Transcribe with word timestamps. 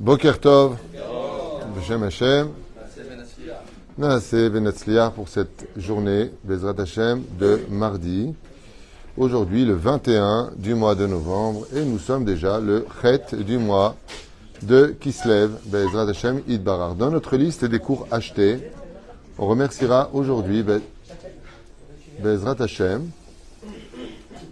Boker 0.00 0.38
Tov, 0.40 0.76
Beshem 1.76 2.02
Hashem, 2.02 2.48
Naaseh 3.98 4.48
Benatzliar 4.48 5.12
pour 5.12 5.28
cette 5.28 5.68
journée, 5.76 6.30
Bezrat 6.42 6.74
Hashem, 6.80 7.22
de 7.38 7.60
mardi. 7.68 8.34
Aujourd'hui, 9.18 9.66
le 9.66 9.74
21 9.74 10.52
du 10.56 10.74
mois 10.74 10.94
de 10.94 11.06
novembre, 11.06 11.66
et 11.76 11.84
nous 11.84 11.98
sommes 11.98 12.24
déjà 12.24 12.60
le 12.60 12.86
Chet 13.02 13.34
du 13.44 13.58
mois 13.58 13.94
de 14.62 14.96
Kislev, 14.98 15.50
Bezrat 15.66 16.08
Hashem, 16.08 16.40
Idbarar. 16.48 16.94
Dans 16.94 17.10
notre 17.10 17.36
liste 17.36 17.66
des 17.66 17.78
cours 17.78 18.06
achetés, 18.10 18.70
on 19.36 19.46
remerciera 19.48 20.08
aujourd'hui 20.14 20.62
Be- 20.62 20.80
Bezrat 22.22 22.56
Hashem. 22.58 23.10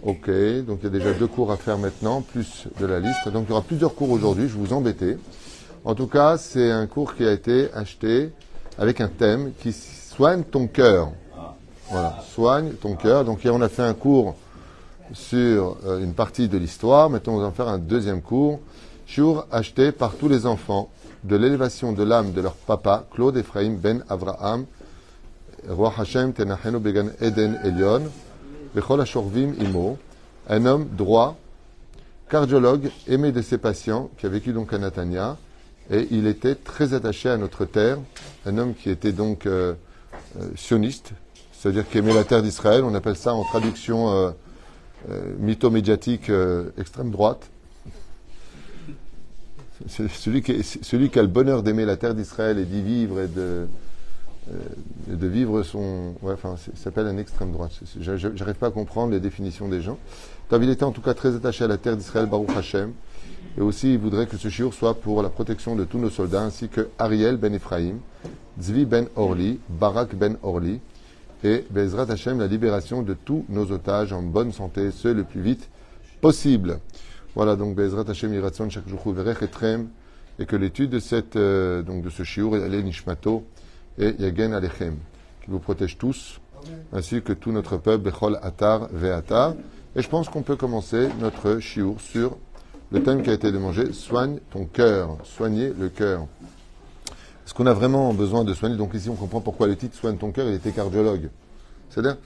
Ok, 0.01 0.29
donc 0.65 0.79
il 0.81 0.85
y 0.85 0.87
a 0.87 0.89
déjà 0.89 1.13
deux 1.13 1.27
cours 1.27 1.51
à 1.51 1.57
faire 1.57 1.77
maintenant, 1.77 2.21
plus 2.21 2.67
de 2.79 2.85
la 2.85 3.01
liste. 3.01 3.27
Donc 3.27 3.45
il 3.47 3.49
y 3.49 3.51
aura 3.51 3.61
plusieurs 3.61 3.93
cours 3.93 4.09
aujourd'hui, 4.11 4.47
je 4.47 4.57
vous 4.57 4.71
embêter. 4.71 5.17
En 5.83 5.93
tout 5.93 6.07
cas, 6.07 6.37
c'est 6.37 6.71
un 6.71 6.87
cours 6.87 7.15
qui 7.15 7.25
a 7.25 7.33
été 7.33 7.67
acheté 7.73 8.31
avec 8.77 9.01
un 9.01 9.09
thème 9.09 9.51
qui 9.61 9.73
soigne 9.73 10.43
ton 10.43 10.67
cœur. 10.67 11.11
Voilà, 11.89 12.23
soigne 12.33 12.71
ton 12.73 12.95
cœur. 12.95 13.25
Donc 13.25 13.41
on 13.43 13.61
a 13.61 13.67
fait 13.67 13.81
un 13.81 13.93
cours 13.93 14.35
sur 15.11 15.77
euh, 15.85 15.99
une 15.99 16.13
partie 16.13 16.47
de 16.47 16.57
l'histoire. 16.57 17.09
Maintenant, 17.09 17.33
on 17.33 17.39
va 17.39 17.47
en 17.47 17.51
faire 17.51 17.67
un 17.67 17.79
deuxième 17.79 18.21
cours 18.21 18.61
sur 19.05 19.47
acheté 19.51 19.91
par 19.91 20.15
tous 20.15 20.29
les 20.29 20.45
enfants 20.45 20.89
de 21.25 21.35
l'élévation 21.35 21.91
de 21.91 22.03
l'âme 22.03 22.31
de 22.31 22.39
leur 22.39 22.53
papa, 22.53 23.05
Claude 23.13 23.35
Ephraim 23.35 23.75
Ben 23.81 24.05
Avraham, 24.07 24.65
Roi 25.67 25.93
Hashem 25.97 26.31
Tenachenu 26.31 26.79
Began 26.79 27.09
Eden 27.19 27.59
Elion, 27.65 28.03
Imo, 28.75 29.97
un 30.47 30.65
homme 30.65 30.87
droit, 30.91 31.37
cardiologue, 32.29 32.91
aimé 33.07 33.31
de 33.31 33.41
ses 33.41 33.57
patients, 33.57 34.09
qui 34.17 34.25
a 34.25 34.29
vécu 34.29 34.53
donc 34.53 34.73
à 34.73 34.77
Natania, 34.77 35.37
et 35.91 36.07
il 36.11 36.27
était 36.27 36.55
très 36.55 36.93
attaché 36.93 37.29
à 37.29 37.37
notre 37.37 37.65
terre, 37.65 37.97
un 38.45 38.57
homme 38.57 38.75
qui 38.75 38.89
était 38.89 39.11
donc 39.11 39.45
euh, 39.45 39.73
euh, 40.39 40.49
sioniste, 40.55 41.11
c'est-à-dire 41.51 41.87
qui 41.89 41.97
aimait 41.97 42.13
la 42.13 42.23
terre 42.23 42.43
d'Israël, 42.43 42.83
on 42.83 42.93
appelle 42.93 43.15
ça 43.15 43.33
en 43.33 43.43
traduction 43.43 44.09
euh, 44.09 44.31
mythomédiatique 45.39 46.31
extrême 46.77 47.11
droite. 47.11 47.49
Celui 49.87 50.41
qui, 50.41 51.19
a 51.19 51.21
le 51.21 51.27
bonheur 51.27 51.63
d'aimer 51.63 51.85
la 51.85 51.95
terre 51.95 52.13
d'Israël 52.13 52.59
et 52.59 52.65
d'y 52.65 52.81
vivre 52.81 53.21
et 53.21 53.27
de, 53.27 53.65
de 55.07 55.27
vivre 55.27 55.63
son. 55.63 56.13
Ouais, 56.21 56.33
enfin, 56.33 56.55
ça 56.57 56.71
s'appelle 56.75 57.07
un 57.07 57.17
extrême 57.17 57.51
droite. 57.51 57.71
J'arrive 57.99 58.55
pas 58.55 58.67
à 58.67 58.71
comprendre 58.71 59.11
les 59.11 59.19
définitions 59.19 59.67
des 59.67 59.81
gens. 59.81 59.97
Donc, 60.49 60.61
il 60.63 60.69
était 60.69 60.83
en 60.83 60.91
tout 60.91 61.01
cas 61.01 61.13
très 61.13 61.35
attaché 61.35 61.63
à 61.63 61.67
la 61.67 61.77
terre 61.77 61.95
d'Israël, 61.95 62.27
Baruch 62.27 62.49
Hashem. 62.55 62.93
Et 63.57 63.61
aussi, 63.61 63.93
il 63.93 63.99
voudrait 63.99 64.27
que 64.27 64.37
ce 64.37 64.49
shiur 64.49 64.73
soit 64.73 64.95
pour 64.95 65.21
la 65.21 65.29
protection 65.29 65.75
de 65.75 65.83
tous 65.83 65.99
nos 65.99 66.09
soldats, 66.09 66.43
ainsi 66.43 66.69
que 66.69 66.89
Ariel 66.97 67.37
ben 67.37 67.53
Ephraim, 67.53 67.95
Zvi 68.61 68.85
ben 68.85 69.07
Orli, 69.15 69.59
Barak 69.69 70.15
ben 70.15 70.37
Orli, 70.43 70.79
et 71.43 71.65
Bezrat 71.69 72.11
Hashem, 72.11 72.39
la 72.39 72.47
libération 72.47 73.01
de 73.01 73.13
tous 73.13 73.45
nos 73.49 73.71
otages 73.71 74.13
en 74.13 74.21
bonne 74.21 74.51
santé, 74.51 74.91
ce 74.91 75.07
le 75.07 75.23
plus 75.23 75.41
vite 75.41 75.69
possible. 76.21 76.79
Voilà, 77.35 77.55
donc 77.55 77.75
Bezrat 77.75 78.05
Hashem 78.09 78.33
Yiratson, 78.33 78.69
chaque 78.69 78.87
jour 78.87 79.01
Verech 79.13 79.41
Etrem, 79.41 79.87
et 80.39 80.45
que 80.45 80.55
l'étude 80.55 80.89
de, 80.89 80.99
cette, 80.99 81.35
euh, 81.35 81.81
de 81.83 82.09
ce 82.09 82.23
shiur, 82.23 82.55
elle 82.55 82.83
Nishmato 82.83 83.43
et 83.99 84.15
Yagen 84.17 84.53
Alechem, 84.53 84.95
qui 85.43 85.51
vous 85.51 85.59
protège 85.59 85.97
tous, 85.97 86.39
ainsi 86.93 87.21
que 87.21 87.33
tout 87.33 87.51
notre 87.51 87.77
peuple, 87.77 88.05
Bechol 88.05 88.39
Atar 88.41 88.87
Ve'atar. 88.91 89.53
Et 89.95 90.01
je 90.01 90.09
pense 90.09 90.29
qu'on 90.29 90.41
peut 90.41 90.55
commencer 90.55 91.09
notre 91.19 91.59
shiur 91.59 91.99
sur 91.99 92.37
le 92.91 93.03
thème 93.03 93.21
qui 93.21 93.29
a 93.29 93.33
été 93.33 93.51
demandé, 93.51 93.93
soigne 93.93 94.39
ton 94.51 94.65
cœur, 94.65 95.17
soigner 95.23 95.73
le 95.77 95.89
cœur. 95.89 96.25
Est-ce 97.45 97.53
qu'on 97.53 97.65
a 97.65 97.73
vraiment 97.73 98.13
besoin 98.13 98.43
de 98.43 98.53
soigner? 98.53 98.77
Donc 98.77 98.93
ici, 98.93 99.09
on 99.09 99.15
comprend 99.15 99.41
pourquoi 99.41 99.67
le 99.67 99.75
titre 99.75 99.95
Soigne 99.95 100.17
ton 100.17 100.31
cœur, 100.31 100.47
il 100.47 100.53
était 100.53 100.71
cardiologue. 100.71 101.29
C'est-à-dire, 101.89 102.17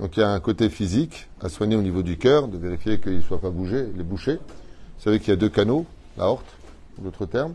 donc 0.00 0.16
il 0.16 0.20
y 0.20 0.22
a 0.22 0.30
un 0.30 0.40
côté 0.40 0.70
physique 0.70 1.28
à 1.40 1.48
soigner 1.48 1.76
au 1.76 1.82
niveau 1.82 2.02
du 2.02 2.16
cœur, 2.16 2.48
de 2.48 2.56
vérifier 2.56 3.00
qu'il 3.00 3.16
ne 3.16 3.20
soit 3.20 3.40
pas 3.40 3.50
bougé, 3.50 3.86
les 3.96 4.04
bouchées. 4.04 4.36
Vous 4.36 5.04
savez 5.04 5.18
qu'il 5.18 5.30
y 5.30 5.32
a 5.32 5.36
deux 5.36 5.48
canaux, 5.48 5.86
la 6.16 6.26
horte, 6.26 6.46
pour 6.94 7.04
d'autres 7.04 7.26
termes, 7.26 7.54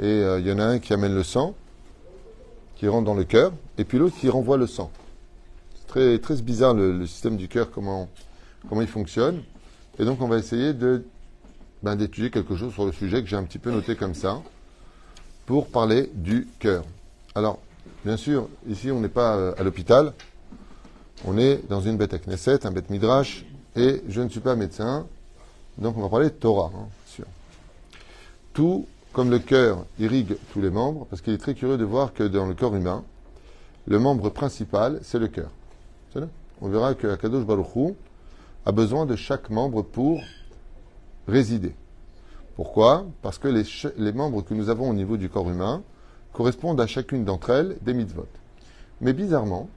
et 0.00 0.04
euh, 0.04 0.40
il 0.40 0.46
y 0.46 0.52
en 0.52 0.58
a 0.58 0.64
un 0.64 0.78
qui 0.78 0.92
amène 0.92 1.14
le 1.14 1.22
sang, 1.22 1.54
qui 2.82 2.88
rentre 2.88 3.04
dans 3.04 3.14
le 3.14 3.22
cœur, 3.22 3.52
et 3.78 3.84
puis 3.84 3.96
l'autre 3.96 4.16
qui 4.18 4.28
renvoie 4.28 4.56
le 4.56 4.66
sang. 4.66 4.90
C'est 5.76 5.86
très, 5.86 6.18
très 6.18 6.34
bizarre 6.42 6.74
le, 6.74 7.06
système 7.06 7.36
du 7.36 7.46
cœur, 7.46 7.70
comment, 7.70 8.08
comment 8.68 8.80
il 8.80 8.88
fonctionne. 8.88 9.40
Et 10.00 10.04
donc 10.04 10.20
on 10.20 10.26
va 10.26 10.36
essayer 10.36 10.72
de 10.72 11.04
ben, 11.84 11.94
d'étudier 11.94 12.32
quelque 12.32 12.56
chose 12.56 12.72
sur 12.72 12.84
le 12.84 12.90
sujet 12.90 13.22
que 13.22 13.28
j'ai 13.28 13.36
un 13.36 13.44
petit 13.44 13.60
peu 13.60 13.70
noté 13.70 13.94
comme 13.94 14.16
ça, 14.16 14.42
pour 15.46 15.68
parler 15.68 16.10
du 16.12 16.48
cœur. 16.58 16.82
Alors, 17.36 17.60
bien 18.04 18.16
sûr, 18.16 18.48
ici 18.68 18.90
on 18.90 18.98
n'est 18.98 19.08
pas 19.08 19.36
euh, 19.36 19.54
à 19.58 19.62
l'hôpital, 19.62 20.12
on 21.24 21.38
est 21.38 21.60
dans 21.68 21.82
une 21.82 21.96
bête 21.96 22.14
à 22.14 22.18
Knesset, 22.18 22.66
un 22.66 22.72
bête 22.72 22.90
Midrash, 22.90 23.46
et 23.76 24.02
je 24.08 24.22
ne 24.22 24.28
suis 24.28 24.40
pas 24.40 24.56
médecin, 24.56 25.06
donc 25.78 25.96
on 25.96 26.02
va 26.02 26.08
parler 26.08 26.30
de 26.30 26.34
Torah, 26.34 26.72
hein. 26.74 26.88
Tout, 28.52 28.88
comme 29.12 29.30
le 29.30 29.38
cœur 29.38 29.84
irrigue 29.98 30.36
tous 30.52 30.60
les 30.60 30.70
membres, 30.70 31.06
parce 31.10 31.22
qu'il 31.22 31.32
est 31.32 31.38
très 31.38 31.54
curieux 31.54 31.76
de 31.76 31.84
voir 31.84 32.12
que 32.12 32.24
dans 32.24 32.46
le 32.46 32.54
corps 32.54 32.74
humain, 32.74 33.04
le 33.86 33.98
membre 33.98 34.30
principal, 34.30 35.00
c'est 35.02 35.18
le 35.18 35.28
cœur. 35.28 35.50
On 36.60 36.68
verra 36.68 36.94
que 36.94 37.08
Akadosh 37.08 37.44
Baruch 37.44 37.74
Hu 37.74 37.94
a 38.64 38.72
besoin 38.72 39.06
de 39.06 39.16
chaque 39.16 39.50
membre 39.50 39.82
pour 39.82 40.20
résider. 41.26 41.74
Pourquoi? 42.54 43.06
Parce 43.22 43.38
que 43.38 43.48
les, 43.48 44.12
membres 44.12 44.42
que 44.42 44.54
nous 44.54 44.68
avons 44.68 44.88
au 44.88 44.94
niveau 44.94 45.16
du 45.16 45.28
corps 45.28 45.50
humain 45.50 45.82
correspondent 46.32 46.80
à 46.80 46.86
chacune 46.86 47.24
d'entre 47.24 47.50
elles 47.50 47.76
des 47.82 47.94
mitzvot. 47.94 48.28
Mais 49.00 49.12
bizarrement, 49.12 49.68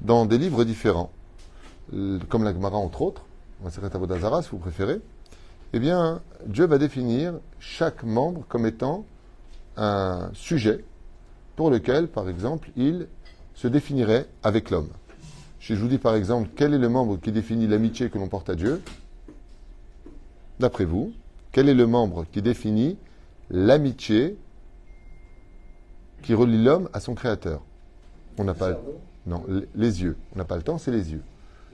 dans 0.00 0.26
des 0.26 0.38
livres 0.38 0.64
différents, 0.64 1.10
comme 2.28 2.42
la 2.42 2.52
Gemara 2.52 2.76
entre 2.76 3.02
autres, 3.02 3.22
ou 3.60 3.64
Masechet 3.64 3.94
Avodah 3.94 4.42
si 4.42 4.48
vous 4.50 4.58
préférez, 4.58 5.00
eh 5.72 5.78
bien, 5.78 6.22
Dieu 6.46 6.66
va 6.66 6.78
définir 6.78 7.34
chaque 7.58 8.02
membre 8.04 8.44
comme 8.48 8.66
étant 8.66 9.04
un 9.76 10.30
sujet 10.32 10.84
pour 11.56 11.70
lequel, 11.70 12.08
par 12.08 12.28
exemple, 12.28 12.70
il 12.76 13.08
se 13.54 13.68
définirait 13.68 14.26
avec 14.42 14.70
l'homme. 14.70 14.90
Si 15.60 15.74
je 15.74 15.80
vous 15.80 15.88
dis 15.88 15.98
par 15.98 16.14
exemple, 16.14 16.50
quel 16.54 16.74
est 16.74 16.78
le 16.78 16.88
membre 16.88 17.16
qui 17.18 17.32
définit 17.32 17.66
l'amitié 17.66 18.08
que 18.10 18.18
l'on 18.18 18.28
porte 18.28 18.50
à 18.50 18.54
Dieu 18.54 18.80
D'après 20.60 20.84
vous, 20.84 21.12
quel 21.50 21.68
est 21.68 21.74
le 21.74 21.86
membre 21.86 22.24
qui 22.30 22.40
définit 22.40 22.98
l'amitié 23.50 24.36
qui 26.22 26.34
relie 26.34 26.62
l'homme 26.62 26.88
à 26.92 27.00
son 27.00 27.14
créateur? 27.14 27.62
On 28.38 28.44
n'a 28.44 28.54
pas 28.54 28.78
non 29.26 29.44
les 29.74 30.02
yeux. 30.02 30.16
On 30.34 30.38
n'a 30.38 30.44
pas 30.44 30.56
le 30.56 30.62
temps, 30.62 30.78
c'est 30.78 30.90
les 30.90 31.12
yeux. 31.12 31.22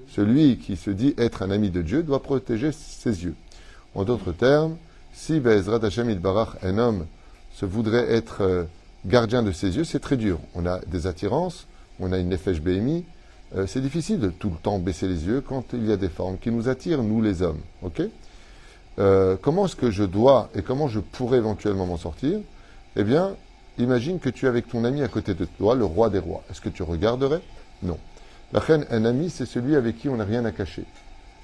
Celui 0.08 0.58
qui 0.58 0.76
se 0.76 0.91
dit 0.91 1.14
être 1.19 1.42
un 1.42 1.50
ami 1.50 1.70
de 1.70 1.82
Dieu 1.82 2.02
doit 2.02 2.22
protéger 2.22 2.72
ses 2.72 3.25
yeux. 3.25 3.34
En 3.94 4.04
d'autres 4.04 4.32
termes, 4.32 4.76
si 5.12 5.41
Bezrat 5.41 5.84
Hashem 5.84 6.14
Barach, 6.14 6.56
un 6.62 6.78
homme, 6.78 7.06
se 7.53 7.66
voudrait 7.66 8.10
être 8.10 8.42
euh, 8.42 8.64
gardien 9.04 9.42
de 9.42 9.53
ses 9.53 9.76
yeux, 9.76 9.84
c'est 9.84 10.00
très 10.00 10.16
dur. 10.16 10.38
On 10.54 10.64
a 10.64 10.80
des 10.86 11.06
attirances, 11.06 11.66
on 12.00 12.12
a 12.12 12.19
une 12.19 12.31
nefesh 12.31 12.60
BMI. 12.62 13.04
euh, 13.56 13.66
c'est 13.66 13.82
difficile 13.82 14.19
de 14.19 14.31
tout 14.31 14.48
le 14.48 14.56
temps 14.56 14.78
baisser 14.78 15.06
les 15.06 15.26
yeux 15.26 15.42
quand 15.47 15.75
il 15.75 15.86
y 15.86 15.92
a 15.92 15.97
des 15.97 16.08
formes 16.08 16.38
qui 16.38 16.50
nous 16.50 16.69
attirent, 16.69 17.02
nous 17.02 17.20
les 17.20 17.42
hommes. 17.42 17.60
Euh, 18.98 19.36
comment 19.41 19.66
est-ce 19.66 19.76
que 19.76 19.91
je 19.91 20.04
dois 20.04 20.48
et 20.54 20.62
comment 20.62 20.88
je 20.88 21.00
pourrais 21.00 21.38
éventuellement 21.38 21.86
m'en 21.86 21.98
sortir? 21.98 22.41
Eh 22.97 23.04
bien, 23.04 23.36
imagine 23.78 24.19
que 24.19 24.31
tu 24.31 24.47
es 24.47 24.48
avec 24.48 24.69
ton 24.69 24.84
ami 24.84 25.02
à 25.02 25.08
côté 25.08 25.34
de 25.34 25.44
toi, 25.44 25.75
le 25.75 25.84
roi 25.84 26.08
des 26.08 26.19
rois. 26.19 26.42
Est-ce 26.50 26.60
que 26.60 26.69
tu 26.70 26.82
regarderais? 26.82 27.41
Non. 27.82 27.98
La 28.52 28.60
reine, 28.60 28.86
un 28.91 29.04
ami, 29.04 29.31
c'est 29.31 29.47
celui 29.47 29.76
avec 29.76 29.98
qui 29.98 30.08
on 30.08 30.16
n'a 30.16 30.25
rien 30.25 30.44
à 30.44 30.52
cacher. 30.52 30.84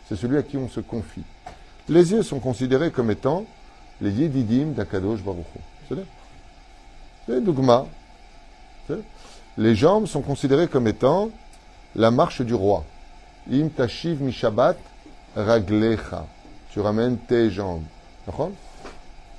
C'est 0.09 0.17
celui 0.17 0.37
à 0.37 0.43
qui 0.43 0.57
on 0.57 0.69
se 0.69 0.81
confie. 0.81 1.25
Les 1.89 2.13
yeux 2.13 2.23
sont 2.23 2.39
considérés 2.39 2.91
comme 2.91 3.11
étant 3.11 3.45
les 4.01 4.11
yedidim 4.11 4.73
d'Akadosh 4.73 5.23
Baruch 5.23 5.47
C'est 7.27 7.43
Dougma. 7.43 7.87
Les 9.57 9.75
jambes 9.75 10.07
sont 10.07 10.21
considérées 10.21 10.69
comme 10.69 10.87
étant 10.87 11.31
la 11.97 12.11
marche 12.11 12.43
du 12.43 12.55
roi. 12.55 12.85
Im 13.51 13.69
tashiv 13.69 14.23
mi 14.23 14.33
Shabbat 14.33 14.77
raglecha. 15.35 16.27
Tu 16.71 16.81
ramènes 16.81 17.17
tes 17.17 17.51
jambes. 17.51 17.85
D'accord? 18.27 18.51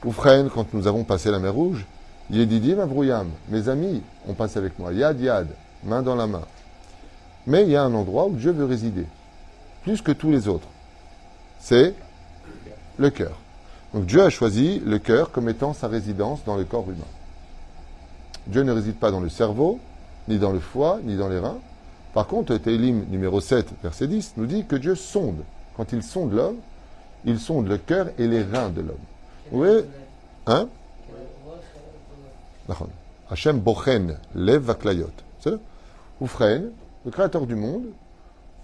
Oufren, 0.03 0.49
quand 0.49 0.73
nous 0.73 0.87
avons 0.87 1.03
passé 1.03 1.29
la 1.29 1.39
mer 1.39 1.53
Rouge, 1.53 1.85
Yedidim 2.31 2.79
Avrouyam, 2.79 3.29
mes 3.49 3.69
amis 3.69 4.01
ont 4.27 4.33
passé 4.33 4.57
avec 4.57 4.79
moi. 4.79 4.93
Yad 4.93 5.19
Yad, 5.19 5.47
main 5.83 6.01
dans 6.01 6.15
la 6.15 6.25
main. 6.25 6.43
Mais 7.45 7.63
il 7.63 7.69
y 7.69 7.75
a 7.75 7.83
un 7.83 7.93
endroit 7.93 8.25
où 8.25 8.35
Dieu 8.35 8.51
veut 8.51 8.65
résider, 8.65 9.05
plus 9.83 10.01
que 10.01 10.11
tous 10.11 10.31
les 10.31 10.47
autres. 10.47 10.67
C'est 11.59 11.95
le 12.99 13.09
cœur. 13.09 13.37
Donc 13.93 14.05
Dieu 14.05 14.21
a 14.21 14.29
choisi 14.29 14.79
le 14.85 14.99
cœur 14.99 15.31
comme 15.31 15.49
étant 15.49 15.73
sa 15.73 15.87
résidence 15.87 16.43
dans 16.45 16.55
le 16.55 16.65
corps 16.65 16.85
humain. 16.89 17.07
Dieu 18.45 18.63
ne 18.63 18.71
réside 18.71 18.95
pas 18.95 19.09
dans 19.11 19.19
le 19.19 19.29
cerveau, 19.29 19.79
ni 20.27 20.37
dans 20.37 20.51
le 20.51 20.59
foie, 20.59 20.99
ni 21.03 21.15
dans 21.17 21.27
les 21.27 21.39
reins. 21.39 21.57
Par 22.13 22.27
contre, 22.27 22.57
Télim 22.57 23.05
numéro 23.09 23.41
7, 23.41 23.67
verset 23.81 24.07
10, 24.07 24.33
nous 24.37 24.45
dit 24.45 24.65
que 24.65 24.75
Dieu 24.75 24.95
sonde. 24.95 25.43
Quand 25.75 25.91
il 25.91 26.03
sonde 26.03 26.33
l'homme, 26.33 26.57
il 27.25 27.39
sonde 27.39 27.67
le 27.67 27.77
cœur 27.77 28.07
et 28.17 28.27
les 28.27 28.43
reins 28.43 28.69
de 28.69 28.81
l'homme. 28.81 28.97
Oui, 29.51 29.85
hein? 30.45 30.67
Hachem 33.29 33.59
bochen 33.59 34.17
lev 34.35 34.63
vaklayot. 34.63 35.11
C'est. 35.39 35.57
Oufren, 36.21 36.71
le 37.05 37.11
créateur 37.11 37.45
du 37.45 37.55
monde, 37.55 37.85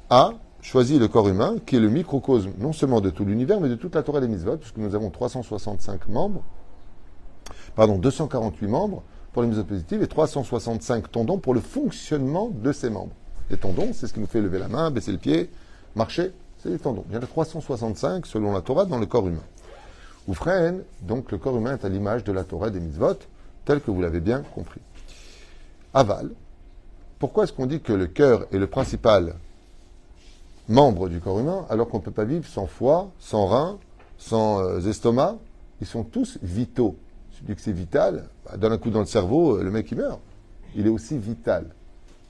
a 0.10 0.32
choisi 0.66 0.98
le 0.98 1.08
corps 1.08 1.30
humain, 1.30 1.58
qui 1.64 1.76
est 1.76 1.80
le 1.80 1.90
microcosme 1.90 2.52
non 2.58 2.74
seulement 2.74 3.00
de 3.00 3.12
tout 3.12 3.24
l'univers, 3.24 3.62
mais 3.62 3.70
de 3.70 3.76
toute 3.76 3.94
la 3.94 4.02
Torah 4.02 4.20
des 4.20 4.28
mitzvot, 4.28 4.58
puisque 4.58 4.78
nous 4.78 4.96
avons 4.96 5.12
365 5.12 6.08
membres, 6.08 6.44
pardon, 7.76 8.00
248 8.00 8.68
membres 8.68 9.04
pour 9.32 9.44
les 9.44 9.48
mitzvot 9.48 9.64
positives 9.66 10.02
et 10.02 10.08
365 10.08 11.12
tendons 11.12 11.38
pour 11.38 11.54
le 11.54 11.60
fonctionnement 11.60 12.50
de 12.50 12.72
ces 12.72 12.90
membres. 12.90 13.14
Les 13.52 13.58
tendons, 13.58 13.94
c'est 13.94 14.08
ce 14.08 14.14
qui 14.14 14.20
nous 14.20 14.26
fait 14.26 14.42
lever 14.42 14.58
la 14.58 14.68
main, 14.68 14.90
baisser 14.90 15.12
le 15.12 15.20
pied, 15.20 15.52
marcher, 15.96 16.32
c'est 16.58 16.70
les 16.70 16.80
tendons. 16.80 17.06
Il 17.10 17.16
y 17.16 17.18
en 17.18 17.22
a 17.22 17.28
365 17.28 18.26
selon 18.26 18.52
la 18.52 18.62
Torah 18.62 18.86
dans 18.86 18.98
le 18.98 19.06
corps 19.06 19.28
humain. 19.28 19.44
Oufren, 20.28 20.82
donc 21.04 21.32
le 21.32 21.38
corps 21.38 21.56
humain 21.56 21.78
est 21.78 21.86
à 21.86 21.90
l'image 21.90 22.24
de 22.24 22.32
la 22.32 22.44
Torah 22.44 22.72
des 22.72 22.80
mitzvot, 22.80 23.20
tel 23.66 23.82
que 23.82 23.92
vous 23.92 24.02
l'avez 24.02 24.20
bien 24.20 24.42
compris. 24.56 24.82
Aval, 25.94 26.32
pourquoi 27.20 27.44
est-ce 27.44 27.54
qu'on 27.54 27.68
dit 27.68 27.82
que 27.82 27.94
le 27.94 28.08
cœur 28.08 28.48
est 28.52 28.58
le 28.58 28.66
principal 28.66 29.36
membre 30.68 31.10
du 31.10 31.20
corps 31.20 31.40
humain 31.40 31.66
alors 31.70 31.88
qu'on 31.88 31.98
ne 31.98 32.04
peut 32.04 32.12
pas 32.12 32.26
vivre 32.26 32.46
sans 32.46 32.68
foie, 32.68 33.12
sans 33.20 33.46
rein, 33.46 33.78
sans 34.18 34.62
euh, 34.62 34.80
estomac 34.82 35.38
Ils 35.82 35.88
sont 35.88 36.04
tous 36.04 36.40
vitaux. 36.42 36.96
Tu 37.32 37.44
dis 37.44 37.56
que 37.56 37.62
c'est 37.62 37.72
vital, 37.72 38.28
bah, 38.46 38.58
donne 38.58 38.74
un 38.74 38.78
coup 38.78 38.90
dans 38.90 39.02
le 39.02 39.06
cerveau, 39.06 39.58
euh, 39.58 39.64
le 39.64 39.72
mec 39.72 39.92
il 39.92 39.98
meurt. 39.98 40.20
Il 40.76 40.88
est 40.88 40.90
aussi 40.90 41.18
vital. 41.18 41.68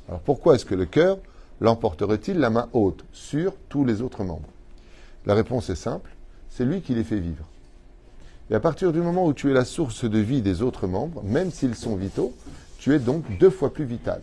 Alors 0.08 0.20
pourquoi 0.22 0.56
est-ce 0.56 0.66
que 0.66 0.76
le 0.76 0.86
cœur 0.86 1.18
l'emporterait-il 1.62 2.38
la 2.38 2.50
main 2.50 2.70
haute 2.74 3.06
sur 3.12 3.54
tous 3.70 3.86
les 3.86 4.02
autres 4.02 4.24
membres? 4.24 4.50
La 5.26 5.34
réponse 5.34 5.70
est 5.70 5.76
simple, 5.76 6.12
c'est 6.50 6.66
lui 6.66 6.82
qui 6.82 6.94
les 6.94 7.04
fait 7.04 7.20
vivre. 7.20 7.46
Et 8.52 8.56
à 8.56 8.60
partir 8.60 8.94
du 8.94 9.00
moment 9.00 9.26
où 9.26 9.34
tu 9.34 9.50
es 9.50 9.54
la 9.54 9.66
source 9.66 10.06
de 10.06 10.20
vie 10.20 10.42
des 10.42 10.62
autres 10.62 10.86
membres, 10.86 11.24
même 11.24 11.50
s'ils 11.50 11.76
sont 11.76 11.96
vitaux, 11.96 12.34
tu 12.78 12.94
es 12.94 13.00
donc 13.00 13.24
deux 13.40 13.50
fois 13.50 13.74
plus 13.74 13.86
vital. 13.86 14.22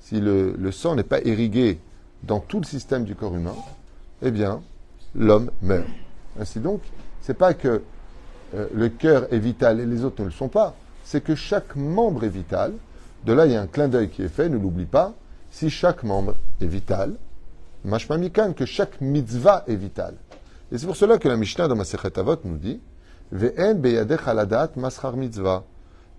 Si 0.00 0.20
le, 0.20 0.54
le 0.58 0.72
sang 0.72 0.94
n'est 0.94 1.02
pas 1.02 1.20
irrigué 1.20 1.78
dans 2.22 2.40
tout 2.40 2.58
le 2.58 2.64
système 2.64 3.04
du 3.04 3.14
corps 3.14 3.34
humain, 3.34 3.54
eh 4.22 4.30
bien, 4.30 4.62
l'homme 5.14 5.50
meurt. 5.62 5.86
Ainsi 6.38 6.60
donc, 6.60 6.80
c'est 7.20 7.34
pas 7.34 7.54
que 7.54 7.82
euh, 8.54 8.66
le 8.72 8.88
cœur 8.88 9.32
est 9.32 9.38
vital 9.38 9.80
et 9.80 9.86
les 9.86 10.04
autres 10.04 10.20
ne 10.20 10.26
le 10.26 10.32
sont 10.32 10.48
pas, 10.48 10.74
c'est 11.04 11.22
que 11.22 11.34
chaque 11.34 11.76
membre 11.76 12.24
est 12.24 12.30
vital. 12.30 12.72
De 13.24 13.32
là, 13.32 13.46
il 13.46 13.52
y 13.52 13.56
a 13.56 13.60
un 13.60 13.66
clin 13.66 13.88
d'œil 13.88 14.08
qui 14.08 14.22
est 14.22 14.28
fait, 14.28 14.48
ne 14.48 14.58
l'oublie 14.58 14.86
pas. 14.86 15.14
Si 15.50 15.70
chaque 15.70 16.02
membre 16.02 16.34
est 16.60 16.66
vital, 16.66 17.14
mashma 17.84 18.16
mikan, 18.16 18.52
que 18.52 18.66
chaque 18.66 19.00
mitzvah 19.00 19.64
est 19.66 19.76
vital. 19.76 20.14
Et 20.70 20.78
c'est 20.78 20.86
pour 20.86 20.96
cela 20.96 21.18
que 21.18 21.28
la 21.28 21.36
Mishnah 21.36 21.68
dans 21.68 21.76
Masechet 21.76 22.18
Avot 22.18 22.36
nous 22.44 22.58
dit 22.58 22.80
Ve'en 23.32 23.74
beyadech 23.74 24.20
mitzvah. 25.16 25.64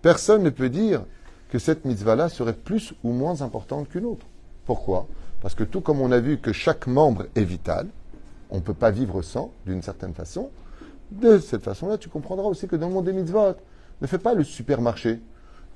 Personne 0.02 0.44
ne 0.44 0.50
peut 0.50 0.70
dire 0.70 1.04
que 1.50 1.60
cette 1.60 1.86
mitzvah-là 1.86 2.30
serait 2.30 2.54
plus 2.54 2.94
ou 3.04 3.12
moins 3.12 3.42
importante 3.42 3.90
qu'une 3.90 4.06
autre. 4.06 4.26
Pourquoi? 4.66 5.08
Parce 5.42 5.56
que 5.56 5.64
tout 5.64 5.82
comme 5.82 6.02
on 6.02 6.12
a 6.12 6.20
vu 6.20 6.38
que 6.40 6.52
chaque 6.52 6.88
membre 6.88 7.26
est 7.36 7.44
vital, 7.44 7.88
on 8.50 8.58
ne 8.58 8.62
peut 8.62 8.74
pas 8.74 8.92
vivre 8.92 9.22
sans, 9.22 9.52
d'une 9.66 9.82
certaine 9.82 10.14
façon, 10.14 10.50
de 11.12 11.40
cette 11.40 11.64
façon-là, 11.64 11.98
tu 11.98 12.10
comprendras 12.10 12.48
aussi 12.48 12.68
que 12.68 12.76
dans 12.76 12.88
le 12.88 12.94
monde 12.94 13.06
des 13.06 13.14
mitzvot, 13.14 13.56
ne 14.02 14.08
fais 14.08 14.18
pas 14.18 14.34
le 14.34 14.44
supermarché. 14.44 15.20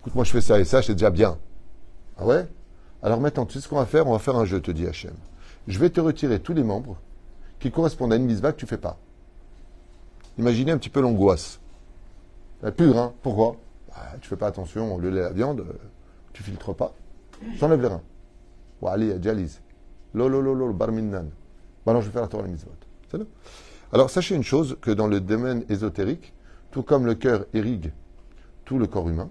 Écoute, 0.02 0.16
moi 0.16 0.24
je 0.24 0.32
fais 0.32 0.42
ça 0.42 0.60
et 0.60 0.66
ça, 0.66 0.82
c'est 0.82 0.94
déjà 0.94 1.10
bien. 1.10 1.38
Ah 2.18 2.26
ouais? 2.26 2.46
Alors 3.02 3.20
maintenant, 3.20 3.46
tu 3.46 3.54
sais 3.54 3.60
ce 3.60 3.68
qu'on 3.68 3.78
va 3.78 3.86
faire? 3.86 4.08
On 4.08 4.12
va 4.12 4.20
faire 4.20 4.36
un 4.36 4.46
jeu, 4.46 4.62
te 4.62 4.72
dit 4.72 4.86
Hachem. 4.86 5.14
Je 5.68 5.80
vais 5.80 5.90
te 5.90 6.02
retirer 6.02 6.40
tous 6.40 6.54
les 6.54 6.64
membres 6.64 6.98
qui 7.60 7.72
correspondent 7.72 8.14
à 8.14 8.16
une 8.18 8.26
mitzvah 8.26 8.52
que 8.52 8.58
tu 8.60 8.66
fais 8.66 8.78
pas. 8.78 8.98
Imaginez 10.38 10.72
un 10.72 10.78
petit 10.78 10.90
peu 10.90 11.02
l'angoisse. 11.02 11.60
Pure, 12.78 12.98
hein? 12.98 13.14
Pourquoi? 13.22 13.56
Bah, 13.90 14.14
Tu 14.22 14.28
fais 14.30 14.36
pas 14.36 14.48
attention, 14.48 14.98
le 14.98 15.10
lait 15.10 15.22
la 15.22 15.32
viande, 15.32 15.62
euh, 15.62 15.74
tu 16.32 16.44
filtres 16.44 16.74
pas. 16.74 16.94
J'enlève 17.58 17.82
les 17.82 17.88
reins. 17.88 18.02
Allez, 18.88 19.20
dialyse. 19.20 19.62
Lolo, 20.14 20.42
lolo, 20.42 20.74
barminan. 20.74 21.26
Bah 21.86 21.92
alors 21.92 22.02
je 22.02 22.08
vais 22.08 22.14
faire 22.14 22.22
la 22.22 22.28
Torah 22.28 22.48
mitzvot. 22.48 22.72
Alors 23.92 24.10
sachez 24.10 24.36
une 24.36 24.44
chose, 24.44 24.78
que 24.82 24.92
dans 24.92 25.08
le 25.08 25.20
domaine 25.20 25.64
ésotérique, 25.70 26.34
tout 26.72 26.84
comme 26.84 27.06
le 27.06 27.16
cœur 27.16 27.46
irrigue 27.54 27.92
tout 28.66 28.80
le 28.80 28.88
corps 28.88 29.10
humain, 29.10 29.30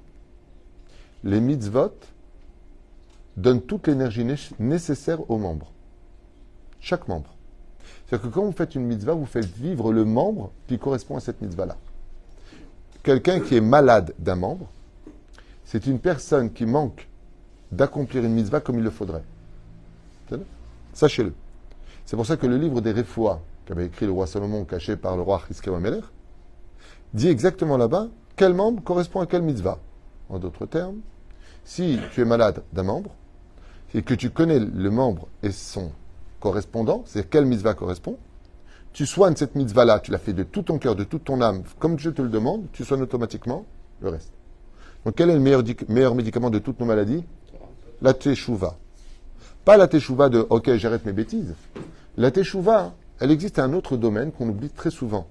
les 1.25 1.41
mitzvot 1.41 1.95
donnent 3.37 3.63
toute 3.63 3.87
l'énergie 3.87 4.27
nécessaire 4.59 5.31
aux 5.31 5.39
membres. 5.39 5.73
Chaque 6.81 7.09
membre. 7.09 7.35
C'est-à-dire 8.07 8.29
que 8.29 8.35
quand 8.35 8.45
vous 8.45 8.53
faites 8.53 8.75
une 8.75 8.85
mitzvah, 8.85 9.15
vous 9.15 9.27
faites 9.27 9.47
vivre 9.47 9.93
le 9.93 10.05
membre 10.05 10.53
qui 10.67 10.79
correspond 10.79 11.17
à 11.17 11.21
cette 11.21 11.41
mitzvah-là. 11.41 11.77
Quelqu'un 13.03 13.41
qui 13.41 13.57
est 13.57 13.61
malade 13.61 14.15
d'un 14.19 14.37
membre, 14.37 14.69
c'est 15.65 15.87
une 15.87 15.99
personne 15.99 16.53
qui 16.53 16.67
manque 16.67 17.09
d'accomplir 17.71 18.25
une 18.25 18.35
mitzvah 18.35 18.61
comme 18.61 18.77
il 18.77 18.85
le 18.85 18.91
faudrait. 18.91 19.25
Sachez-le. 20.93 21.33
C'est 22.05 22.17
pour 22.17 22.27
ça 22.27 22.37
que 22.37 22.47
le 22.47 22.57
livre 22.57 22.81
des 22.81 22.93
Refoua, 22.93 23.41
qu'avait 23.67 23.87
écrit 23.87 24.07
le 24.07 24.13
roi 24.13 24.27
Salomon, 24.27 24.65
caché 24.65 24.97
par 24.97 25.17
le 25.17 25.23
roi 25.23 25.43
Ameler, 25.67 26.01
dit 27.15 27.29
exactement 27.29 27.77
là-bas 27.77 28.09
quel 28.37 28.55
membre 28.55 28.83
correspond 28.83 29.21
à 29.21 29.27
quelle 29.27 29.43
mitzvah. 29.43 29.79
En 30.29 30.39
d'autres 30.39 30.67
termes, 30.67 31.01
si 31.65 31.99
tu 32.13 32.23
es 32.23 32.25
malade 32.25 32.63
d'un 32.73 32.83
membre, 32.83 33.11
et 33.95 34.03
que 34.03 34.15
tu 34.15 34.31
connais 34.31 34.59
le 34.59 34.91
membre 34.91 35.29
et 35.43 35.53
son 35.53 35.93
correspondant, 36.41 37.03
c'est 37.07 37.29
quelle 37.29 37.45
mitzvah 37.45 37.75
correspond. 37.75 38.17
Tu 38.93 39.07
soignes 39.07 39.37
cette 39.37 39.55
mitzvah-là, 39.55 40.01
tu 40.01 40.11
la 40.11 40.19
fais 40.19 40.33
de 40.33 40.43
tout 40.43 40.63
ton 40.63 40.79
cœur, 40.79 40.97
de 40.97 41.05
toute 41.05 41.25
ton 41.25 41.41
âme, 41.41 41.63
comme 41.79 41.99
je 41.99 42.11
te 42.11 42.23
le 42.23 42.29
demande, 42.29 42.67
tu 42.73 42.85
soignes 42.85 43.03
automatiquement 43.03 43.65
le 44.01 44.09
reste. 44.09 44.33
Donc 45.05 45.15
quel 45.17 45.31
est 45.31 45.35
le 45.35 45.41
meilleur, 45.41 45.63
meilleur 45.89 46.15
médicament 46.15 46.51
de 46.51 46.59
toutes 46.59 46.81
nos 46.81 46.87
maladies? 46.87 47.25
La 48.01 48.15
teshuva. 48.15 48.77
Pas 49.65 49.77
la 49.77 49.87
teshuva 49.87 50.29
de 50.29 50.45
OK, 50.51 50.75
j'arrête 50.77 51.05
mes 51.07 51.13
bêtises. 51.13 51.55
La 52.17 52.31
teshuva, 52.31 52.95
elle 53.21 53.31
existe 53.31 53.59
à 53.59 53.65
un 53.65 53.73
autre 53.73 53.97
domaine 53.97 54.33
qu'on 54.33 54.49
oublie 54.49 54.71
très 54.71 54.91
souvent. 54.91 55.29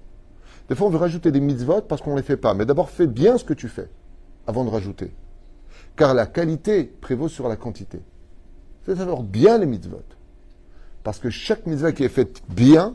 Des 0.68 0.74
fois, 0.74 0.86
on 0.86 0.90
veut 0.90 0.98
rajouter 0.98 1.30
des 1.30 1.40
mitzvot 1.40 1.82
parce 1.82 2.00
qu'on 2.00 2.12
ne 2.12 2.16
les 2.16 2.22
fait 2.22 2.36
pas. 2.36 2.54
Mais 2.54 2.64
d'abord, 2.64 2.88
fais 2.88 3.06
bien 3.06 3.36
ce 3.36 3.44
que 3.44 3.52
tu 3.52 3.68
fais 3.68 3.88
avant 4.46 4.64
de 4.64 4.70
rajouter. 4.70 5.12
Car 5.96 6.14
la 6.14 6.26
qualité 6.26 6.84
prévaut 6.84 7.28
sur 7.28 7.48
la 7.48 7.56
quantité. 7.56 8.00
Fais 8.84 8.94
d'abord 8.94 9.22
bien 9.22 9.58
les 9.58 9.66
mitzvot. 9.66 10.02
Parce 11.02 11.18
que 11.18 11.28
chaque 11.28 11.66
mitzvah 11.66 11.92
qui 11.92 12.04
est 12.04 12.08
faite 12.08 12.42
bien 12.48 12.94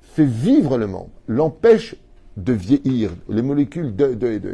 fait 0.00 0.24
vivre 0.24 0.76
le 0.76 0.86
membre, 0.86 1.10
l'empêche 1.28 1.96
de 2.36 2.52
vieillir, 2.52 3.10
les 3.28 3.42
molécules 3.42 3.94
de, 3.94 4.14
de, 4.14 4.38
de, 4.38 4.48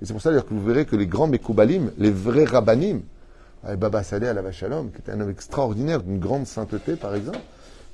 Et 0.00 0.04
c'est 0.04 0.12
pour 0.12 0.22
ça 0.22 0.30
que 0.30 0.54
vous 0.54 0.64
verrez 0.64 0.84
que 0.84 0.94
les 0.94 1.06
grands 1.06 1.26
Mekoubalim, 1.26 1.90
les 1.98 2.10
vrais 2.10 2.44
Rabbanim, 2.44 3.00
Baba 3.78 4.02
Saleh 4.02 4.28
à 4.28 4.34
la 4.34 4.42
Vachalom, 4.42 4.90
qui 4.90 4.98
était 4.98 5.12
un 5.12 5.20
homme 5.20 5.30
extraordinaire, 5.30 6.02
d'une 6.02 6.18
grande 6.18 6.46
sainteté 6.46 6.96
par 6.96 7.14
exemple, 7.14 7.40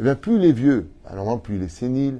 eh 0.00 0.02
bien 0.02 0.14
plus 0.14 0.38
les 0.38 0.52
vieux, 0.52 0.88
alors 1.06 1.40
plus 1.40 1.56
il 1.56 1.62
est 1.62 1.68
sénile, 1.68 2.18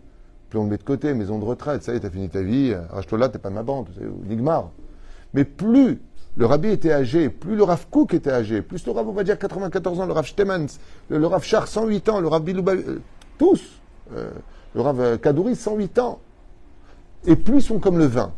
plus 0.48 0.58
on 0.58 0.64
le 0.64 0.70
met 0.70 0.78
de 0.78 0.82
côté, 0.82 1.12
maison 1.14 1.38
de 1.38 1.44
retraite, 1.44 1.82
ça 1.82 1.92
y 1.92 1.96
est, 1.96 2.00
t'as 2.00 2.10
fini 2.10 2.28
ta 2.28 2.42
vie, 2.42 2.74
rachète-toi 2.90 3.18
là, 3.18 3.28
t'es 3.28 3.38
pas 3.38 3.50
de 3.50 3.54
ma 3.54 3.62
bande, 3.62 3.88
Nigmar. 4.28 4.70
Mais 5.34 5.44
plus 5.44 6.00
le 6.36 6.46
rabbi 6.46 6.68
était 6.68 6.92
âgé, 6.92 7.28
plus 7.28 7.56
le 7.56 7.64
Rav 7.64 7.86
Kouk 7.90 8.14
était 8.14 8.30
âgé, 8.30 8.62
plus 8.62 8.86
le 8.86 8.92
Rav, 8.92 9.08
on 9.08 9.12
va 9.12 9.24
dire 9.24 9.38
94 9.38 10.00
ans, 10.00 10.06
le 10.06 10.12
Rav 10.12 10.24
Shtemans, 10.24 10.66
le, 11.08 11.26
Rav 11.26 11.42
Char 11.42 11.66
108 11.66 12.08
ans, 12.08 12.20
le 12.20 12.28
Rav 12.28 12.42
Bilouba, 12.42 12.72
euh, 12.72 13.00
tous, 13.36 13.80
euh, 14.14 14.30
le 14.74 14.80
Rav 14.80 15.18
Kadouri 15.18 15.56
108 15.56 15.98
ans. 15.98 16.20
Et 17.26 17.36
plus 17.36 17.56
ils 17.56 17.62
sont 17.62 17.78
comme 17.78 17.98
le 17.98 18.06
vin. 18.06 18.32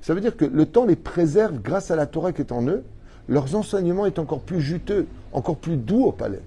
Ça 0.00 0.14
veut 0.14 0.20
dire 0.20 0.36
que 0.36 0.44
le 0.44 0.66
temps 0.66 0.84
les 0.84 0.96
préserve 0.96 1.60
grâce 1.60 1.90
à 1.90 1.96
la 1.96 2.06
Torah 2.06 2.32
qui 2.32 2.40
est 2.40 2.52
en 2.52 2.66
eux, 2.66 2.84
leurs 3.28 3.54
enseignements 3.54 4.06
est 4.06 4.18
encore 4.18 4.40
plus 4.40 4.60
juteux, 4.60 5.06
encore 5.32 5.56
plus 5.56 5.76
doux 5.76 6.04
au 6.04 6.12
palais. 6.12 6.42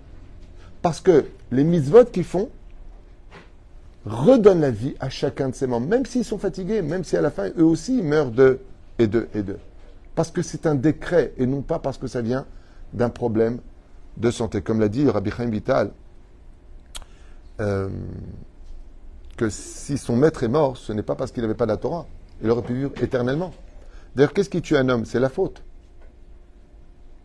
Parce 0.81 1.00
que 1.00 1.25
les 1.51 1.63
mitzvot 1.63 2.05
qu'ils 2.05 2.23
font 2.23 2.50
redonnent 4.05 4.61
la 4.61 4.71
vie 4.71 4.95
à 5.00 5.09
chacun 5.09 5.50
de 5.50 5.55
ces 5.55 5.67
membres, 5.67 5.88
même 5.88 6.05
s'ils 6.05 6.25
sont 6.25 6.39
fatigués, 6.39 6.81
même 6.81 7.03
si 7.03 7.15
à 7.15 7.21
la 7.21 7.29
fin 7.29 7.50
eux 7.57 7.63
aussi 7.63 8.01
meurent 8.01 8.31
de 8.31 8.59
et 8.97 9.07
de 9.07 9.27
et 9.35 9.43
de 9.43 9.57
parce 10.15 10.31
que 10.31 10.41
c'est 10.41 10.65
un 10.65 10.75
décret 10.75 11.33
et 11.38 11.45
non 11.45 11.61
pas 11.61 11.79
parce 11.79 11.97
que 11.97 12.07
ça 12.07 12.21
vient 12.21 12.45
d'un 12.93 13.09
problème 13.09 13.59
de 14.17 14.31
santé. 14.31 14.61
Comme 14.61 14.79
l'a 14.79 14.89
dit 14.89 15.07
Rabbi 15.09 15.31
Chaim 15.31 15.50
Vital, 15.50 15.91
euh, 17.59 17.89
que 19.38 19.50
si 19.50 19.97
son 19.97 20.15
maître 20.15 20.43
est 20.43 20.50
mort, 20.50 20.77
ce 20.77 20.93
n'est 20.93 21.03
pas 21.03 21.15
parce 21.15 21.31
qu'il 21.31 21.41
n'avait 21.41 21.55
pas 21.55 21.65
la 21.65 21.77
Torah. 21.77 22.05
Il 22.43 22.50
aurait 22.50 22.63
pu 22.63 22.73
vivre 22.73 22.91
éternellement. 23.01 23.53
D'ailleurs, 24.15 24.33
qu'est-ce 24.33 24.50
qui 24.50 24.61
tue 24.61 24.75
un 24.75 24.89
homme? 24.89 25.05
C'est 25.05 25.19
la 25.19 25.29
faute. 25.29 25.63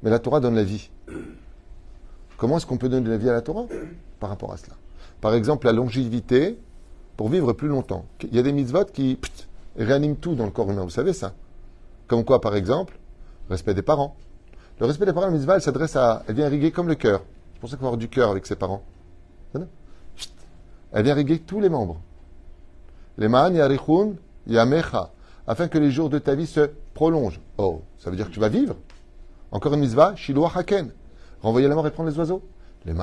Mais 0.07 0.13
la 0.13 0.21
Torah 0.21 0.39
donne 0.39 0.55
la 0.55 0.63
vie. 0.63 0.89
Comment 2.37 2.59
est-ce 2.59 2.67
qu'on 2.67 2.77
peut 2.77 2.89
donner 2.89 3.11
la 3.11 3.17
vie 3.17 3.29
à 3.29 3.33
la 3.33 3.43
Torah 3.43 3.65
par 4.21 4.31
rapport 4.31 4.53
à 4.53 4.57
cela? 4.57 4.77
Par 5.21 5.35
exemple, 5.35 5.67
la 5.67 5.73
longévité 5.73 6.61
pour 7.17 7.29
vivre 7.29 7.53
plus 7.55 7.67
longtemps. 7.67 8.05
Il 8.23 8.33
y 8.33 8.39
a 8.39 8.43
des 8.43 8.53
mitzvot 8.53 8.85
qui 8.85 9.19
réaniment 9.77 10.15
tout 10.15 10.37
dans 10.37 10.45
le 10.45 10.53
corps 10.53 10.71
humain. 10.71 10.85
Vous 10.85 10.91
savez 10.91 11.13
ça? 11.13 11.35
Comme 12.07 12.25
quoi, 12.25 12.41
par 12.41 12.55
exemple, 12.55 12.97
respect 13.51 13.75
des 13.75 13.83
parents. 13.83 14.15
Le 14.79 14.87
respect 14.87 15.07
des 15.07 15.13
parents, 15.13 15.27
la 15.27 15.33
mitzvah, 15.33 15.57
elle 15.57 15.61
s'adresse 15.61 15.97
à. 15.97 16.23
Elle 16.29 16.37
vient 16.37 16.47
irriguer 16.47 16.71
comme 16.71 16.87
le 16.87 16.95
cœur. 16.95 17.25
C'est 17.55 17.61
pour 17.61 17.69
ça 17.69 17.75
qu'il 17.75 17.81
faut 17.81 17.87
avoir 17.87 17.99
du 17.99 18.09
cœur 18.09 18.31
avec 18.31 18.47
ses 18.47 18.55
parents. 18.55 18.85
Elle 20.93 21.03
vient 21.03 21.15
irriguer 21.15 21.41
tous 21.41 21.59
les 21.59 21.69
membres. 21.69 22.01
Les 23.19 23.27
ma'an 23.27 23.53
yarichun 23.53 24.13
yamecha. 24.47 25.11
afin 25.49 25.67
que 25.67 25.79
les 25.79 25.91
jours 25.91 26.11
de 26.11 26.21
ta 26.21 26.37
vie 26.37 26.47
se 26.47 26.71
prolongent. 26.95 27.41
Oh, 27.59 27.83
ça 27.99 28.09
veut 28.09 28.15
dire 28.15 28.29
que 28.29 28.35
tu 28.35 28.39
vas 28.39 28.49
vivre. 28.49 28.77
Encore 29.53 29.75
une 29.75 29.81
mitzvah, 29.81 30.15
Shiloh 30.17 30.47
Haken. 30.47 30.91
Renvoyer 31.41 31.69
la 31.69 31.75
mort 31.75 31.87
et 31.87 31.91
prendre 31.91 32.11
les 32.11 32.19
oiseaux. 32.19 32.43
Les 32.85 32.95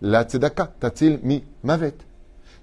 La 0.00 0.24
tzedaka, 0.24 0.72
tatil 0.78 1.18
mi 1.22 1.42
mavet. 1.62 1.94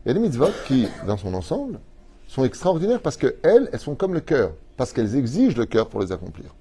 Il 0.06 0.10
y 0.10 0.12
a 0.12 0.14
des 0.14 0.20
mitzvot 0.20 0.52
qui, 0.68 0.88
dans 1.06 1.18
son 1.18 1.34
ensemble, 1.34 1.80
sont 2.28 2.44
extraordinaires 2.44 3.02
parce 3.02 3.18
qu'elles, 3.18 3.70
elles 3.72 3.80
sont 3.80 3.96
comme 3.96 4.14
le 4.14 4.20
cœur. 4.20 4.52
Parce 4.78 4.94
qu'elles 4.94 5.16
exigent 5.16 5.58
le 5.58 5.66
cœur 5.66 5.90
pour 5.90 6.02
les 6.02 6.12
accomplir. 6.12 6.54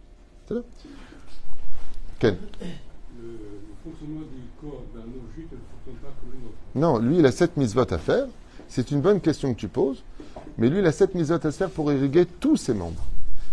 C'est 0.48 0.54
Ken 2.18 2.36
Le 3.20 3.38
fonctionnement 3.82 4.20
du 4.20 4.42
corps 4.60 4.82
d'un 4.94 5.00
ne 5.00 5.12
fonctionne 5.12 5.94
pas 6.00 6.08
comme 6.20 6.30
le 6.32 6.38
nôtre. 6.38 6.56
Non, 6.74 6.98
lui, 6.98 7.18
il 7.18 7.26
a 7.26 7.32
sept 7.32 7.56
mitzvot 7.56 7.92
à 7.92 7.98
faire. 7.98 8.26
C'est 8.68 8.90
une 8.90 9.00
bonne 9.00 9.20
question 9.20 9.52
que 9.52 9.58
tu 9.58 9.68
poses. 9.68 10.02
Mais 10.58 10.68
lui, 10.68 10.78
il 10.78 10.86
a 10.86 10.92
sept 10.92 11.14
mitzvot 11.14 11.44
à 11.44 11.50
faire 11.50 11.70
pour 11.70 11.92
irriguer 11.92 12.26
tous 12.26 12.56
ses 12.56 12.74
membres. 12.74 13.04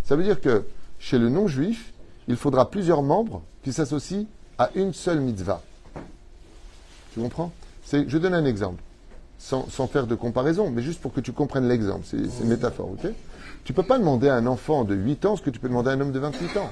Ça 0.03 0.15
veut 0.15 0.23
dire 0.23 0.39
que 0.39 0.63
chez 0.99 1.17
le 1.17 1.29
non-juif, 1.29 1.90
il 2.31 2.37
faudra 2.37 2.71
plusieurs 2.71 3.03
membres 3.03 3.43
qui 3.61 3.73
s'associent 3.73 4.25
à 4.57 4.69
une 4.75 4.93
seule 4.93 5.19
mitzvah. 5.19 5.61
Tu 7.13 7.19
comprends? 7.19 7.51
Je 7.91 8.17
donne 8.17 8.33
un 8.33 8.45
exemple, 8.45 8.81
sans, 9.37 9.65
faire 9.87 10.07
de 10.07 10.15
comparaison, 10.15 10.71
mais 10.71 10.81
juste 10.81 11.01
pour 11.01 11.11
que 11.11 11.19
tu 11.19 11.33
comprennes 11.33 11.67
l'exemple. 11.67 12.05
C'est 12.05 12.17
une 12.17 12.47
métaphore, 12.47 12.91
ok? 12.91 13.11
Tu 13.65 13.73
ne 13.73 13.75
peux 13.75 13.83
pas 13.83 13.99
demander 13.99 14.29
à 14.29 14.35
un 14.35 14.47
enfant 14.47 14.85
de 14.85 14.95
8 14.95 15.25
ans 15.25 15.35
ce 15.35 15.41
que 15.41 15.49
tu 15.49 15.59
peux 15.59 15.67
demander 15.67 15.89
à 15.89 15.93
un 15.93 15.99
homme 15.99 16.13
de 16.13 16.19
28 16.19 16.57
ans. 16.57 16.69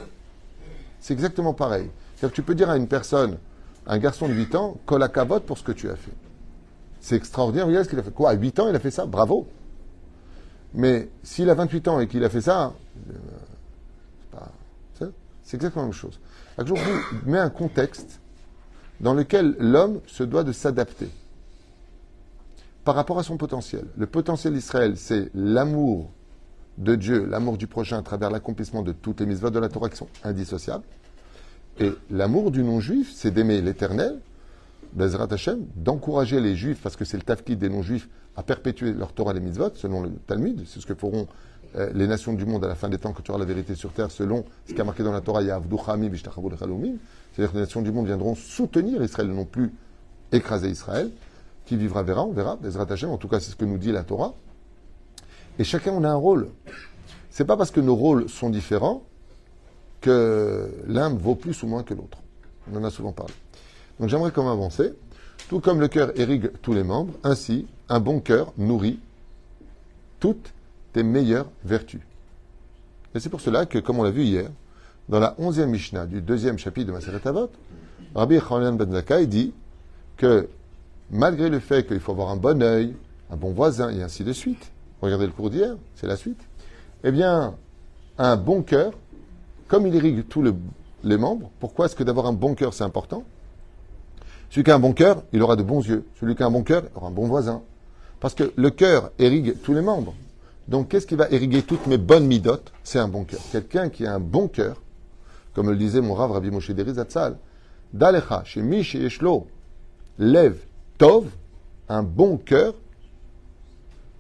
C'est 1.02 1.14
exactement 1.14 1.54
pareil. 1.54 1.90
Que 2.22 2.28
tu 2.28 2.42
peux 2.42 2.56
dire 2.56 2.70
à 2.70 2.78
une 2.78 2.88
personne, 2.88 3.38
un 3.86 3.98
garçon 3.98 4.30
de 4.30 4.34
8 4.34 4.56
ans, 4.56 4.78
colle 4.86 5.04
à 5.04 5.10
cabote 5.10 5.44
pour 5.44 5.58
ce 5.58 5.64
que 5.64 5.74
tu 5.74 5.90
as 5.90 5.98
fait. 5.98 6.16
C'est 7.02 7.18
extraordinaire, 7.18 7.68
regarde 7.68 7.84
ce 7.84 7.90
qu'il 7.90 8.00
a 8.00 8.04
fait. 8.04 8.14
Quoi, 8.14 8.30
à 8.30 8.34
8 8.34 8.60
ans, 8.62 8.70
il 8.70 8.76
a 8.76 8.80
fait 8.80 8.92
ça? 8.92 9.06
Bravo 9.06 9.46
Mais 10.74 11.10
s'il 11.22 11.50
a 11.50 11.54
28 11.54 11.88
ans 11.90 12.00
et 12.00 12.08
qu'il 12.08 12.24
a 12.24 12.30
fait 12.30 12.42
ça, 12.42 12.74
euh, 13.10 13.14
c'est 15.50 15.58
exactement 15.58 15.82
la 15.82 15.88
même 15.88 15.98
chose. 15.98 16.20
Je 16.60 16.72
vous 16.72 16.78
mets 17.26 17.40
un 17.40 17.50
contexte 17.50 18.22
dans 19.02 19.16
lequel 19.16 19.56
l'homme 19.58 20.00
se 20.06 20.22
doit 20.22 20.44
de 20.44 20.52
s'adapter 20.52 21.10
par 22.84 22.94
rapport 22.94 23.18
à 23.18 23.24
son 23.24 23.36
potentiel. 23.36 23.86
Le 23.98 24.06
potentiel 24.06 24.54
d'Israël, 24.54 24.96
c'est 24.96 25.32
l'amour 25.34 26.12
de 26.78 26.94
Dieu, 26.94 27.26
l'amour 27.26 27.58
du 27.58 27.66
prochain 27.66 27.98
à 27.98 28.04
travers 28.04 28.30
l'accomplissement 28.30 28.84
de 28.84 28.92
toutes 28.92 29.22
les 29.22 29.26
mises 29.26 29.42
de 29.42 29.60
la 29.60 29.70
Torah 29.70 29.90
qui 29.90 29.98
sont 29.98 30.08
indissociables. 30.24 30.84
Et 31.80 31.94
l'amour 32.12 32.52
du 32.52 32.62
non-juif, 32.62 33.12
c'est 33.12 33.32
d'aimer 33.32 33.60
l'éternel, 33.64 34.20
Hashem, 35.00 35.66
d'encourager 35.76 36.40
les 36.42 36.56
juifs, 36.56 36.80
parce 36.84 36.96
que 36.96 37.06
c'est 37.06 37.18
le 37.18 37.24
tafkid 37.24 37.58
des 37.58 37.70
non-juifs, 37.70 38.08
à 38.36 38.44
perpétuer 38.44 38.94
leur 38.94 39.14
Torah 39.14 39.32
et 39.32 39.36
les 39.36 39.40
mitzvot, 39.40 39.72
selon 39.74 40.04
le 40.04 40.12
Talmud. 40.28 40.62
C'est 40.68 40.80
ce 40.80 40.86
que 40.86 40.94
feront 40.94 41.28
les 41.76 42.08
nations 42.08 42.34
du 42.34 42.46
monde 42.46 42.66
à 42.66 42.68
la 42.68 42.76
fin 42.76 42.90
des 42.90 42.98
temps, 42.98 43.14
quand 43.14 43.22
tu 43.22 43.32
auras 43.32 43.40
la 43.40 43.46
vérité 43.46 43.76
sur 43.76 43.92
terre, 43.92 44.12
selon 44.12 44.44
ce 44.68 44.74
qui 44.74 44.82
a 44.82 44.84
marqué 44.84 45.04
dans 45.04 45.12
la 45.12 45.22
Torah, 45.22 45.42
C'est-à-dire 45.42 45.62
que 45.76 47.56
les 47.56 47.62
nations 47.62 47.82
du 47.82 47.92
monde 47.92 48.08
viendront 48.08 48.36
soutenir 48.36 49.04
Israël, 49.04 49.28
non 49.28 49.46
plus 49.46 49.72
écraser 50.32 50.70
Israël. 50.70 51.12
Qui 51.66 51.78
vivra 51.78 52.02
verra, 52.02 52.26
on 52.26 52.32
verra. 52.32 52.56
Bezrat 52.56 52.88
Hashem, 52.90 53.12
en 53.12 53.18
tout 53.18 53.28
cas, 53.28 53.40
c'est 53.40 53.52
ce 53.52 53.56
que 53.56 53.66
nous 53.66 53.78
dit 53.78 53.92
la 53.92 54.04
Torah. 54.04 54.34
Et 55.60 55.64
chacun, 55.64 55.92
on 55.92 56.04
a 56.04 56.10
un 56.10 56.16
rôle. 56.16 56.50
C'est 57.30 57.46
pas 57.46 57.58
parce 57.58 57.70
que 57.70 57.80
nos 57.80 57.96
rôles 57.96 58.28
sont 58.28 58.50
différents 58.50 59.04
que 60.02 60.72
l'un 60.88 61.10
vaut 61.10 61.36
plus 61.36 61.62
ou 61.62 61.68
moins 61.68 61.84
que 61.84 61.94
l'autre. 61.94 62.18
On 62.72 62.78
en 62.78 62.84
a 62.84 62.90
souvent 62.90 63.12
parlé. 63.12 63.34
Donc 64.00 64.10
j'aimerais 64.10 64.32
comme 64.32 64.48
avancer. 64.48 64.94
Tout 65.48 65.60
comme 65.60 65.80
le 65.80 65.88
cœur 65.88 66.12
irrigue 66.18 66.52
tous 66.62 66.74
les 66.74 66.84
membres, 66.84 67.14
ainsi 67.24 67.68
un 67.88 68.00
bon 68.00 68.20
cœur 68.20 68.52
nourrit 68.58 69.00
toutes 70.20 70.54
tes 70.94 71.04
meilleures 71.04 71.50
vertus. 71.64 72.02
Et 73.16 73.20
c'est 73.20 73.30
pour 73.30 73.42
cela 73.42 73.66
que, 73.66 73.80
comme 73.80 74.00
on 74.00 74.04
l'a 74.04 74.12
vu 74.12 74.24
hier, 74.24 74.50
dans 75.08 75.20
la 75.20 75.36
onzième 75.40 75.72
Mishnah 75.72 76.06
du 76.06 76.22
deuxième 76.22 76.58
chapitre 76.58 76.88
de 76.88 76.92
Maseret 76.92 77.28
Avot, 77.28 77.50
Rabbi 78.16 78.40
Chanan 78.40 78.76
Ben 78.76 78.92
Zakkai 78.92 79.28
dit 79.28 79.54
que 80.18 80.50
malgré 81.10 81.50
le 81.50 81.60
fait 81.60 81.88
qu'il 81.88 82.00
faut 82.00 82.12
avoir 82.12 82.30
un 82.30 82.36
bon 82.36 82.62
œil, 82.62 82.96
un 83.32 83.36
bon 83.36 83.52
voisin 83.52 83.90
et 83.90 84.04
ainsi 84.04 84.24
de 84.24 84.34
suite, 84.34 84.72
regardez 85.02 85.26
le 85.26 85.32
cours 85.32 85.50
d'hier, 85.50 85.76
c'est 85.96 86.08
la 86.08 86.16
suite, 86.16 86.42
eh 87.04 87.12
bien, 87.12 87.56
un 88.18 88.36
bon 88.36 88.62
cœur, 88.62 88.94
comme 89.68 89.88
il 89.88 89.96
irrigue 89.96 90.28
tous 90.28 90.44
les 91.04 91.18
membres, 91.18 91.50
pourquoi 91.60 91.86
est-ce 91.86 91.96
que 91.96 92.04
d'avoir 92.04 92.26
un 92.26 92.34
bon 92.34 92.54
cœur 92.56 92.74
c'est 92.74 92.84
important? 92.84 93.24
Celui 94.50 94.64
qui 94.64 94.72
a 94.72 94.76
un 94.76 94.80
bon 94.80 94.94
cœur, 94.94 95.24
il 95.32 95.42
aura 95.44 95.56
de 95.56 95.64
bons 95.64 95.86
yeux. 95.86 96.06
Celui 96.20 96.36
qui 96.36 96.42
a 96.42 96.48
un 96.48 96.52
bon 96.52 96.64
cœur, 96.64 96.84
aura 96.96 97.08
un 97.08 97.12
bon 97.12 97.28
voisin. 97.28 97.62
Parce 98.20 98.34
que 98.34 98.52
le 98.56 98.70
cœur 98.72 99.12
irrigue 99.20 99.56
tous 99.62 99.74
les 99.74 99.82
membres. 99.82 100.16
Donc, 100.70 100.90
qu'est-ce 100.90 101.08
qui 101.08 101.16
va 101.16 101.28
irriguer 101.32 101.64
toutes 101.64 101.88
mes 101.88 101.98
bonnes 101.98 102.28
midotes? 102.28 102.72
C'est 102.84 103.00
un 103.00 103.08
bon 103.08 103.24
cœur. 103.24 103.40
Quelqu'un 103.52 103.90
qui 103.90 104.06
a 104.06 104.14
un 104.14 104.20
bon 104.20 104.48
cœur, 104.48 104.80
comme 105.56 105.72
le 105.72 105.76
disait 105.76 106.00
mon 106.00 106.14
rave 106.14 106.32
Rabbi 106.32 106.52
Moshe 106.52 106.70
Deri 106.70 106.94
Zatzal, 106.94 107.38
Dalecha, 107.92 108.44
chez 108.44 108.62
Mish 108.62 108.94
et 108.94 109.06
Eshlo, 109.06 109.48
lève 110.20 110.60
Tov, 111.00 111.26
un 111.88 112.04
bon 112.04 112.38
cœur, 112.38 112.76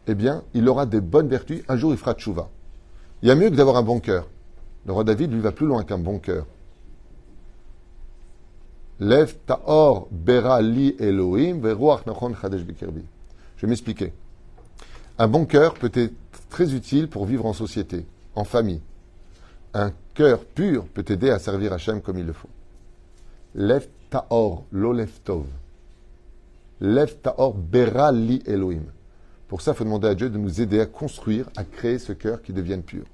eh 0.07 0.15
bien, 0.15 0.41
il 0.55 0.67
aura 0.67 0.87
des 0.87 1.01
bonnes 1.01 1.27
vertus. 1.27 1.61
Un 1.67 1.77
jour, 1.77 1.91
il 1.91 1.97
fera 1.97 2.15
tchouva. 2.15 2.49
Il 3.21 3.27
y 3.27 3.31
a 3.31 3.35
mieux 3.35 3.51
que 3.51 3.55
d'avoir 3.55 3.77
un 3.77 3.83
bon 3.83 3.99
cœur. 3.99 4.27
Le 4.87 4.93
roi 4.93 5.03
David, 5.03 5.31
lui, 5.31 5.41
va 5.41 5.51
plus 5.51 5.67
loin 5.67 5.83
qu'un 5.83 5.99
bon 5.99 6.17
cœur. 6.17 6.47
Lev 8.99 9.35
ta'or 9.45 10.07
bera 10.09 10.63
li 10.63 10.95
Elohim 10.97 11.61
nachon 11.61 12.33
chadesh 12.33 12.61
Je 12.79 12.85
vais 13.61 13.67
m'expliquer. 13.67 14.13
Un 15.19 15.27
bon 15.27 15.45
cœur 15.45 15.75
peut 15.75 15.91
être 15.93 16.13
très 16.49 16.73
utile 16.73 17.07
pour 17.07 17.25
vivre 17.25 17.45
en 17.45 17.53
société, 17.53 18.05
en 18.35 18.43
famille. 18.43 18.81
Un 19.73 19.91
cœur 20.13 20.43
pur 20.43 20.85
peut 20.87 21.05
aider 21.07 21.29
à 21.29 21.39
servir 21.39 21.73
Hachem 21.73 22.01
comme 22.01 22.17
il 22.17 22.25
le 22.25 22.33
faut. 22.33 22.49
Lev 23.55 23.87
ta'or, 24.09 24.65
lo 24.71 24.93
lev 24.93 25.11
tov. 25.23 25.45
Lev 26.81 27.15
ta'or 27.21 27.53
bera 27.53 28.11
Elohim. 28.45 28.83
Pour 29.47 29.61
ça, 29.61 29.71
il 29.71 29.77
faut 29.77 29.83
demander 29.83 30.07
à 30.07 30.15
Dieu 30.15 30.29
de 30.29 30.37
nous 30.37 30.61
aider 30.61 30.79
à 30.79 30.85
construire, 30.85 31.49
à 31.55 31.63
créer 31.63 31.97
ce 31.97 32.13
cœur 32.13 32.41
qui 32.41 32.53
devienne 32.53 32.83
pur. 32.83 33.05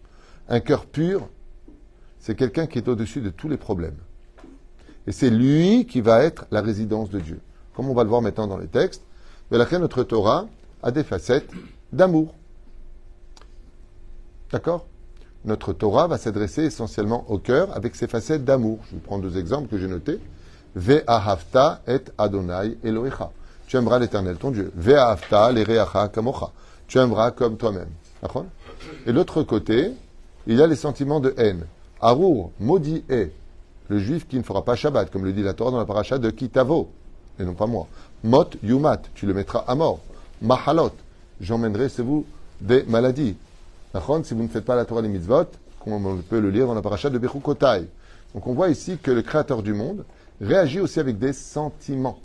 Un 0.50 0.60
cœur 0.60 0.86
pur, 0.86 1.28
c'est 2.20 2.36
quelqu'un 2.36 2.68
qui 2.68 2.78
est 2.78 2.88
au-dessus 2.88 3.22
de 3.22 3.30
tous 3.30 3.48
les 3.48 3.58
problèmes. 3.58 3.98
Et 5.08 5.12
c'est 5.12 5.30
lui 5.30 5.86
qui 5.86 6.02
va 6.02 6.24
être 6.24 6.46
la 6.52 6.62
résidence 6.62 7.10
de 7.10 7.20
Dieu. 7.20 7.40
Comme 7.74 7.90
on 7.90 7.94
va 7.94 8.04
le 8.04 8.10
voir 8.10 8.22
maintenant 8.22 8.48
dans 8.48 8.58
les 8.58 8.68
textes, 8.68 9.04
notre 9.52 10.04
Torah 10.04 10.48
a 10.84 10.92
des 10.92 11.04
facettes 11.04 11.50
d'amour. 11.94 12.34
D'accord? 14.52 14.86
Notre 15.46 15.74
Torah 15.74 16.08
va 16.08 16.18
s'adresser 16.18 16.64
essentiellement 16.64 17.26
au 17.30 17.38
cœur 17.38 17.76
avec 17.76 17.96
ses 17.96 18.08
facettes 18.08 18.44
d'amour. 18.44 18.80
Je 18.88 18.96
vous 18.96 19.02
prends 19.02 19.20
deux 19.20 19.38
exemples 19.38 19.68
que 19.68 19.78
j'ai 19.78 19.88
notés. 19.88 20.20
Ve'ahavta 20.76 21.82
et 21.88 22.02
Adonai 22.18 22.78
Elohecha. 22.84 23.32
Tu 23.68 23.78
aimeras 23.78 24.00
l'éternel 24.00 24.38
ton 24.38 24.52
Dieu. 24.52 24.72
Ve'ahavta 24.76 25.52
l'ereacha 25.52 26.08
kamocha. 26.10 26.52
Tu 26.88 26.98
aimeras 26.98 27.32
comme 27.32 27.58
toi-même. 27.58 27.90
Et 29.06 29.12
l'autre 29.12 29.44
côté, 29.44 29.92
il 30.48 30.58
y 30.58 30.62
a 30.62 30.68
les 30.68 30.76
sentiments 30.76 31.20
de 31.20 31.34
haine. 31.38 31.66
Arour, 32.02 32.52
maudit 32.60 33.04
est 33.10 33.32
le 33.88 34.00
juif 34.00 34.28
qui 34.28 34.38
ne 34.38 34.44
fera 34.44 34.64
pas 34.66 34.76
Shabbat, 34.76 35.12
comme 35.12 35.26
le 35.26 35.34
dit 35.34 35.44
la 35.44 35.54
Torah 35.54 35.72
dans 35.72 35.78
la 35.78 35.86
paracha 35.86 36.18
de 36.18 36.30
Kitavo, 36.32 36.90
et 37.40 37.44
non 37.44 37.54
pas 37.54 37.68
moi. 37.68 37.88
Mot 38.24 38.46
Yumat, 38.64 39.02
tu 39.14 39.28
le 39.28 39.34
mettras 39.34 39.64
à 39.68 39.76
mort. 39.76 40.00
Mahalot, 40.42 40.92
j'emmènerai, 41.40 41.90
c'est 41.90 42.02
vous, 42.02 42.26
des 42.62 42.84
maladies. 42.84 43.36
Si 44.24 44.34
vous 44.34 44.44
ne 44.44 44.48
faites 44.48 44.66
pas 44.66 44.76
la 44.76 44.86
Torah 44.86 45.02
des 45.02 45.08
mitzvot, 45.08 45.46
comme 45.84 46.06
on 46.06 46.18
peut 46.18 46.40
le 46.40 46.50
lire 46.50 46.68
dans 46.68 46.74
la 46.74 46.82
paracha 46.82 47.10
de 47.10 47.18
Bechukotai. 47.18 47.88
Donc 48.34 48.46
on 48.48 48.54
voit 48.54 48.70
ici 48.70 48.98
que 49.02 49.12
le 49.12 49.22
Créateur 49.22 49.64
du 49.64 49.74
monde 49.74 50.04
réagit 50.42 50.80
aussi 50.80 51.00
avec 51.00 51.18
des 51.18 51.32
sentiments. 51.32 52.20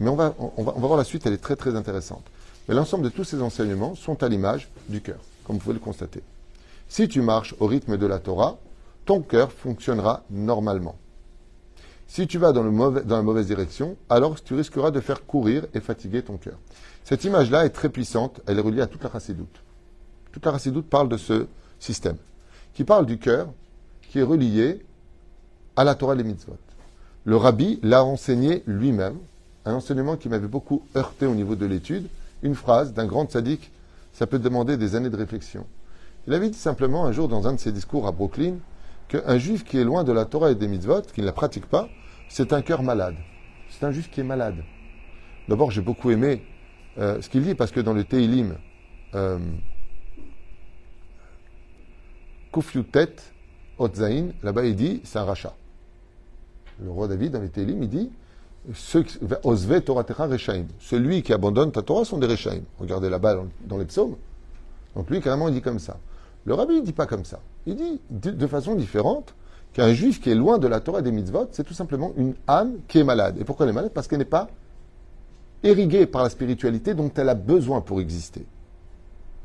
Mais 0.00 0.10
on 0.10 0.16
va, 0.16 0.34
on 0.38 0.62
va, 0.62 0.74
on 0.76 0.80
va 0.80 0.86
voir 0.86 0.98
la 0.98 1.04
suite, 1.04 1.24
elle 1.26 1.32
est 1.32 1.42
très 1.42 1.56
très 1.56 1.74
intéressante. 1.74 2.24
Mais 2.68 2.74
l'ensemble 2.74 3.04
de 3.04 3.08
tous 3.08 3.24
ces 3.24 3.40
enseignements 3.40 3.94
sont 3.94 4.22
à 4.22 4.28
l'image 4.28 4.68
du 4.88 5.00
cœur, 5.00 5.18
comme 5.44 5.56
vous 5.56 5.62
pouvez 5.62 5.74
le 5.74 5.80
constater. 5.80 6.22
Si 6.88 7.08
tu 7.08 7.22
marches 7.22 7.54
au 7.58 7.66
rythme 7.66 7.96
de 7.96 8.06
la 8.06 8.18
Torah, 8.18 8.58
ton 9.06 9.22
cœur 9.22 9.52
fonctionnera 9.52 10.24
normalement. 10.30 10.96
Si 12.08 12.26
tu 12.26 12.38
vas 12.38 12.52
dans, 12.52 12.62
la 12.62 13.22
mauvaise 13.22 13.46
direction, 13.46 13.96
alors 14.08 14.42
tu 14.42 14.54
risqueras 14.54 14.90
de 14.90 15.00
faire 15.00 15.26
courir 15.26 15.66
et 15.74 15.80
fatiguer 15.80 16.22
ton 16.22 16.36
cœur. 16.36 16.58
Cette 17.04 17.24
image-là 17.24 17.64
est 17.64 17.70
très 17.70 17.88
puissante, 17.88 18.40
elle 18.46 18.58
est 18.58 18.62
reliée 18.62 18.82
à 18.82 18.86
toute 18.86 19.02
la 19.02 19.10
chassidoute. 19.10 19.62
Toute 20.36 20.44
la 20.44 20.52
chassidoute 20.52 20.90
parle 20.90 21.08
de 21.08 21.16
ce 21.16 21.46
système, 21.80 22.18
qui 22.74 22.84
parle 22.84 23.06
du 23.06 23.16
cœur, 23.16 23.48
qui 24.02 24.18
est 24.18 24.22
relié 24.22 24.84
à 25.76 25.82
la 25.82 25.94
Torah 25.94 26.12
et 26.12 26.18
les 26.18 26.24
mitzvot. 26.24 26.58
Le 27.24 27.36
rabbi 27.36 27.80
l'a 27.82 28.04
enseigné 28.04 28.62
lui-même, 28.66 29.16
un 29.64 29.72
enseignement 29.72 30.18
qui 30.18 30.28
m'avait 30.28 30.46
beaucoup 30.46 30.82
heurté 30.94 31.24
au 31.24 31.34
niveau 31.34 31.56
de 31.56 31.64
l'étude, 31.64 32.08
une 32.42 32.54
phrase 32.54 32.92
d'un 32.92 33.06
grand 33.06 33.30
sadique, 33.30 33.70
ça 34.12 34.26
peut 34.26 34.38
demander 34.38 34.76
des 34.76 34.94
années 34.94 35.08
de 35.08 35.16
réflexion. 35.16 35.64
Il 36.26 36.34
avait 36.34 36.50
dit 36.50 36.58
simplement 36.58 37.06
un 37.06 37.12
jour 37.12 37.28
dans 37.28 37.48
un 37.48 37.54
de 37.54 37.58
ses 37.58 37.72
discours 37.72 38.06
à 38.06 38.12
Brooklyn, 38.12 38.56
qu'un 39.08 39.38
juif 39.38 39.64
qui 39.64 39.78
est 39.78 39.84
loin 39.84 40.04
de 40.04 40.12
la 40.12 40.26
Torah 40.26 40.50
et 40.50 40.54
des 40.54 40.68
mitzvot, 40.68 41.00
qui 41.14 41.22
ne 41.22 41.26
la 41.26 41.32
pratique 41.32 41.64
pas, 41.64 41.88
c'est 42.28 42.52
un 42.52 42.60
cœur 42.60 42.82
malade. 42.82 43.16
C'est 43.70 43.86
un 43.86 43.90
juif 43.90 44.10
qui 44.10 44.20
est 44.20 44.24
malade. 44.24 44.56
D'abord, 45.48 45.70
j'ai 45.70 45.80
beaucoup 45.80 46.10
aimé 46.10 46.44
euh, 46.98 47.22
ce 47.22 47.30
qu'il 47.30 47.42
dit, 47.42 47.54
parce 47.54 47.70
que 47.70 47.80
dans 47.80 47.94
le 47.94 48.04
Teilim, 48.04 48.56
euh, 49.14 49.38
Kufyutet 52.56 53.16
Otzaïn, 53.78 54.32
là-bas 54.42 54.64
il 54.64 54.74
dit 54.74 55.02
c'est 55.04 55.18
un 55.18 55.24
rachat. 55.24 55.54
Le 56.82 56.90
roi 56.90 57.06
David, 57.06 57.32
dans 57.32 57.40
les 57.40 57.50
Télim, 57.50 57.82
il 57.82 57.88
dit 57.88 58.10
Osve 59.44 59.80
Toratecha 59.82 60.26
Rechaim. 60.26 60.64
Celui 60.80 61.22
qui 61.22 61.32
abandonne 61.32 61.70
ta 61.70 61.82
Torah 61.82 62.04
sont 62.04 62.18
des 62.18 62.26
Rechaim. 62.26 62.60
Regardez 62.78 63.10
là-bas 63.10 63.42
dans, 63.66 63.76
les 63.76 63.84
psaumes. 63.84 64.16
Donc 64.94 65.10
lui, 65.10 65.20
carrément, 65.20 65.48
il 65.48 65.54
dit 65.54 65.60
comme 65.60 65.78
ça. 65.78 65.98
Le 66.46 66.54
rabbi, 66.54 66.76
il 66.76 66.82
dit 66.82 66.92
pas 66.92 67.06
comme 67.06 67.24
ça. 67.24 67.40
Il 67.66 67.76
dit 67.76 68.00
de, 68.10 68.46
façon 68.46 68.74
différente 68.74 69.34
qu'un 69.74 69.92
juif 69.92 70.20
qui 70.20 70.30
est 70.30 70.34
loin 70.34 70.58
de 70.58 70.66
la 70.66 70.80
Torah 70.80 71.02
des 71.02 71.12
mitzvot, 71.12 71.48
c'est 71.52 71.64
tout 71.64 71.74
simplement 71.74 72.12
une 72.16 72.34
âme 72.46 72.78
qui 72.88 72.98
est 72.98 73.04
malade. 73.04 73.36
Et 73.38 73.44
pourquoi 73.44 73.66
elle 73.66 73.70
est 73.70 73.74
malade? 73.74 73.92
Parce 73.92 74.08
qu'elle 74.08 74.20
n'est 74.20 74.24
pas 74.24 74.48
irriguée 75.62 76.06
par 76.06 76.22
la 76.22 76.30
spiritualité 76.30 76.94
dont 76.94 77.10
elle 77.16 77.28
a 77.28 77.34
besoin 77.34 77.82
pour 77.82 78.00
exister. 78.00 78.46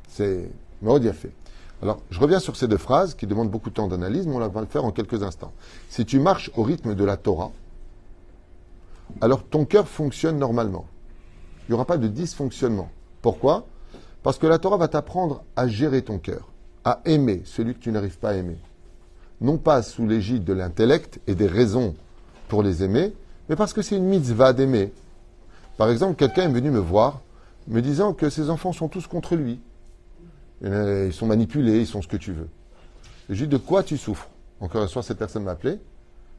C'est 0.07 0.49
a 0.85 1.13
fait. 1.13 1.40
Alors, 1.81 1.99
je 2.11 2.19
reviens 2.19 2.39
sur 2.39 2.55
ces 2.55 2.67
deux 2.67 2.77
phrases 2.77 3.15
qui 3.15 3.25
demandent 3.25 3.49
beaucoup 3.49 3.69
de 3.69 3.75
temps 3.75 3.87
d'analyse, 3.87 4.27
mais 4.27 4.35
on 4.35 4.47
va 4.47 4.61
le 4.61 4.67
faire 4.67 4.85
en 4.85 4.91
quelques 4.91 5.23
instants. 5.23 5.51
Si 5.89 6.05
tu 6.05 6.19
marches 6.19 6.51
au 6.55 6.63
rythme 6.63 6.93
de 6.93 7.03
la 7.03 7.17
Torah, 7.17 7.51
alors 9.19 9.43
ton 9.43 9.65
cœur 9.65 9.87
fonctionne 9.87 10.37
normalement. 10.37 10.85
Il 11.67 11.71
n'y 11.71 11.75
aura 11.75 11.85
pas 11.85 11.97
de 11.97 12.07
dysfonctionnement. 12.07 12.89
Pourquoi? 13.21 13.65
Parce 14.23 14.37
que 14.37 14.47
la 14.47 14.59
Torah 14.59 14.77
va 14.77 14.87
t'apprendre 14.87 15.43
à 15.55 15.67
gérer 15.67 16.03
ton 16.03 16.19
cœur, 16.19 16.49
à 16.85 17.01
aimer 17.05 17.41
celui 17.45 17.73
que 17.73 17.79
tu 17.79 17.91
n'arrives 17.91 18.19
pas 18.19 18.29
à 18.29 18.33
aimer. 18.35 18.57
Non 19.41 19.57
pas 19.57 19.81
sous 19.81 20.05
l'égide 20.05 20.43
de 20.43 20.53
l'intellect 20.53 21.19
et 21.25 21.33
des 21.33 21.47
raisons 21.47 21.95
pour 22.47 22.61
les 22.61 22.83
aimer, 22.83 23.13
mais 23.49 23.55
parce 23.55 23.73
que 23.73 23.81
c'est 23.81 23.97
une 23.97 24.05
mitzvah 24.05 24.53
d'aimer. 24.53 24.93
Par 25.77 25.89
exemple, 25.89 26.15
quelqu'un 26.15 26.43
est 26.43 26.53
venu 26.53 26.69
me 26.69 26.79
voir 26.79 27.21
me 27.67 27.81
disant 27.81 28.13
que 28.13 28.29
ses 28.29 28.51
enfants 28.51 28.73
sont 28.73 28.87
tous 28.87 29.07
contre 29.07 29.35
lui. 29.35 29.59
Ils 30.63 31.13
sont 31.13 31.25
manipulés, 31.25 31.79
ils 31.79 31.87
sont 31.87 32.01
ce 32.01 32.07
que 32.07 32.17
tu 32.17 32.33
veux. 32.33 32.47
je 33.29 33.33
lui 33.33 33.47
dis, 33.47 33.47
de 33.47 33.57
quoi 33.57 33.83
tu 33.83 33.97
souffres 33.97 34.29
Encore 34.59 34.83
un 34.83 34.87
soir, 34.87 35.03
cette 35.03 35.17
personne 35.17 35.43
m'a 35.43 35.51
appelé. 35.51 35.79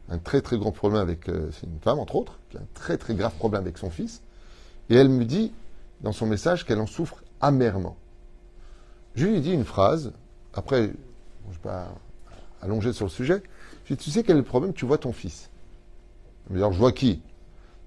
Un 0.08 0.18
très 0.18 0.40
très 0.40 0.58
grand 0.58 0.72
problème 0.72 1.00
avec, 1.00 1.28
euh, 1.28 1.48
c'est 1.52 1.66
une 1.66 1.78
femme 1.80 1.98
entre 1.98 2.16
autres, 2.16 2.38
qui 2.50 2.56
a 2.56 2.60
un 2.60 2.66
très 2.74 2.98
très 2.98 3.14
grave 3.14 3.32
problème 3.34 3.62
avec 3.62 3.78
son 3.78 3.90
fils. 3.90 4.22
Et 4.90 4.96
elle 4.96 5.08
me 5.08 5.24
dit, 5.24 5.52
dans 6.00 6.12
son 6.12 6.26
message, 6.26 6.66
qu'elle 6.66 6.80
en 6.80 6.86
souffre 6.86 7.22
amèrement. 7.40 7.96
Je 9.14 9.26
lui 9.26 9.40
dis 9.40 9.52
une 9.52 9.64
phrase, 9.64 10.12
après, 10.54 10.82
je 10.82 11.48
ne 11.48 11.52
vais 11.52 11.58
pas 11.62 11.88
allonger 12.60 12.92
sur 12.92 13.06
le 13.06 13.10
sujet. 13.10 13.42
Je 13.84 13.88
lui 13.88 13.96
dis, 13.96 14.04
tu 14.04 14.10
sais 14.10 14.22
quel 14.22 14.36
est 14.36 14.40
le 14.40 14.44
problème? 14.44 14.72
Tu 14.72 14.86
vois 14.86 14.98
ton 14.98 15.12
fils. 15.12 15.50
Dit, 16.50 16.58
alors 16.58 16.72
je 16.72 16.78
vois 16.78 16.92
qui? 16.92 17.22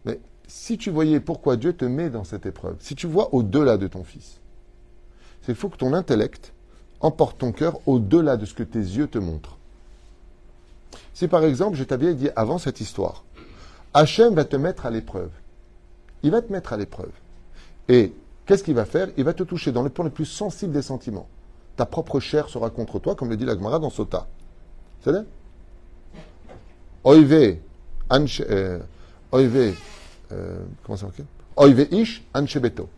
Mais 0.06 0.20
si 0.48 0.78
tu 0.78 0.90
voyais 0.90 1.20
pourquoi 1.20 1.58
Dieu 1.58 1.74
te 1.74 1.86
met 1.86 2.10
dans 2.10 2.24
cette 2.24 2.46
épreuve, 2.46 2.78
si 2.80 2.96
tu 2.96 3.08
vois 3.08 3.34
au-delà 3.34 3.78
de 3.78 3.88
ton 3.88 4.04
fils, 4.04 4.40
c'est 5.46 5.54
faut 5.54 5.70
que 5.70 5.78
ton 5.78 5.94
intellect 5.94 6.54
emporte 7.02 7.38
ton 7.38 7.52
cœur 7.52 7.80
au-delà 7.86 8.38
de 8.38 8.46
ce 8.46 8.54
que 8.54 8.64
tes 8.64 8.80
yeux 8.80 9.08
te 9.08 9.18
montrent. 9.18 9.58
Si 11.14 11.28
par 11.28 11.44
exemple, 11.44 11.78
je 11.78 11.84
t'avais 11.84 12.14
dit 12.14 12.30
avant 12.36 12.58
cette 12.58 12.82
histoire, 12.82 13.24
Hachem 13.94 14.34
va 14.34 14.46
te 14.46 14.56
mettre 14.56 14.86
à 14.86 14.90
l'épreuve. 14.90 15.30
Il 16.24 16.32
va 16.32 16.42
te 16.42 16.52
mettre 16.52 16.74
à 16.74 16.78
l'épreuve. 16.78 17.12
Et 17.88 18.14
qu'est-ce 18.46 18.64
qu'il 18.64 18.74
va 18.74 18.86
faire? 18.86 19.10
Il 19.18 19.24
va 19.24 19.34
te 19.34 19.44
toucher 19.44 19.72
dans 19.72 19.84
le 19.84 19.90
point 19.90 20.06
le 20.06 20.12
plus 20.12 20.26
sensible 20.26 20.74
des 20.74 20.82
sentiments. 20.82 21.28
Ta 21.76 21.86
propre 21.86 22.20
chair 22.20 22.50
sera 22.50 22.70
contre 22.70 23.00
toi, 23.00 23.16
comme 23.16 23.30
le 23.30 23.38
dit 23.38 23.46
la 23.46 23.54
Gemara 23.54 23.80
dans 23.80 23.90
Sota. 23.90 24.28
C'est 25.02 25.12
là 25.12 25.24
Oive, 27.04 27.58
euh, 28.12 28.80
Oive, 29.32 29.76
euh, 30.32 30.58
comment 30.84 30.98
ça 30.98 31.08
Oive 31.58 31.88
ish 31.92 32.24
anchebeto 32.34 32.90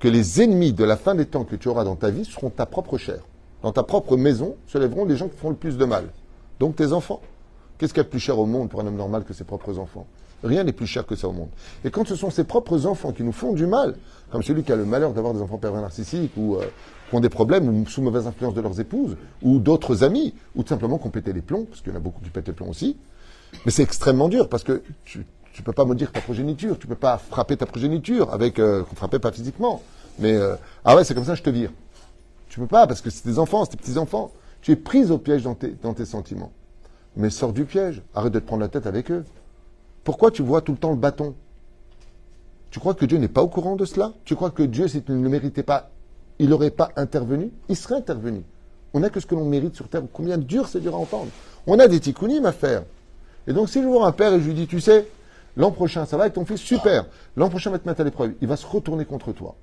que 0.00 0.08
les 0.08 0.42
ennemis 0.42 0.72
de 0.72 0.84
la 0.84 0.96
fin 0.96 1.14
des 1.14 1.26
temps 1.26 1.44
que 1.44 1.56
tu 1.56 1.68
auras 1.68 1.84
dans 1.84 1.96
ta 1.96 2.10
vie 2.10 2.24
seront 2.24 2.50
ta 2.50 2.66
propre 2.66 2.98
chair. 2.98 3.20
Dans 3.62 3.72
ta 3.72 3.82
propre 3.82 4.16
maison 4.16 4.56
se 4.66 4.78
lèveront 4.78 5.04
les 5.04 5.16
gens 5.16 5.28
qui 5.28 5.36
font 5.36 5.50
le 5.50 5.56
plus 5.56 5.76
de 5.76 5.84
mal. 5.84 6.04
Donc 6.60 6.76
tes 6.76 6.92
enfants. 6.92 7.20
Qu'est-ce 7.76 7.92
qu'il 7.92 8.00
y 8.00 8.02
a 8.02 8.04
de 8.04 8.08
plus 8.08 8.20
cher 8.20 8.38
au 8.38 8.46
monde 8.46 8.68
pour 8.68 8.80
un 8.80 8.86
homme 8.86 8.96
normal 8.96 9.24
que 9.24 9.32
ses 9.32 9.44
propres 9.44 9.78
enfants? 9.78 10.06
Rien 10.44 10.62
n'est 10.62 10.72
plus 10.72 10.86
cher 10.86 11.04
que 11.04 11.16
ça 11.16 11.28
au 11.28 11.32
monde. 11.32 11.48
Et 11.84 11.90
quand 11.90 12.06
ce 12.06 12.14
sont 12.14 12.30
ses 12.30 12.44
propres 12.44 12.86
enfants 12.86 13.12
qui 13.12 13.24
nous 13.24 13.32
font 13.32 13.52
du 13.52 13.66
mal, 13.66 13.96
comme 14.30 14.42
celui 14.42 14.62
qui 14.62 14.72
a 14.72 14.76
le 14.76 14.84
malheur 14.84 15.12
d'avoir 15.12 15.34
des 15.34 15.40
enfants 15.40 15.58
pervers 15.58 15.80
narcissiques 15.80 16.32
ou 16.36 16.56
euh, 16.56 16.64
qui 17.08 17.16
ont 17.16 17.20
des 17.20 17.28
problèmes 17.28 17.68
ou 17.68 17.86
sous 17.88 18.02
mauvaise 18.02 18.26
influence 18.26 18.54
de 18.54 18.60
leurs 18.60 18.78
épouses 18.78 19.16
ou 19.42 19.58
d'autres 19.58 20.04
amis, 20.04 20.34
ou 20.54 20.62
tout 20.62 20.68
simplement 20.68 20.98
qui 20.98 21.06
ont 21.08 21.10
pété 21.10 21.32
les 21.32 21.40
plombs, 21.40 21.64
parce 21.64 21.80
qu'il 21.80 21.90
y 21.92 21.94
en 21.94 21.98
a 21.98 22.02
beaucoup 22.02 22.20
qui 22.22 22.30
pètent 22.30 22.46
les 22.46 22.52
plombs 22.52 22.68
aussi, 22.68 22.96
mais 23.64 23.72
c'est 23.72 23.82
extrêmement 23.82 24.28
dur 24.28 24.48
parce 24.48 24.62
que 24.62 24.82
tu, 25.04 25.26
tu 25.58 25.64
peux 25.64 25.72
pas 25.72 25.84
maudire 25.84 26.12
ta 26.12 26.20
progéniture, 26.20 26.78
tu 26.78 26.86
peux 26.86 26.94
pas 26.94 27.18
frapper 27.18 27.56
ta 27.56 27.66
progéniture 27.66 28.32
avec, 28.32 28.60
euh, 28.60 28.84
frapper 28.94 29.18
pas 29.18 29.32
physiquement, 29.32 29.82
mais 30.20 30.36
euh, 30.36 30.54
ah 30.84 30.94
ouais, 30.94 31.02
c'est 31.02 31.14
comme 31.14 31.24
ça, 31.24 31.34
je 31.34 31.42
te 31.42 31.50
vire. 31.50 31.72
Tu 32.48 32.60
peux 32.60 32.68
pas 32.68 32.86
parce 32.86 33.00
que 33.00 33.10
c'est 33.10 33.22
tes 33.22 33.40
enfants, 33.40 33.64
c'est 33.64 33.72
tes 33.72 33.76
petits 33.76 33.98
enfants. 33.98 34.30
Tu 34.62 34.70
es 34.70 34.76
prise 34.76 35.10
au 35.10 35.18
piège 35.18 35.42
dans 35.42 35.56
tes, 35.56 35.74
dans 35.82 35.94
tes 35.94 36.04
sentiments. 36.04 36.52
Mais 37.16 37.28
sors 37.28 37.52
du 37.52 37.64
piège, 37.64 38.02
arrête 38.14 38.32
de 38.32 38.38
te 38.38 38.46
prendre 38.46 38.60
la 38.60 38.68
tête 38.68 38.86
avec 38.86 39.10
eux. 39.10 39.24
Pourquoi 40.04 40.30
tu 40.30 40.42
vois 40.42 40.60
tout 40.60 40.70
le 40.70 40.78
temps 40.78 40.90
le 40.90 40.96
bâton? 40.96 41.34
Tu 42.70 42.78
crois 42.78 42.94
que 42.94 43.04
Dieu 43.04 43.18
n'est 43.18 43.26
pas 43.26 43.42
au 43.42 43.48
courant 43.48 43.74
de 43.74 43.84
cela? 43.84 44.12
Tu 44.24 44.36
crois 44.36 44.52
que 44.52 44.62
Dieu, 44.62 44.86
s'il 44.86 45.02
ne 45.08 45.20
le 45.20 45.28
méritait 45.28 45.64
pas, 45.64 45.90
il 46.38 46.50
n'aurait 46.50 46.70
pas 46.70 46.90
intervenu? 46.94 47.50
Il 47.68 47.74
serait 47.74 47.96
intervenu. 47.96 48.44
On 48.94 49.00
n'a 49.00 49.10
que 49.10 49.18
ce 49.18 49.26
que 49.26 49.34
l'on 49.34 49.44
mérite 49.44 49.74
sur 49.74 49.88
terre. 49.88 50.02
Combien 50.12 50.38
dur 50.38 50.68
c'est 50.68 50.78
dur 50.78 50.94
à 50.94 50.98
entendre. 50.98 51.32
On 51.66 51.80
a 51.80 51.88
des 51.88 51.98
tikkunim 51.98 52.46
à 52.46 52.52
faire. 52.52 52.84
Et 53.48 53.52
donc, 53.52 53.68
si 53.68 53.82
je 53.82 53.88
vois 53.88 54.06
un 54.06 54.12
père 54.12 54.32
et 54.32 54.40
je 54.40 54.46
lui 54.46 54.54
dis, 54.54 54.68
tu 54.68 54.80
sais, 54.80 55.08
L'an 55.56 55.70
prochain, 55.70 56.06
ça 56.06 56.16
va 56.16 56.24
avec 56.24 56.34
ton 56.34 56.44
fils, 56.44 56.60
super. 56.60 57.06
L'an 57.36 57.48
prochain, 57.48 57.70
va 57.70 57.78
te 57.78 57.88
mettre 57.88 58.00
à 58.00 58.04
l'épreuve. 58.04 58.34
Il 58.40 58.48
va 58.48 58.56
se 58.56 58.66
retourner 58.66 59.04
contre 59.04 59.32
toi. 59.32 59.56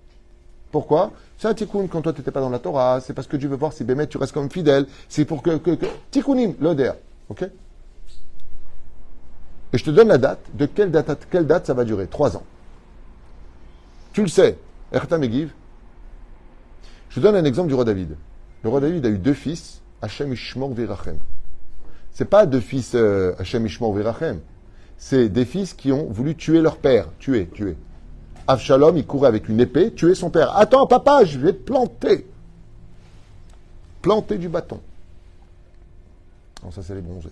Pourquoi? 0.71 1.11
C'est 1.37 1.47
un 1.47 1.53
tikkun 1.53 1.87
quand 1.87 2.01
toi 2.01 2.11
tu 2.11 2.19
n'étais 2.19 2.31
pas 2.31 2.41
dans 2.41 2.49
la 2.49 2.59
Torah. 2.59 2.99
C'est 2.99 3.13
parce 3.13 3.27
que 3.27 3.37
Dieu 3.37 3.47
veut 3.47 3.55
voir 3.55 3.71
si 3.71 3.83
Bémet 3.83 4.07
tu 4.07 4.17
restes 4.17 4.33
comme 4.33 4.49
fidèle. 4.49 4.87
C'est 5.07 5.23
pour 5.23 5.41
que, 5.41 5.57
que, 5.57 5.77
tikkunim, 6.11 6.55
l'oder. 6.59 6.91
Ok? 7.29 7.43
Et 9.73 9.77
je 9.77 9.83
te 9.83 9.89
donne 9.89 10.09
la 10.09 10.17
date. 10.17 10.39
De 10.53 10.65
quelle 10.65 10.91
date 10.91 11.27
quelle 11.29 11.47
date 11.47 11.65
ça 11.67 11.73
va 11.73 11.85
durer? 11.85 12.07
Trois 12.07 12.35
ans. 12.35 12.43
Tu 14.11 14.21
le 14.21 14.27
sais. 14.27 14.57
Erta 14.91 15.17
Megiv. 15.17 15.51
Je 17.09 17.15
te 17.15 17.19
donne 17.21 17.35
un 17.35 17.45
exemple 17.45 17.69
du 17.69 17.73
roi 17.73 17.85
David. 17.85 18.17
Le 18.63 18.69
roi 18.69 18.81
David 18.81 19.05
a 19.05 19.09
eu 19.09 19.17
deux 19.17 19.33
fils, 19.33 19.81
Hachem 20.01 20.33
Ishmor 20.33 20.73
Virachem. 20.73 21.17
C'est 22.11 22.25
pas 22.25 22.45
deux 22.45 22.59
fils 22.59 22.93
euh, 22.95 23.33
Hachem 23.39 23.65
Ishmor 23.65 23.93
Virachem 23.93 24.41
c'est 24.97 25.29
des 25.29 25.45
fils 25.45 25.73
qui 25.73 25.91
ont 25.91 26.05
voulu 26.05 26.35
tuer 26.35 26.61
leur 26.61 26.77
père. 26.77 27.07
Tuer, 27.19 27.47
tuer. 27.47 27.77
Avshalom, 28.47 28.97
il 28.97 29.05
courait 29.05 29.27
avec 29.27 29.49
une 29.49 29.59
épée, 29.59 29.91
tuer 29.93 30.15
son 30.15 30.29
père. 30.29 30.55
Attends, 30.57 30.87
papa, 30.87 31.25
je 31.25 31.39
vais 31.39 31.53
te 31.53 31.63
planter. 31.63 32.27
Planter 34.01 34.37
du 34.37 34.49
bâton. 34.49 34.79
Non, 36.63 36.71
ça, 36.71 36.81
c'est 36.83 36.95
les 36.95 37.01
bronzés. 37.01 37.29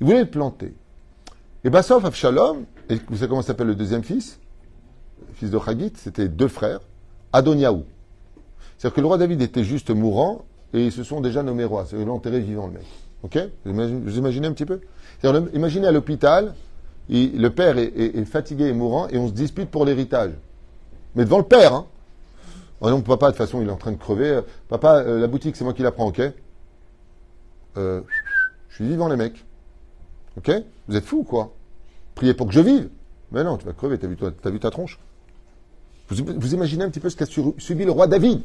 Il 0.00 0.06
voulait 0.06 0.20
le 0.20 0.30
planter. 0.30 0.74
Et 1.64 1.82
sauf 1.82 2.04
Avshalom, 2.04 2.64
et 2.88 2.96
vous 3.08 3.16
savez 3.16 3.28
comment 3.28 3.42
s'appelle 3.42 3.66
le 3.66 3.74
deuxième 3.74 4.04
fils? 4.04 4.38
Fils 5.34 5.50
de 5.50 5.58
Chagit, 5.58 5.92
c'était 5.96 6.28
deux 6.28 6.48
frères, 6.48 6.80
Adoniaou. 7.32 7.84
C'est-à-dire 8.78 8.94
que 8.94 9.00
le 9.00 9.06
roi 9.06 9.18
David 9.18 9.42
était 9.42 9.64
juste 9.64 9.90
mourant, 9.90 10.44
et 10.72 10.86
ils 10.86 10.92
se 10.92 11.02
sont 11.02 11.20
déjà 11.20 11.42
nommés 11.42 11.64
rois. 11.64 11.86
C'est 11.88 12.04
l'enterré 12.04 12.40
vivant, 12.40 12.66
le 12.66 12.74
mec. 12.74 12.86
Ok? 13.26 13.38
Vous 13.64 14.18
imaginez 14.18 14.46
un 14.46 14.52
petit 14.52 14.64
peu? 14.64 14.80
Imaginez 15.52 15.88
à 15.88 15.90
l'hôpital, 15.90 16.54
le 17.08 17.48
père 17.48 17.76
est, 17.76 18.24
fatigué 18.24 18.66
et 18.66 18.72
mourant 18.72 19.08
et 19.08 19.18
on 19.18 19.26
se 19.26 19.32
dispute 19.32 19.68
pour 19.68 19.84
l'héritage. 19.84 20.30
Mais 21.16 21.24
devant 21.24 21.38
le 21.38 21.44
père, 21.44 21.74
hein. 21.74 21.86
Oh 22.80 22.90
non, 22.90 23.00
papa, 23.00 23.26
de 23.26 23.30
toute 23.32 23.38
façon, 23.38 23.62
il 23.62 23.68
est 23.68 23.72
en 23.72 23.76
train 23.76 23.90
de 23.90 23.96
crever. 23.96 24.42
Papa, 24.68 24.98
euh, 24.98 25.18
la 25.18 25.26
boutique, 25.26 25.56
c'est 25.56 25.64
moi 25.64 25.72
qui 25.72 25.82
la 25.82 25.90
prends, 25.90 26.06
ok? 26.06 26.20
Euh, 27.78 28.02
Je 28.68 28.74
suis 28.76 28.86
vivant, 28.86 29.08
les 29.08 29.16
mecs. 29.16 29.44
Ok? 30.36 30.52
Vous 30.86 30.94
êtes 30.94 31.04
fous, 31.04 31.24
quoi? 31.24 31.52
Priez 32.14 32.34
pour 32.34 32.46
que 32.46 32.52
je 32.52 32.60
vive. 32.60 32.90
Mais 33.32 33.42
non, 33.42 33.56
tu 33.56 33.66
vas 33.66 33.72
crever, 33.72 33.98
t'as 33.98 34.50
vu, 34.50 34.60
ta 34.60 34.70
tronche 34.70 35.00
vous, 36.08 36.54
imaginez 36.54 36.84
un 36.84 36.90
petit 36.90 37.00
peu 37.00 37.10
ce 37.10 37.16
qu'a 37.16 37.26
subi 37.26 37.84
le 37.84 37.90
roi 37.90 38.06
David 38.06 38.40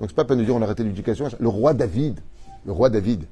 Donc 0.00 0.08
c'est 0.08 0.16
pas 0.16 0.24
peine 0.24 0.38
de 0.38 0.44
dire 0.44 0.56
on 0.56 0.62
a 0.62 0.64
arrêté 0.64 0.82
l'éducation. 0.82 1.28
Le 1.38 1.48
roi 1.48 1.74
David. 1.74 2.18
Le 2.64 2.72
roi 2.72 2.88
David. 2.88 3.26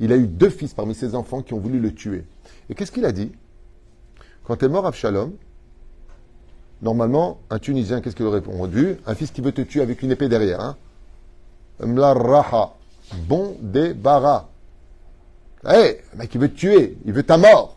Il 0.00 0.12
a 0.12 0.16
eu 0.16 0.26
deux 0.26 0.50
fils 0.50 0.74
parmi 0.74 0.94
ses 0.94 1.14
enfants 1.14 1.42
qui 1.42 1.54
ont 1.54 1.60
voulu 1.60 1.80
le 1.80 1.94
tuer. 1.94 2.24
Et 2.68 2.74
qu'est-ce 2.74 2.92
qu'il 2.92 3.04
a 3.04 3.12
dit 3.12 3.32
Quand 4.44 4.62
est 4.62 4.68
mort 4.68 4.86
Abshalom, 4.86 5.32
normalement, 6.82 7.40
un 7.50 7.58
Tunisien, 7.58 8.00
qu'est-ce 8.00 8.16
qu'il 8.16 8.26
aurait 8.26 8.38
répondu 8.38 8.96
Un 9.06 9.14
fils 9.14 9.30
qui 9.30 9.40
veut 9.40 9.52
te 9.52 9.62
tuer 9.62 9.82
avec 9.82 10.02
une 10.02 10.10
épée 10.10 10.28
derrière. 10.28 10.60
Hein 10.60 10.76
Mlaraha, 11.80 12.74
bon 13.26 13.56
débarras. 13.60 14.48
Hé, 15.66 15.70
hey, 15.70 16.00
le 16.12 16.18
mec, 16.18 16.34
il 16.34 16.40
veut 16.40 16.48
te 16.48 16.56
tuer, 16.56 16.98
il 17.04 17.12
veut 17.12 17.22
ta 17.22 17.38
mort. 17.38 17.76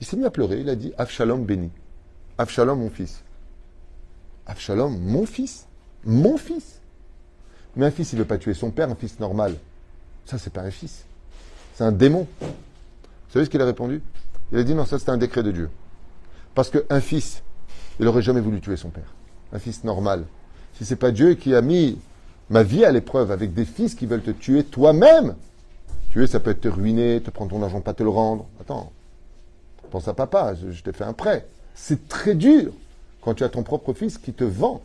Il 0.00 0.06
s'est 0.06 0.16
mis 0.16 0.24
à 0.24 0.30
pleurer, 0.30 0.60
il 0.60 0.68
a 0.68 0.76
dit 0.76 0.92
Avshalom 0.98 1.44
béni. 1.44 1.70
Avshalom, 2.36 2.78
mon 2.78 2.90
fils. 2.90 3.22
Avshalom, 4.46 4.98
mon 4.98 5.24
fils 5.24 5.66
Mon 6.04 6.36
fils 6.36 6.80
Mais 7.76 7.86
un 7.86 7.90
fils, 7.90 8.12
il 8.12 8.16
ne 8.16 8.20
veut 8.20 8.28
pas 8.28 8.38
tuer 8.38 8.54
son 8.54 8.70
père, 8.70 8.90
un 8.90 8.94
fils 8.94 9.18
normal. 9.18 9.54
Ça, 10.26 10.38
c'est 10.38 10.52
pas 10.52 10.62
un 10.62 10.70
fils. 10.70 11.04
C'est 11.74 11.84
un 11.84 11.92
démon. 11.92 12.26
Vous 12.40 12.46
savez 13.32 13.44
ce 13.44 13.50
qu'il 13.50 13.60
a 13.60 13.66
répondu? 13.66 14.02
Il 14.52 14.58
a 14.58 14.62
dit 14.62 14.74
non, 14.74 14.84
ça 14.84 14.98
c'est 14.98 15.08
un 15.10 15.16
décret 15.16 15.42
de 15.42 15.50
Dieu. 15.50 15.70
Parce 16.54 16.70
qu'un 16.70 17.00
fils, 17.00 17.42
il 17.98 18.04
n'aurait 18.04 18.22
jamais 18.22 18.40
voulu 18.40 18.60
tuer 18.60 18.76
son 18.76 18.90
père. 18.90 19.12
Un 19.52 19.58
fils 19.58 19.84
normal. 19.84 20.24
Si 20.74 20.84
c'est 20.84 20.96
pas 20.96 21.10
Dieu 21.10 21.34
qui 21.34 21.54
a 21.54 21.60
mis 21.60 21.98
ma 22.50 22.62
vie 22.62 22.84
à 22.84 22.92
l'épreuve 22.92 23.30
avec 23.32 23.54
des 23.54 23.64
fils 23.64 23.94
qui 23.94 24.06
veulent 24.06 24.22
te 24.22 24.30
tuer 24.30 24.64
toi-même. 24.64 25.34
Tuer, 26.10 26.26
ça 26.26 26.38
peut 26.38 26.50
être 26.50 26.60
te 26.60 26.68
ruiner, 26.68 27.20
te 27.20 27.30
prendre 27.30 27.50
ton 27.50 27.62
argent, 27.62 27.80
pas 27.80 27.94
te 27.94 28.02
le 28.02 28.08
rendre. 28.08 28.46
Attends, 28.60 28.92
pense 29.94 30.08
à 30.08 30.14
papa, 30.14 30.54
je, 30.54 30.72
je 30.72 30.82
t'ai 30.82 30.92
fait 30.92 31.04
un 31.04 31.12
prêt. 31.12 31.46
C'est 31.76 32.08
très 32.08 32.34
dur 32.34 32.72
quand 33.20 33.34
tu 33.34 33.44
as 33.44 33.48
ton 33.48 33.62
propre 33.62 33.92
fils 33.92 34.18
qui 34.18 34.32
te 34.32 34.42
vend 34.42 34.82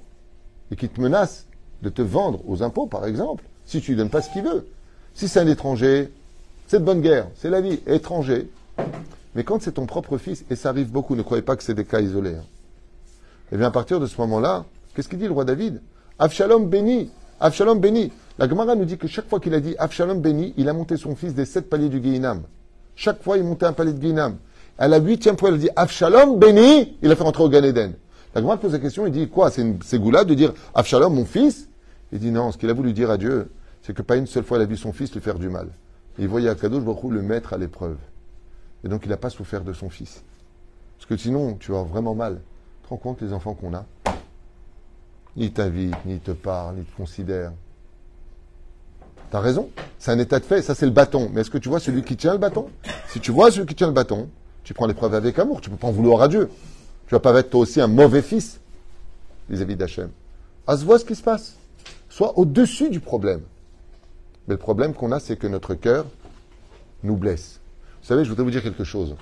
et 0.70 0.76
qui 0.76 0.88
te 0.88 1.02
menace 1.02 1.48
de 1.82 1.90
te 1.90 2.04
vendre 2.04 2.48
aux 2.48 2.62
impôts, 2.62 2.86
par 2.86 3.08
exemple, 3.08 3.44
si 3.66 3.82
tu 3.82 3.92
lui 3.92 3.98
donnes 3.98 4.12
pas 4.12 4.22
ce 4.22 4.32
qu'il 4.32 4.44
veut. 4.44 4.68
Si 5.20 5.28
c'est 5.28 5.42
un 5.42 5.48
étranger, 5.48 6.14
c'est 6.68 6.80
de 6.80 6.86
bonne 6.86 7.02
guerre, 7.02 7.28
c'est 7.36 7.50
la 7.50 7.60
vie, 7.60 7.82
étranger. 7.88 8.50
Mais 9.36 9.44
quand 9.44 9.62
c'est 9.62 9.74
ton 9.74 9.86
propre 9.86 10.18
fils, 10.18 10.46
et 10.50 10.56
ça 10.56 10.70
arrive 10.70 10.92
beaucoup, 10.92 11.14
ne 11.18 11.24
croyez 11.24 11.44
pas 11.44 11.58
que 11.58 11.64
c'est 11.64 11.74
des 11.74 11.84
cas 11.84 12.00
isolés. 12.00 12.36
Hein. 12.36 12.46
Et 13.52 13.58
bien 13.58 13.68
à 13.68 13.72
partir 13.72 14.00
de 14.00 14.06
ce 14.06 14.16
moment-là, 14.22 14.64
qu'est-ce 14.96 15.10
qu'il 15.10 15.20
dit 15.20 15.26
le 15.26 15.34
roi 15.34 15.44
David? 15.44 15.82
Avshalom 16.20 16.70
béni, 16.70 17.12
Avshalom 17.42 17.82
béni. 17.82 18.14
La 18.38 18.48
Gemara 18.48 18.76
nous 18.76 18.86
dit 18.86 18.98
que 18.98 19.08
chaque 19.08 19.28
fois 19.28 19.42
qu'il 19.42 19.54
a 19.54 19.60
dit 19.60 19.76
Avshalom 19.78 20.22
béni, 20.22 20.54
il 20.56 20.70
a 20.70 20.74
monté 20.74 20.96
son 20.96 21.18
fils 21.18 21.34
des 21.34 21.44
sept 21.44 21.70
paliers 21.70 21.90
du 21.90 22.00
Guéinam. 22.00 22.44
Chaque 22.96 23.22
fois, 23.22 23.38
il 23.38 23.44
montait 23.44 23.66
un 23.66 23.74
palier 23.74 23.92
de 23.92 24.00
Guéinam. 24.00 24.38
À 24.78 24.88
la 24.88 25.00
huitième 25.00 25.38
fois, 25.38 25.50
il 25.50 25.56
a 25.56 25.58
dit 25.58 25.70
Avshalom 25.76 26.40
béni, 26.40 26.96
il 27.02 27.12
a 27.12 27.18
fait 27.18 27.24
rentrer 27.24 27.44
au 27.44 27.50
Gan 27.50 27.64
Eden. 27.64 27.92
La 28.34 28.40
Gemara 28.40 28.56
pose 28.56 28.72
la 28.72 28.80
question, 28.80 29.06
il 29.06 29.12
dit 29.12 29.28
quoi? 29.28 29.52
C'est 29.52 29.64
une 29.64 29.82
ségoula 29.82 30.24
de 30.24 30.34
dire 30.34 30.54
Avshalom, 30.74 31.14
mon 31.14 31.26
fils? 31.26 31.68
Il 32.14 32.20
dit 32.20 32.32
non, 32.32 32.54
ce 32.54 32.58
qu'il 32.58 32.70
a 32.70 32.74
voulu 32.74 32.94
dire 32.94 33.12
à 33.12 33.18
Dieu, 33.18 33.50
c'est 33.90 33.96
que 33.96 34.04
pas 34.04 34.18
une 34.18 34.28
seule 34.28 34.44
fois 34.44 34.60
il 34.60 34.62
a 34.62 34.66
vu 34.66 34.78
son 34.78 34.94
fils 34.94 35.12
lui 35.16 35.20
faire 35.20 35.40
du 35.40 35.50
mal. 35.50 35.68
Il 36.20 36.28
voyait 36.28 36.48
Akadosh 36.48 36.84
Baruch 36.84 37.10
le 37.10 37.24
mettre 37.24 37.54
à 37.54 37.58
l'épreuve. 37.58 37.98
Et 38.84 38.88
donc 38.88 39.02
il 39.04 39.10
n'a 39.10 39.18
pas 39.18 39.32
souffert 39.32 39.64
de 39.64 39.74
son 39.74 39.90
fils. 39.90 40.22
Parce 40.96 41.08
que 41.08 41.18
sinon, 41.18 41.56
tu 41.56 41.72
vas 41.72 41.82
vraiment 41.82 42.14
mal. 42.14 42.36
Tu 42.36 42.84
te 42.84 42.90
rends 42.90 42.98
compte 42.98 43.20
les 43.20 43.34
enfants 43.34 43.56
qu'on 43.56 43.74
a 43.74 43.88
Ni 45.36 45.52
t'invitent, 45.52 46.06
ni 46.06 46.20
te 46.20 46.30
parlent, 46.30 46.76
ni 46.76 46.84
te 46.84 46.96
considèrent. 46.96 47.52
T'as 49.32 49.40
raison, 49.40 49.72
c'est 49.98 50.12
un 50.12 50.20
état 50.20 50.40
de 50.40 50.46
fait, 50.46 50.62
ça 50.62 50.76
c'est 50.76 50.86
le 50.86 50.92
bâton. 50.92 51.32
Mais 51.34 51.42
est-ce 51.42 51.50
que 51.50 51.58
tu 51.58 51.70
vois 51.70 51.80
celui 51.80 52.04
qui 52.04 52.16
tient 52.16 52.34
le 52.34 52.38
bâton? 52.38 52.70
Si 53.08 53.20
tu 53.20 53.32
vois 53.32 53.50
celui 53.50 53.66
qui 53.66 53.74
tient 53.74 53.88
le 53.88 53.94
bâton, 53.94 54.30
tu 54.64 54.76
prends 54.76 54.86
l'épreuve 54.86 55.16
avec 55.16 55.40
amour, 55.40 55.62
tu 55.62 55.72
peux 55.72 55.78
pas 55.78 55.88
en 55.88 55.92
vouloir 55.92 56.22
à 56.22 56.28
Dieu. 56.28 56.48
Tu 57.08 57.16
vas 57.16 57.20
pas 57.20 57.34
être 57.40 57.50
toi 57.50 57.62
aussi 57.62 57.82
un 57.82 57.88
mauvais 57.88 58.22
fils 58.22 58.60
vis-à-vis 59.50 59.76
d'Hachem. 59.76 60.12
À 60.68 60.78
se 60.78 60.86
voir 60.86 61.00
ce 61.00 61.06
qui 61.06 61.16
se 61.16 61.24
passe. 61.24 61.56
Sois 62.08 62.38
au-dessus 62.38 62.92
du 62.92 63.00
problème. 63.00 63.42
Mais 64.50 64.56
le 64.56 64.60
problème 64.60 64.96
qu'on 64.96 65.12
a, 65.12 65.20
c'est 65.20 65.38
que 65.38 65.46
notre 65.46 65.76
cœur 65.76 66.08
nous 67.04 67.16
blesse. 67.16 67.60
Vous 68.02 68.08
savez, 68.08 68.24
je 68.24 68.30
voudrais 68.30 68.44
vous 68.44 68.50
dire 68.50 68.64
quelque 68.64 68.84
chose. 68.84 69.16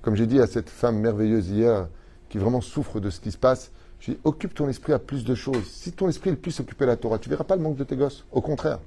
Comme 0.00 0.14
j'ai 0.14 0.28
dit 0.28 0.38
à 0.38 0.46
cette 0.46 0.70
femme 0.70 0.96
merveilleuse 1.00 1.48
hier, 1.48 1.88
qui 2.28 2.38
vraiment 2.38 2.60
souffre 2.60 3.00
de 3.00 3.10
ce 3.10 3.18
qui 3.18 3.32
se 3.32 3.36
passe, 3.36 3.72
dit, 4.06 4.16
occupe 4.22 4.54
ton 4.54 4.68
esprit 4.68 4.92
à 4.92 5.00
plus 5.00 5.24
de 5.24 5.34
choses. 5.34 5.64
Si 5.64 5.90
ton 5.90 6.08
esprit 6.08 6.30
est 6.30 6.36
plus 6.36 6.60
occupé 6.60 6.84
de 6.84 6.90
la 6.90 6.96
Torah, 6.96 7.18
tu 7.18 7.28
verras 7.28 7.42
pas 7.42 7.56
le 7.56 7.62
manque 7.62 7.76
de 7.76 7.82
tes 7.82 7.96
gosses. 7.96 8.24
Au 8.30 8.40
contraire. 8.40 8.78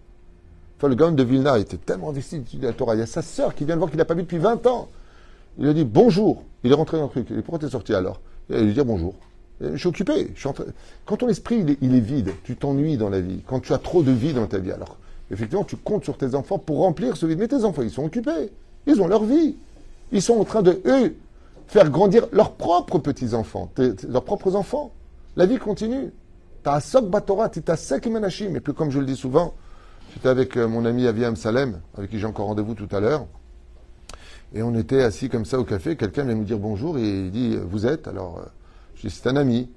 Enfin, 0.78 0.88
le 0.88 0.96
gamin 0.96 1.12
de 1.12 1.24
Vilna 1.24 1.60
était 1.60 1.76
tellement 1.76 2.10
investi 2.10 2.40
de 2.40 2.66
la 2.66 2.72
Torah. 2.72 2.96
Il 2.96 3.00
y 3.00 3.04
a 3.04 3.08
sa 3.08 3.22
sœur 3.22 3.54
qui 3.54 3.66
vient 3.66 3.76
de 3.76 3.80
voir 3.80 3.92
qu'il 3.92 3.98
n'a 3.98 4.06
pas 4.06 4.16
vu 4.16 4.24
depuis 4.24 4.38
20 4.38 4.66
ans. 4.68 4.88
Il 5.58 5.68
a 5.68 5.74
dit 5.74 5.84
bonjour. 5.84 6.46
Il 6.64 6.72
est 6.72 6.76
rentré 6.76 6.96
dans 6.96 7.04
le 7.04 7.10
truc. 7.10 7.30
Et 7.30 7.42
pourquoi 7.42 7.60
t'es 7.60 7.70
sorti 7.70 7.94
alors? 7.94 8.22
Il 8.50 8.68
lui 8.68 8.74
dit 8.74 8.82
bonjour. 8.86 9.16
Je 9.72 9.78
suis 9.78 9.88
occupé. 9.88 10.32
Je 10.36 10.40
suis 10.40 10.54
train... 10.54 10.66
Quand 11.06 11.18
ton 11.18 11.30
esprit 11.30 11.66
il 11.82 11.96
est, 11.96 12.00
vide, 12.00 12.32
tu 12.44 12.56
t'ennuies 12.56 12.98
dans 12.98 13.10
la 13.10 13.22
vie. 13.22 13.42
Quand 13.48 13.60
tu 13.60 13.74
as 13.74 13.78
trop 13.78 14.04
de 14.04 14.12
vie 14.12 14.34
dans 14.34 14.48
ta 14.48 14.58
vie, 14.58 14.72
alors 14.72 14.98
effectivement, 15.32 15.64
tu 15.64 15.78
comptes 15.78 16.04
sur 16.04 16.18
tes 16.18 16.36
enfants 16.36 16.58
pour 16.58 16.80
remplir 16.80 17.18
ce 17.18 17.26
vide. 17.26 17.40
Mais 17.40 17.48
tes 17.48 17.64
enfants, 17.64 17.82
ils 17.82 17.92
sont 17.92 18.06
occupés. 18.06 18.52
Ils 18.88 19.02
ont 19.02 19.08
leur 19.08 19.24
vie. 19.24 19.56
Ils 20.12 20.22
sont 20.22 20.40
en 20.40 20.44
train 20.44 20.62
de, 20.62 20.82
eux, 20.86 21.16
faire 21.68 21.90
grandir 21.90 22.28
leurs 22.32 22.54
propres 22.54 23.00
petits-enfants, 23.00 23.72
leurs 24.08 24.24
propres 24.24 24.56
enfants. 24.56 24.92
La 25.36 25.46
vie 25.46 25.58
continue. 25.58 26.12
T'as 26.62 26.80
Sok 26.80 27.10
Batora, 27.10 27.50
t'as 27.50 27.76
Sek 27.76 28.08
Menachim. 28.08 28.56
Et 28.56 28.60
puis, 28.60 28.74
comme 28.74 28.92
je 28.92 29.00
le 29.00 29.06
dis 29.06 29.16
souvent, 29.16 29.54
j'étais 30.14 30.30
avec 30.30 30.56
euh, 30.56 30.68
mon 30.68 30.86
ami 30.86 31.08
Aviam 31.08 31.36
Salem, 31.36 31.82
avec 31.98 32.10
qui 32.10 32.20
j'ai 32.20 32.26
encore 32.26 32.48
rendez-vous 32.48 32.76
tout 32.76 32.88
à 32.96 33.00
l'heure. 33.00 33.26
Et 34.54 34.62
on 34.62 34.76
était 34.76 35.02
assis 35.02 35.30
comme 35.30 35.46
ça 35.46 35.60
au 35.60 35.64
café. 35.64 35.96
Quelqu'un 35.96 36.24
vient 36.24 36.36
nous 36.36 36.44
dire 36.44 36.60
bonjour 36.60 36.98
et 36.98 37.02
il 37.02 37.32
dit 37.32 37.58
Vous 37.58 37.88
êtes? 37.88 38.08
Alors, 38.08 38.38
euh, 38.38 38.46
je 39.04 39.10
dis 39.10 39.16
C'est 39.16 39.30
un 39.30 39.36
ami. 39.36 39.70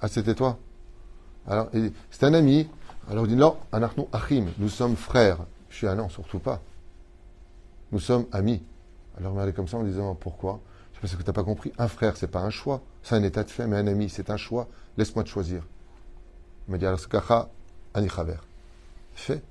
Ah, 0.00 0.08
c'était 0.08 0.34
toi 0.34 0.58
Alors, 1.46 1.68
il 1.74 1.90
dit 1.90 1.92
C'est 2.10 2.24
un 2.24 2.34
ami. 2.34 2.68
Alors, 3.10 3.24
il 3.24 3.30
dit 3.30 3.36
Non, 3.36 3.56
Anachnu 3.72 4.04
Achim, 4.12 4.46
nous 4.58 4.68
sommes 4.68 4.96
frères. 4.96 5.38
Je 5.70 5.80
dis 5.80 5.86
Ah 5.86 5.94
non, 5.94 6.08
surtout 6.08 6.38
pas. 6.38 6.62
Nous 7.92 8.00
sommes 8.00 8.26
amis. 8.32 8.62
Alors, 9.18 9.38
allait 9.38 9.52
comme 9.52 9.68
ça 9.68 9.76
en 9.76 9.82
disant 9.82 10.14
Pourquoi? 10.14 10.60
C'est 10.94 11.00
parce 11.00 11.14
que 11.16 11.22
tu 11.22 11.28
n'as 11.28 11.34
pas 11.34 11.44
compris. 11.44 11.72
Un 11.78 11.88
frère, 11.88 12.16
c'est 12.16 12.28
pas 12.28 12.40
un 12.40 12.50
choix. 12.50 12.80
C'est 13.02 13.16
un 13.16 13.22
état 13.22 13.42
de 13.42 13.50
fait, 13.50 13.66
mais 13.66 13.76
un 13.76 13.86
ami, 13.86 14.08
c'est 14.08 14.30
un 14.30 14.36
choix. 14.36 14.68
Laisse-moi 14.96 15.24
te 15.24 15.28
choisir. 15.28 15.62
Il 16.68 16.72
m'a 16.72 16.78
dit 16.78 16.86
Alors, 16.86 17.00
Skacha, 17.00 17.50
Anichaver. 17.92 18.36
Fait. 19.14 19.42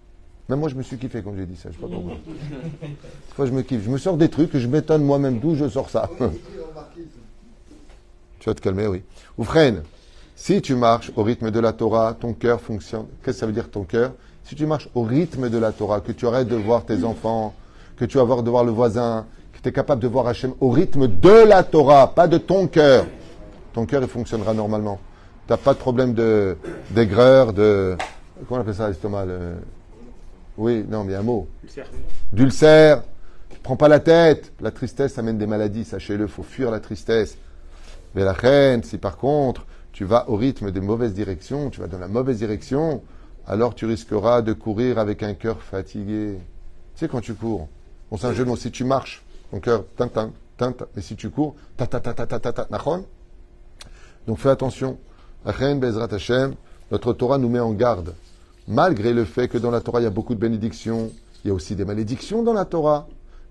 Même 0.49 0.59
moi, 0.59 0.67
je 0.67 0.75
me 0.75 0.83
suis 0.83 0.97
kiffé 0.97 1.21
quand 1.21 1.33
j'ai 1.35 1.45
dit 1.45 1.55
ça. 1.55 1.69
Je 1.69 1.75
sais 1.75 1.81
pas 1.81 1.87
pourquoi. 1.87 2.13
Des 2.81 3.33
fois, 3.33 3.45
je 3.45 3.51
me 3.51 3.61
kiffe. 3.61 3.83
Je 3.83 3.89
me 3.89 3.97
sors 3.97 4.17
des 4.17 4.29
trucs 4.29 4.53
et 4.55 4.59
je 4.59 4.67
m'étonne 4.67 5.03
moi-même 5.03 5.39
d'où 5.39 5.55
je 5.55 5.69
sors 5.69 5.89
ça. 5.89 6.09
Tu 8.43 8.49
vas 8.49 8.55
te 8.55 8.59
calmer, 8.61 8.87
oui. 8.87 9.03
Oufren, 9.37 9.83
si 10.35 10.61
tu 10.61 10.75
marches 10.75 11.13
au 11.15 11.23
rythme 11.23 11.49
de 11.49 11.61
la 11.61 11.71
Torah, 11.71 12.13
ton 12.19 12.33
cœur 12.33 12.59
fonctionne. 12.59 13.05
Qu'est-ce 13.23 13.37
que 13.37 13.39
ça 13.39 13.45
veut 13.45 13.53
dire 13.53 13.71
ton 13.71 13.85
cœur? 13.85 14.11
Si 14.43 14.53
tu 14.53 14.65
marches 14.65 14.89
au 14.95 15.03
rythme 15.03 15.49
de 15.49 15.57
la 15.57 15.71
Torah, 15.71 16.01
que 16.01 16.11
tu 16.11 16.27
arrêtes 16.27 16.49
de 16.49 16.57
voir 16.57 16.83
tes 16.83 17.05
enfants, 17.05 17.53
que 17.95 18.03
tu 18.03 18.17
vas 18.17 18.41
de 18.41 18.49
voir 18.49 18.65
le 18.65 18.71
voisin, 18.71 19.25
que 19.53 19.59
tu 19.59 19.69
es 19.69 19.71
capable 19.71 20.01
de 20.01 20.09
voir 20.09 20.27
Hachem 20.27 20.53
au 20.59 20.71
rythme 20.71 21.07
de 21.07 21.47
la 21.47 21.63
Torah, 21.63 22.13
pas 22.13 22.27
de 22.27 22.37
ton 22.37 22.67
cœur, 22.67 23.05
ton 23.71 23.85
cœur, 23.85 24.01
il 24.01 24.09
fonctionnera 24.09 24.53
normalement. 24.53 24.99
Tu 25.47 25.53
n'as 25.53 25.57
pas 25.57 25.73
de 25.73 25.79
problème 25.79 26.13
de 26.13 26.57
d'aigreur, 26.91 27.53
de. 27.53 27.95
Comment 28.49 28.59
on 28.59 28.61
appelle 28.61 28.75
ça, 28.75 28.89
l'estomac 28.89 29.23
le- 29.23 29.55
Oui, 30.57 30.85
non, 30.89 31.05
mais 31.05 31.13
il 31.13 31.15
un 31.15 31.21
mot. 31.23 31.47
D'ulcère. 32.33 33.03
Prends 33.61 33.77
pas 33.77 33.87
la 33.87 34.01
tête. 34.01 34.51
La 34.59 34.71
tristesse 34.71 35.17
amène 35.17 35.37
des 35.37 35.47
maladies, 35.47 35.85
sachez-le. 35.85 36.27
faut 36.27 36.43
fuir 36.43 36.71
la 36.71 36.81
tristesse. 36.81 37.37
Mais 38.15 38.23
la 38.23 38.33
reine, 38.33 38.83
si 38.83 38.97
par 38.97 39.17
contre, 39.17 39.65
tu 39.91 40.05
vas 40.05 40.29
au 40.29 40.35
rythme 40.35 40.71
des 40.71 40.81
mauvaises 40.81 41.13
directions, 41.13 41.69
tu 41.69 41.79
vas 41.79 41.87
dans 41.87 41.99
la 41.99 42.07
mauvaise 42.07 42.37
direction, 42.37 43.03
alors 43.47 43.75
tu 43.75 43.85
risqueras 43.85 44.41
de 44.41 44.53
courir 44.53 44.99
avec 44.99 45.23
un 45.23 45.33
cœur 45.33 45.61
fatigué. 45.61 46.37
Tu 46.95 46.99
sais, 46.99 47.07
quand 47.07 47.21
tu 47.21 47.33
cours, 47.33 47.67
on 48.11 48.45
mots. 48.45 48.55
Si 48.55 48.71
tu 48.71 48.83
marches, 48.83 49.23
ton 49.51 49.59
cœur, 49.59 49.85
tin, 49.97 50.07
tin, 50.07 50.31
tin, 50.57 50.71
tin. 50.71 50.85
Et 50.95 51.01
si 51.01 51.15
tu 51.15 51.29
cours, 51.29 51.55
ta, 51.77 51.87
ta, 51.87 51.99
ta, 51.99 52.13
ta, 52.13 52.27
ta, 52.27 52.39
ta, 52.39 52.53
ta, 52.53 52.67
Donc 54.27 54.37
fais 54.37 54.49
attention. 54.49 54.97
Achen 55.45 55.79
Bezrat 55.79 56.13
Hashem, 56.13 56.53
notre 56.91 57.13
Torah 57.13 57.37
nous 57.37 57.49
met 57.49 57.59
en 57.59 57.73
garde. 57.73 58.13
Malgré 58.67 59.13
le 59.13 59.25
fait 59.25 59.47
que 59.47 59.57
dans 59.57 59.71
la 59.71 59.81
Torah, 59.81 59.99
il 59.99 60.03
y 60.03 60.07
a 60.07 60.11
beaucoup 60.11 60.35
de 60.35 60.39
bénédictions, 60.39 61.11
il 61.43 61.49
y 61.49 61.51
a 61.51 61.53
aussi 61.53 61.75
des 61.75 61.85
malédictions 61.85 62.43
dans 62.43 62.53
la 62.53 62.65
Torah. 62.65 63.07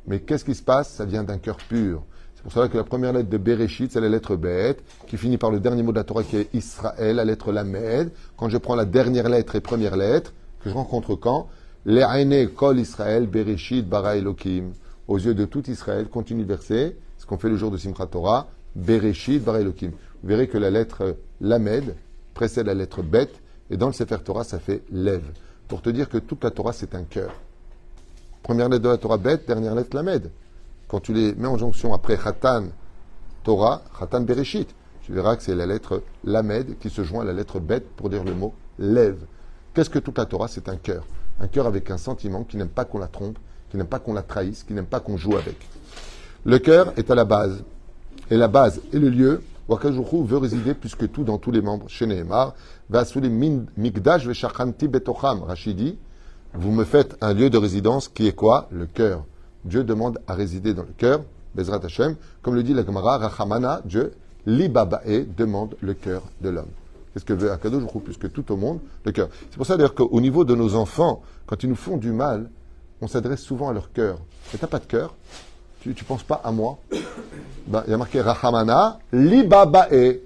Mais 0.06 0.20
qu'est-ce 0.20 0.44
qui 0.44 0.54
se 0.54 0.62
passe? 0.62 0.90
Ça 0.90 1.04
vient 1.04 1.22
d'un 1.22 1.38
cœur 1.38 1.56
pur. 1.56 2.02
C'est 2.42 2.48
pour 2.48 2.52
cela 2.54 2.68
que 2.68 2.76
la 2.76 2.82
première 2.82 3.12
lettre 3.12 3.28
de 3.28 3.38
Bereshit, 3.38 3.92
c'est 3.92 4.00
la 4.00 4.08
lettre 4.08 4.34
Bet, 4.34 4.78
qui 5.06 5.16
finit 5.16 5.38
par 5.38 5.52
le 5.52 5.60
dernier 5.60 5.84
mot 5.84 5.92
de 5.92 5.98
la 5.98 6.02
Torah 6.02 6.24
qui 6.24 6.38
est 6.38 6.52
Israël, 6.52 7.14
la 7.14 7.24
lettre 7.24 7.52
Lamed. 7.52 8.10
Quand 8.36 8.48
je 8.48 8.58
prends 8.58 8.74
la 8.74 8.84
dernière 8.84 9.28
lettre 9.28 9.54
et 9.54 9.60
première 9.60 9.94
lettre, 9.94 10.32
que 10.60 10.68
je 10.68 10.74
rencontre 10.74 11.14
quand? 11.14 11.48
Le'aine 11.86 12.48
kol 12.48 12.80
Israël, 12.80 13.28
Bereshit, 13.28 13.88
bara 13.88 14.16
Elohim. 14.16 14.72
Aux 15.06 15.18
yeux 15.20 15.34
de 15.34 15.44
tout 15.44 15.70
Israël, 15.70 16.08
continue 16.08 16.40
le 16.40 16.48
verset, 16.48 16.96
ce 17.16 17.26
qu'on 17.26 17.38
fait 17.38 17.48
le 17.48 17.56
jour 17.56 17.70
de 17.70 17.76
Simchat 17.76 18.06
Torah, 18.06 18.48
Bereshit, 18.74 19.44
bara 19.44 19.60
Elohim. 19.60 19.92
Vous 20.24 20.28
verrez 20.28 20.48
que 20.48 20.58
la 20.58 20.70
lettre 20.70 21.14
Lamed 21.40 21.94
précède 22.34 22.66
la 22.66 22.74
lettre 22.74 23.02
Bet, 23.02 23.28
et 23.70 23.76
dans 23.76 23.86
le 23.86 23.92
Sefer 23.92 24.18
Torah, 24.24 24.42
ça 24.42 24.58
fait 24.58 24.82
Lev. 24.90 25.22
Pour 25.68 25.80
te 25.80 25.90
dire 25.90 26.08
que 26.08 26.18
toute 26.18 26.42
la 26.42 26.50
Torah, 26.50 26.72
c'est 26.72 26.96
un 26.96 27.04
cœur. 27.04 27.32
Première 28.42 28.68
lettre 28.68 28.82
de 28.82 28.88
la 28.88 28.98
Torah, 28.98 29.16
Bet, 29.16 29.42
dernière 29.46 29.76
lettre 29.76 29.94
Lamed. 29.94 30.28
Quand 30.92 31.00
tu 31.00 31.14
les 31.14 31.34
mets 31.36 31.48
en 31.48 31.56
jonction 31.56 31.94
après 31.94 32.18
Khatan, 32.18 32.64
Torah, 33.44 33.80
Khatan 33.98 34.20
Bereshit, 34.20 34.68
tu 35.00 35.14
verras 35.14 35.36
que 35.36 35.42
c'est 35.42 35.54
la 35.54 35.64
lettre 35.64 36.02
Lamed 36.22 36.76
qui 36.80 36.90
se 36.90 37.02
joint 37.02 37.22
à 37.22 37.24
la 37.24 37.32
lettre 37.32 37.60
Bet 37.60 37.80
pour 37.96 38.10
dire 38.10 38.24
le 38.24 38.34
mot 38.34 38.52
Lev. 38.78 39.16
Qu'est-ce 39.72 39.88
que 39.88 39.98
toute 39.98 40.18
la 40.18 40.26
Torah 40.26 40.48
C'est 40.48 40.68
un 40.68 40.76
cœur. 40.76 41.06
Un 41.40 41.46
cœur 41.46 41.66
avec 41.66 41.90
un 41.90 41.96
sentiment 41.96 42.44
qui 42.44 42.58
n'aime 42.58 42.68
pas 42.68 42.84
qu'on 42.84 42.98
la 42.98 43.06
trompe, 43.06 43.38
qui 43.70 43.78
n'aime 43.78 43.86
pas 43.86 44.00
qu'on 44.00 44.12
la 44.12 44.20
trahisse, 44.20 44.64
qui 44.64 44.74
n'aime 44.74 44.84
pas 44.84 45.00
qu'on 45.00 45.16
joue 45.16 45.34
avec. 45.34 45.56
Le 46.44 46.58
cœur 46.58 46.92
est 46.98 47.10
à 47.10 47.14
la 47.14 47.24
base. 47.24 47.64
Et 48.30 48.36
la 48.36 48.48
base 48.48 48.82
est 48.92 48.98
le 48.98 49.08
lieu 49.08 49.42
où 49.70 49.74
Akajourou 49.74 50.26
veut 50.26 50.36
résider 50.36 50.74
plus 50.74 50.94
que 50.94 51.06
tout 51.06 51.24
dans 51.24 51.38
tous 51.38 51.52
les 51.52 51.62
membres. 51.62 51.88
Chez 51.88 52.04
Nehemar, 52.04 52.54
Migdash 52.90 54.26
Betocham. 54.26 55.42
Rachidi, 55.42 55.96
vous 56.52 56.70
me 56.70 56.84
faites 56.84 57.16
un 57.22 57.32
lieu 57.32 57.48
de 57.48 57.56
résidence 57.56 58.08
qui 58.08 58.26
est 58.26 58.36
quoi? 58.36 58.68
Le 58.70 58.84
cœur. 58.84 59.24
Dieu 59.64 59.84
demande 59.84 60.18
à 60.26 60.34
résider 60.34 60.74
dans 60.74 60.82
le 60.82 60.92
cœur, 60.96 61.22
Bezrat 61.54 61.80
Hashem, 61.84 62.16
comme 62.42 62.54
le 62.54 62.62
dit 62.62 62.74
la 62.74 62.84
Gemara, 62.84 63.18
Rachamana, 63.18 63.82
Dieu, 63.84 64.12
Libabae, 64.46 65.26
demande 65.36 65.76
le 65.80 65.94
cœur 65.94 66.22
de 66.40 66.48
l'homme. 66.48 66.70
Qu'est-ce 67.12 67.24
que 67.24 67.32
veut 67.32 67.52
Akadosh 67.52 67.84
Baruch 67.84 68.02
plus 68.02 68.16
que 68.16 68.26
tout 68.26 68.50
au 68.52 68.56
monde? 68.56 68.80
Le 69.04 69.12
cœur. 69.12 69.28
C'est 69.50 69.56
pour 69.56 69.66
ça 69.66 69.76
d'ailleurs 69.76 69.94
qu'au 69.94 70.20
niveau 70.20 70.44
de 70.44 70.54
nos 70.54 70.74
enfants, 70.74 71.22
quand 71.46 71.62
ils 71.62 71.68
nous 71.68 71.76
font 71.76 71.98
du 71.98 72.10
mal, 72.10 72.48
on 73.00 73.06
s'adresse 73.06 73.40
souvent 73.40 73.68
à 73.68 73.72
leur 73.72 73.92
cœur. 73.92 74.18
Mais 74.52 74.58
t'as 74.58 74.66
pas 74.66 74.78
de 74.78 74.86
cœur? 74.86 75.14
Tu 75.80 75.90
ne 75.90 75.94
penses 75.94 76.22
pas 76.22 76.40
à 76.42 76.52
moi? 76.52 76.78
Ben, 77.66 77.82
Il 77.86 77.90
y 77.90 77.94
a 77.94 77.98
marqué 77.98 78.20
Rachamana, 78.20 78.98
Libabae. 79.12 80.20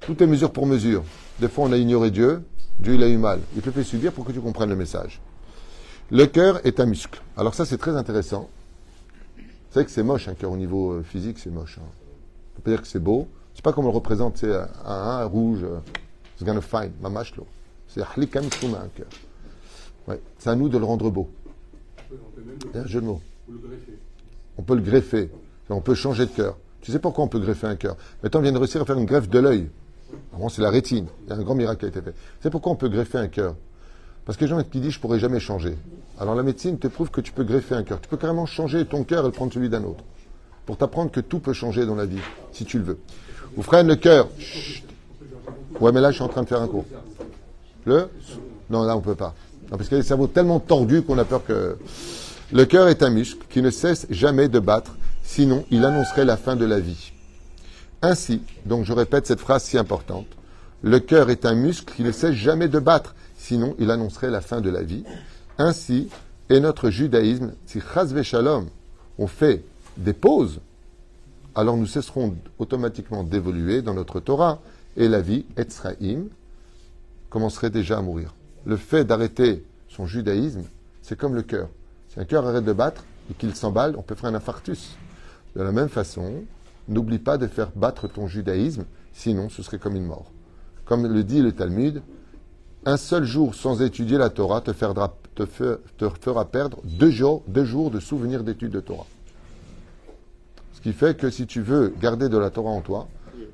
Tout 0.00 0.20
est 0.22 0.26
mesure 0.26 0.52
pour 0.52 0.66
mesure. 0.66 1.04
Des 1.38 1.48
fois, 1.48 1.66
on 1.66 1.72
a 1.72 1.76
ignoré 1.76 2.10
Dieu. 2.10 2.42
Dieu, 2.78 2.94
il 2.94 3.02
a 3.02 3.08
eu 3.08 3.18
mal. 3.18 3.40
Il 3.54 3.62
te 3.62 3.70
fait 3.70 3.84
subir 3.84 4.12
pour 4.12 4.24
que 4.24 4.32
tu 4.32 4.40
comprennes 4.40 4.70
le 4.70 4.76
message. 4.76 5.20
Le 6.12 6.26
cœur 6.26 6.60
est 6.66 6.78
un 6.78 6.84
muscle. 6.84 7.22
Alors 7.38 7.54
ça, 7.54 7.64
c'est 7.64 7.78
très 7.78 7.96
intéressant. 7.96 8.50
Vous 9.38 9.44
savez 9.70 9.86
que 9.86 9.90
c'est 9.90 10.02
moche, 10.02 10.28
un 10.28 10.34
cœur 10.34 10.50
au 10.50 10.58
niveau 10.58 10.92
euh, 10.92 11.02
physique, 11.02 11.38
c'est 11.38 11.48
moche. 11.48 11.78
Hein. 11.78 11.88
On 12.58 12.60
peut 12.60 12.70
dire 12.70 12.82
que 12.82 12.86
c'est 12.86 12.98
beau. 12.98 13.28
C'est 13.54 13.64
pas 13.64 13.72
comme 13.72 13.86
on 13.86 13.88
le 13.88 13.94
représente, 13.94 14.36
c'est 14.36 14.52
un, 14.84 15.24
rouge. 15.24 15.64
C'est 16.36 16.44
gonna 16.44 16.60
fine, 16.60 16.92
mamashlo. 17.00 17.46
C'est 17.88 18.02
un 18.02 18.88
cœur. 18.94 20.18
C'est 20.38 20.50
à 20.50 20.54
nous 20.54 20.68
de 20.68 20.76
le 20.76 20.84
rendre 20.84 21.10
beau. 21.10 21.30
C'est 22.74 22.80
un 22.80 22.86
jeu 22.86 23.00
de 23.00 23.06
mots. 23.06 23.22
On 24.58 24.62
peut 24.62 24.74
le 24.74 24.82
greffer. 24.82 25.30
On 25.70 25.80
peut 25.80 25.94
changer 25.94 26.26
de 26.26 26.30
cœur. 26.32 26.58
Tu 26.82 26.92
sais 26.92 26.98
pourquoi 26.98 27.24
on 27.24 27.28
peut 27.28 27.40
greffer 27.40 27.68
un 27.68 27.76
cœur? 27.76 27.96
Maintenant, 28.22 28.40
on 28.40 28.42
vient 28.42 28.52
de 28.52 28.58
réussir 28.58 28.82
à 28.82 28.84
faire 28.84 28.98
une 28.98 29.06
greffe 29.06 29.30
de 29.30 29.38
l'œil. 29.38 29.70
Bon, 30.36 30.50
c'est 30.50 30.60
la 30.60 30.68
rétine. 30.68 31.06
Il 31.24 31.30
y 31.30 31.32
a 31.32 31.36
un 31.36 31.42
grand 31.42 31.54
miracle 31.54 31.80
qui 31.80 31.84
a 31.86 31.88
été 31.88 32.02
fait. 32.02 32.14
C'est 32.42 32.50
pourquoi 32.50 32.72
on 32.72 32.76
peut 32.76 32.90
greffer 32.90 33.16
un 33.16 33.28
cœur? 33.28 33.54
Parce 34.24 34.38
que 34.38 34.44
les 34.44 34.50
gens 34.50 34.62
qui 34.62 34.80
disent 34.80 34.92
je 34.92 35.00
pourrais 35.00 35.18
jamais 35.18 35.40
changer. 35.40 35.76
Alors 36.18 36.34
la 36.34 36.42
médecine 36.42 36.78
te 36.78 36.86
prouve 36.86 37.10
que 37.10 37.20
tu 37.20 37.32
peux 37.32 37.44
greffer 37.44 37.74
un 37.74 37.82
cœur. 37.82 38.00
Tu 38.00 38.08
peux 38.08 38.16
carrément 38.16 38.46
changer 38.46 38.84
ton 38.84 39.04
cœur 39.04 39.24
et 39.24 39.26
le 39.26 39.32
prendre 39.32 39.52
celui 39.52 39.68
d'un 39.68 39.82
autre. 39.84 40.04
Pour 40.66 40.76
t'apprendre 40.76 41.10
que 41.10 41.20
tout 41.20 41.40
peut 41.40 41.52
changer 41.52 41.86
dans 41.86 41.96
la 41.96 42.06
vie, 42.06 42.20
si 42.52 42.64
tu 42.64 42.78
le 42.78 42.84
veux. 42.84 42.98
Vous 43.56 43.62
freinez 43.62 43.88
le 43.88 43.96
cœur. 43.96 44.28
Ouais, 45.80 45.90
mais 45.90 46.00
là, 46.00 46.10
je 46.10 46.16
suis 46.16 46.22
en 46.22 46.28
train 46.28 46.42
de 46.42 46.48
faire 46.48 46.62
un 46.62 46.68
cours. 46.68 46.84
Le? 47.84 48.08
Non, 48.70 48.84
là, 48.84 48.96
on 48.96 49.00
peut 49.00 49.16
pas. 49.16 49.34
parce 49.68 49.88
que 49.88 49.96
les 49.96 50.02
cerveaux 50.02 50.28
tellement 50.28 50.60
tordus 50.60 51.02
qu'on 51.02 51.18
a 51.18 51.24
peur 51.24 51.44
que. 51.44 51.76
Le 52.52 52.64
cœur 52.66 52.88
est 52.88 53.02
un 53.02 53.10
muscle 53.10 53.46
qui 53.48 53.62
ne 53.62 53.70
cesse 53.70 54.06
jamais 54.10 54.48
de 54.48 54.58
battre, 54.58 54.94
sinon 55.22 55.64
il 55.70 55.84
annoncerait 55.86 56.26
la 56.26 56.36
fin 56.36 56.54
de 56.54 56.66
la 56.66 56.80
vie. 56.80 57.12
Ainsi, 58.02 58.42
donc 58.66 58.84
je 58.84 58.92
répète 58.92 59.26
cette 59.26 59.40
phrase 59.40 59.64
si 59.64 59.78
importante, 59.78 60.26
le 60.82 61.00
cœur 61.00 61.30
est 61.30 61.46
un 61.46 61.54
muscle 61.54 61.94
qui 61.94 62.02
ne 62.02 62.12
cesse 62.12 62.34
jamais 62.34 62.68
de 62.68 62.78
battre, 62.78 63.14
sinon 63.42 63.74
il 63.80 63.90
annoncerait 63.90 64.30
la 64.30 64.40
fin 64.40 64.60
de 64.60 64.70
la 64.70 64.82
vie. 64.82 65.04
Ainsi 65.58 66.08
est 66.48 66.60
notre 66.60 66.90
judaïsme, 66.90 67.52
si 67.66 67.80
chas 67.80 68.22
shalom, 68.22 68.68
on 69.18 69.26
fait 69.26 69.64
des 69.96 70.12
pauses, 70.12 70.60
alors 71.54 71.76
nous 71.76 71.86
cesserons 71.86 72.36
automatiquement 72.58 73.24
d'évoluer 73.24 73.82
dans 73.82 73.94
notre 73.94 74.20
Torah, 74.20 74.60
et 74.96 75.08
la 75.08 75.20
vie, 75.20 75.44
Etzraïm, 75.56 76.28
commencerait 77.30 77.70
déjà 77.70 77.98
à 77.98 78.02
mourir. 78.02 78.34
Le 78.64 78.76
fait 78.76 79.04
d'arrêter 79.04 79.64
son 79.88 80.06
judaïsme, 80.06 80.62
c'est 81.02 81.18
comme 81.18 81.34
le 81.34 81.42
cœur. 81.42 81.68
Si 82.08 82.20
un 82.20 82.24
cœur 82.24 82.46
arrête 82.46 82.64
de 82.64 82.72
battre 82.72 83.04
et 83.30 83.34
qu'il 83.34 83.54
s'emballe, 83.56 83.94
on 83.96 84.02
peut 84.02 84.14
faire 84.14 84.30
un 84.30 84.34
infarctus. 84.34 84.96
De 85.56 85.62
la 85.62 85.72
même 85.72 85.88
façon, 85.88 86.44
n'oublie 86.88 87.18
pas 87.18 87.38
de 87.38 87.46
faire 87.46 87.70
battre 87.74 88.06
ton 88.06 88.28
judaïsme, 88.28 88.84
sinon 89.12 89.48
ce 89.48 89.62
serait 89.62 89.78
comme 89.78 89.96
une 89.96 90.06
mort. 90.06 90.30
Comme 90.84 91.06
le 91.06 91.24
dit 91.24 91.40
le 91.40 91.52
Talmud, 91.52 92.02
un 92.84 92.96
seul 92.96 93.24
jour 93.24 93.54
sans 93.54 93.82
étudier 93.82 94.18
la 94.18 94.30
Torah 94.30 94.60
te, 94.60 94.72
fera, 94.72 96.44
perdre 96.44 96.78
deux 96.84 97.10
jours, 97.10 97.42
deux 97.46 97.64
jours 97.64 97.90
de 97.90 98.00
souvenirs 98.00 98.42
d'études 98.42 98.72
de 98.72 98.80
Torah. 98.80 99.06
Ce 100.74 100.80
qui 100.80 100.92
fait 100.92 101.16
que 101.16 101.30
si 101.30 101.46
tu 101.46 101.62
veux 101.62 101.94
garder 102.00 102.28
de 102.28 102.38
la 102.38 102.50
Torah 102.50 102.70
en 102.70 102.80
toi, 102.80 103.06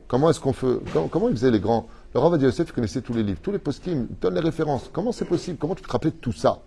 comment 0.06 0.30
est-ce 0.30 0.40
qu'on 0.40 0.52
fait 0.52 0.78
comment, 1.10 1.28
ils 1.28 1.36
faisaient 1.36 1.50
les 1.50 1.60
grands? 1.60 1.88
Le 2.14 2.20
Rav 2.20 2.40
Yosef 2.40 2.72
connaissait 2.72 3.02
tous 3.02 3.12
les 3.12 3.22
livres, 3.22 3.40
tous 3.42 3.52
les 3.52 3.58
poskim, 3.58 4.08
donne 4.20 4.34
les 4.34 4.40
références. 4.40 4.88
Comment 4.92 5.12
c'est 5.12 5.26
possible? 5.26 5.58
Comment 5.60 5.74
tu 5.74 5.82
te 5.82 5.90
rappelles 5.90 6.12
de 6.12 6.16
tout 6.16 6.32
ça? 6.32 6.60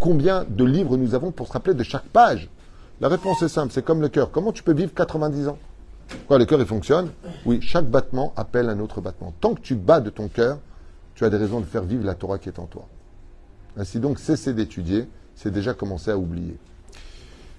Combien 0.00 0.44
de 0.48 0.64
livres 0.64 0.96
nous 0.96 1.14
avons 1.14 1.30
pour 1.30 1.46
se 1.46 1.52
rappeler 1.52 1.74
de 1.74 1.84
chaque 1.84 2.06
page? 2.06 2.48
La 3.00 3.08
réponse 3.08 3.42
est 3.42 3.48
simple, 3.48 3.72
c'est 3.72 3.84
comme 3.84 4.00
le 4.00 4.08
cœur. 4.08 4.32
Comment 4.32 4.50
tu 4.50 4.64
peux 4.64 4.72
vivre 4.72 4.92
90 4.92 5.48
ans? 5.48 5.58
Quoi, 6.26 6.38
le 6.38 6.46
cœur, 6.46 6.60
il 6.60 6.66
fonctionne? 6.66 7.10
Oui, 7.46 7.60
chaque 7.62 7.86
battement 7.86 8.32
appelle 8.36 8.68
un 8.68 8.80
autre 8.80 9.00
battement. 9.00 9.32
Tant 9.40 9.54
que 9.54 9.60
tu 9.60 9.76
bats 9.76 10.00
de 10.00 10.10
ton 10.10 10.28
cœur, 10.28 10.58
tu 11.14 11.24
as 11.24 11.30
des 11.30 11.36
raisons 11.36 11.60
de 11.60 11.66
faire 11.66 11.84
vivre 11.84 12.04
la 12.04 12.14
Torah 12.14 12.38
qui 12.38 12.48
est 12.48 12.58
en 12.58 12.66
toi. 12.66 12.86
Ainsi 13.76 14.00
donc, 14.00 14.18
cesser 14.18 14.52
d'étudier, 14.52 15.08
c'est 15.34 15.50
déjà 15.50 15.74
commencer 15.74 16.10
à 16.10 16.18
oublier. 16.18 16.56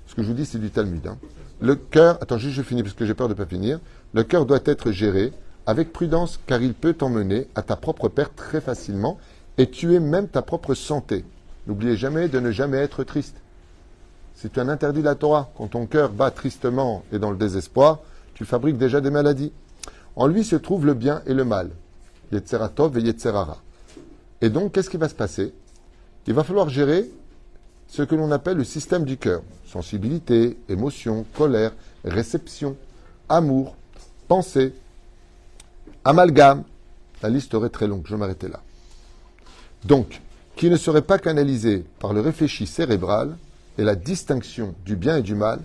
Ce 0.07 0.15
que 0.15 0.23
je 0.23 0.27
vous 0.27 0.33
dis, 0.33 0.45
c'est 0.45 0.59
du 0.59 0.69
Talmud. 0.69 1.05
Hein. 1.07 1.17
Le 1.59 1.75
cœur, 1.75 2.17
attends, 2.21 2.37
juste 2.37 2.55
je 2.55 2.61
finis 2.61 2.83
parce 2.83 2.95
que 2.95 3.05
j'ai 3.05 3.13
peur 3.13 3.27
de 3.27 3.33
ne 3.33 3.37
pas 3.37 3.45
finir. 3.45 3.79
Le 4.13 4.23
cœur 4.23 4.45
doit 4.45 4.59
être 4.65 4.91
géré 4.91 5.33
avec 5.65 5.91
prudence 5.91 6.39
car 6.45 6.61
il 6.61 6.73
peut 6.73 6.93
t'emmener 6.93 7.47
à 7.55 7.61
ta 7.61 7.75
propre 7.75 8.07
perte 8.07 8.35
très 8.35 8.61
facilement 8.61 9.17
et 9.57 9.69
tuer 9.69 9.99
même 9.99 10.27
ta 10.27 10.41
propre 10.41 10.73
santé. 10.73 11.25
N'oubliez 11.67 11.97
jamais 11.97 12.27
de 12.27 12.39
ne 12.39 12.51
jamais 12.51 12.77
être 12.77 13.03
triste. 13.03 13.37
Si 14.35 14.49
tu 14.49 14.59
as 14.59 14.63
un 14.63 14.69
interdit 14.69 14.99
de 14.99 15.05
la 15.05 15.15
Torah, 15.15 15.49
quand 15.57 15.67
ton 15.67 15.85
cœur 15.85 16.11
bat 16.11 16.29
tristement 16.29 17.03
et 17.11 17.19
dans 17.19 17.31
le 17.31 17.37
désespoir, 17.37 17.99
tu 18.33 18.45
fabriques 18.45 18.77
déjà 18.77 18.99
des 18.99 19.09
maladies. 19.09 19.53
En 20.17 20.27
lui 20.27 20.43
se 20.43 20.57
trouve 20.57 20.85
le 20.85 20.93
bien 20.93 21.21
et 21.25 21.33
le 21.33 21.45
mal. 21.45 21.71
Yetzeratov 22.31 22.97
et 22.97 23.01
Yetzerara. 23.01 23.61
Et 24.41 24.49
donc, 24.49 24.73
qu'est-ce 24.73 24.89
qui 24.89 24.97
va 24.97 25.09
se 25.09 25.15
passer? 25.15 25.53
Il 26.27 26.33
va 26.33 26.43
falloir 26.43 26.69
gérer 26.69 27.09
ce 27.87 28.01
que 28.01 28.15
l'on 28.15 28.31
appelle 28.31 28.57
le 28.57 28.63
système 28.63 29.05
du 29.05 29.17
cœur. 29.17 29.41
Sensibilité, 29.65 30.57
émotion, 30.69 31.25
colère, 31.35 31.71
réception, 32.03 32.75
amour, 33.29 33.75
pensée, 34.27 34.73
amalgame. 36.03 36.63
La 37.21 37.29
liste 37.29 37.51
serait 37.51 37.69
très 37.69 37.87
longue, 37.87 38.05
je 38.05 38.15
m'arrêter 38.15 38.47
là. 38.47 38.61
Donc, 39.83 40.21
qui 40.55 40.69
ne 40.69 40.77
serait 40.77 41.01
pas 41.01 41.19
canalisé 41.19 41.85
par 41.99 42.13
le 42.13 42.21
réfléchi 42.21 42.67
cérébral 42.67 43.35
et 43.77 43.83
la 43.83 43.95
distinction 43.95 44.73
du 44.85 44.95
bien 44.95 45.17
et 45.17 45.21
du 45.21 45.35
mal, 45.35 45.59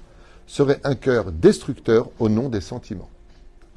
serait 0.46 0.80
un 0.82 0.96
cœur 0.96 1.30
destructeur 1.30 2.10
au 2.18 2.28
nom 2.28 2.48
des 2.48 2.60
sentiments. 2.60 3.08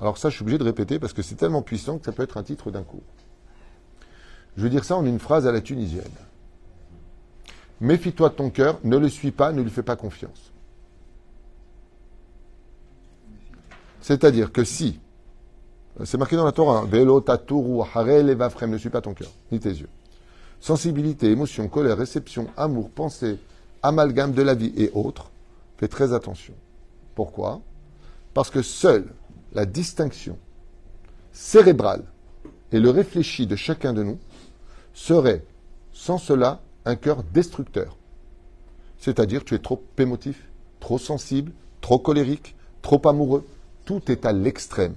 Alors 0.04 0.18
ça, 0.18 0.30
je 0.30 0.36
suis 0.36 0.44
obligé 0.44 0.58
de 0.58 0.66
répéter 0.66 1.00
parce 1.00 1.14
que 1.14 1.22
c'est 1.22 1.36
tellement 1.36 1.62
puissant 1.62 1.98
que 1.98 2.04
ça 2.04 2.12
peut 2.12 2.24
être 2.24 2.36
un 2.36 2.44
titre 2.44 2.72
d'un 2.72 2.84
cours. 2.84 3.06
Je 4.58 4.64
veux 4.64 4.70
dire 4.70 4.84
ça 4.84 4.98
en 4.98 5.06
une 5.06 5.18
phrase 5.18 5.48
à 5.48 5.54
la 5.54 5.62
tunisienne. 5.62 6.04
Méfie-toi 7.80 8.28
de 8.28 8.34
ton 8.34 8.50
cœur, 8.50 8.82
ne 8.84 8.98
le 8.98 9.08
suis 9.08 9.32
pas, 9.32 9.54
ne 9.54 9.62
lui 9.62 9.70
fais 9.70 9.82
pas 9.82 9.96
confiance. 9.96 10.52
C'est-à-dire 14.02 14.52
que 14.52 14.66
si, 14.66 15.00
c'est 16.04 16.18
marqué 16.18 16.36
dans 16.36 16.44
la 16.44 16.52
Torah, 16.52 16.80
hein, 16.80 16.86
Velo, 16.86 17.22
taturu, 17.22 17.88
ne 17.96 18.78
suis 18.78 18.90
pas 18.90 19.00
ton 19.00 19.14
cœur, 19.14 19.32
ni 19.54 19.60
tes 19.62 19.70
yeux. 19.70 19.90
Sensibilité, 20.60 21.32
émotion, 21.32 21.70
colère, 21.70 21.98
réception, 21.98 22.48
amour, 22.58 22.90
pensée, 22.90 23.40
amalgame 23.82 24.34
de 24.34 24.42
la 24.42 24.54
vie 24.54 24.74
et 24.76 24.92
autres, 24.94 25.32
fais 25.78 25.88
très 25.88 26.12
attention. 26.12 26.56
Pourquoi? 27.16 27.62
Parce 28.34 28.50
que 28.50 28.62
seule 28.62 29.08
la 29.54 29.66
distinction 29.66 30.38
cérébrale 31.32 32.04
et 32.72 32.80
le 32.80 32.90
réfléchi 32.90 33.48
de 33.48 33.56
chacun 33.56 33.94
de 33.94 34.04
nous 34.04 34.20
serait, 34.94 35.44
sans 35.92 36.18
cela, 36.18 36.62
un 36.86 36.96
cœur 36.96 37.24
destructeur. 37.24 37.98
C'est-à-dire 38.98 39.44
tu 39.44 39.56
es 39.56 39.60
trop 39.60 39.84
émotif, 39.98 40.50
trop 40.80 40.98
sensible, 40.98 41.52
trop 41.82 42.00
colérique, 42.00 42.56
trop 42.82 43.02
amoureux. 43.08 43.46
Tout 43.86 44.02
est 44.12 44.26
à 44.26 44.32
l'extrême. 44.32 44.96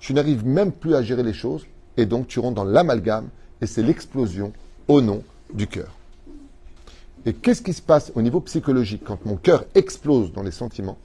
Tu 0.00 0.12
n'arrives 0.12 0.44
même 0.44 0.72
plus 0.72 0.94
à 0.94 1.02
gérer 1.02 1.22
les 1.22 1.32
choses 1.32 1.64
et 1.96 2.06
donc 2.06 2.26
tu 2.26 2.40
rentres 2.40 2.56
dans 2.56 2.64
l'amalgame 2.64 3.28
et 3.60 3.66
c'est 3.66 3.82
l'explosion 3.82 4.52
au 4.88 5.00
nom 5.00 5.22
du 5.52 5.66
cœur. 5.66 5.94
Et 7.26 7.32
qu'est-ce 7.32 7.62
qui 7.62 7.72
se 7.72 7.80
passe 7.80 8.12
au 8.14 8.22
niveau 8.22 8.40
psychologique 8.40 9.02
quand 9.04 9.24
mon 9.24 9.36
cœur 9.36 9.64
explose 9.74 10.32
dans 10.32 10.42
les 10.42 10.50
sentiments? 10.50 10.98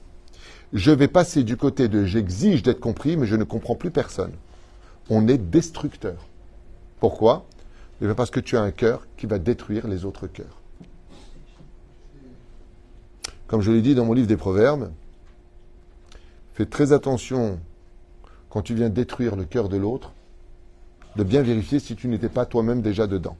Je 0.72 0.92
vais 0.92 1.08
passer 1.08 1.42
du 1.42 1.56
côté 1.56 1.88
de 1.88 2.04
j'exige 2.04 2.62
d'être 2.62 2.80
compris, 2.80 3.16
mais 3.16 3.26
je 3.26 3.34
ne 3.34 3.44
comprends 3.44 3.74
plus 3.74 3.90
personne. 3.90 4.32
On 5.08 5.26
est 5.26 5.38
destructeur. 5.38 6.26
Pourquoi? 7.00 7.44
Eh 8.00 8.06
Parce 8.14 8.30
que 8.30 8.40
tu 8.40 8.56
as 8.56 8.62
un 8.62 8.70
cœur 8.70 9.06
qui 9.16 9.26
va 9.26 9.38
détruire 9.38 9.88
les 9.88 10.04
autres 10.04 10.26
cœurs. 10.28 10.60
Comme 13.48 13.62
je 13.62 13.72
l'ai 13.72 13.82
dit 13.82 13.96
dans 13.96 14.04
mon 14.04 14.12
livre 14.12 14.28
des 14.28 14.36
Proverbes, 14.36 14.92
fais 16.54 16.66
très 16.66 16.92
attention 16.92 17.58
quand 18.48 18.62
tu 18.62 18.74
viens 18.74 18.90
détruire 18.90 19.34
le 19.34 19.44
cœur 19.44 19.68
de 19.68 19.76
l'autre, 19.76 20.12
de 21.16 21.24
bien 21.24 21.42
vérifier 21.42 21.80
si 21.80 21.96
tu 21.96 22.06
n'étais 22.06 22.28
pas 22.28 22.46
toi-même 22.46 22.80
déjà 22.80 23.08
dedans. 23.08 23.36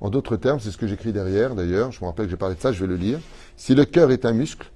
En 0.00 0.08
d'autres 0.08 0.36
termes, 0.36 0.60
c'est 0.60 0.70
ce 0.70 0.78
que 0.78 0.86
j'écris 0.86 1.12
derrière, 1.12 1.54
d'ailleurs, 1.54 1.92
je 1.92 2.00
me 2.00 2.06
rappelle 2.06 2.24
que 2.24 2.30
j'ai 2.30 2.38
parlé 2.38 2.54
de 2.54 2.60
ça, 2.60 2.72
je 2.72 2.80
vais 2.80 2.86
le 2.86 2.96
lire. 2.96 3.20
Si 3.58 3.74
le 3.74 3.84
cœur 3.84 4.10
est 4.10 4.24
un 4.24 4.32
muscle, 4.32 4.70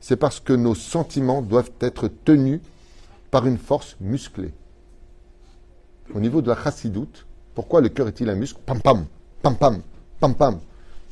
c'est 0.00 0.16
parce 0.16 0.40
que 0.40 0.52
nos 0.52 0.74
sentiments 0.74 1.42
doivent 1.42 1.70
être 1.80 2.08
tenus 2.08 2.60
par 3.30 3.46
une 3.46 3.58
force 3.58 3.96
musclée. 4.00 4.52
Au 6.14 6.20
niveau 6.20 6.42
de 6.42 6.48
la 6.48 6.56
chassidoute, 6.56 7.26
pourquoi 7.54 7.80
le 7.80 7.88
cœur 7.88 8.08
est-il 8.08 8.28
un 8.28 8.34
muscle? 8.34 8.60
Pam 8.64 8.80
pam, 8.80 9.06
pam 9.42 9.56
pam, 9.56 9.82
pam 10.18 10.34
pam. 10.34 10.58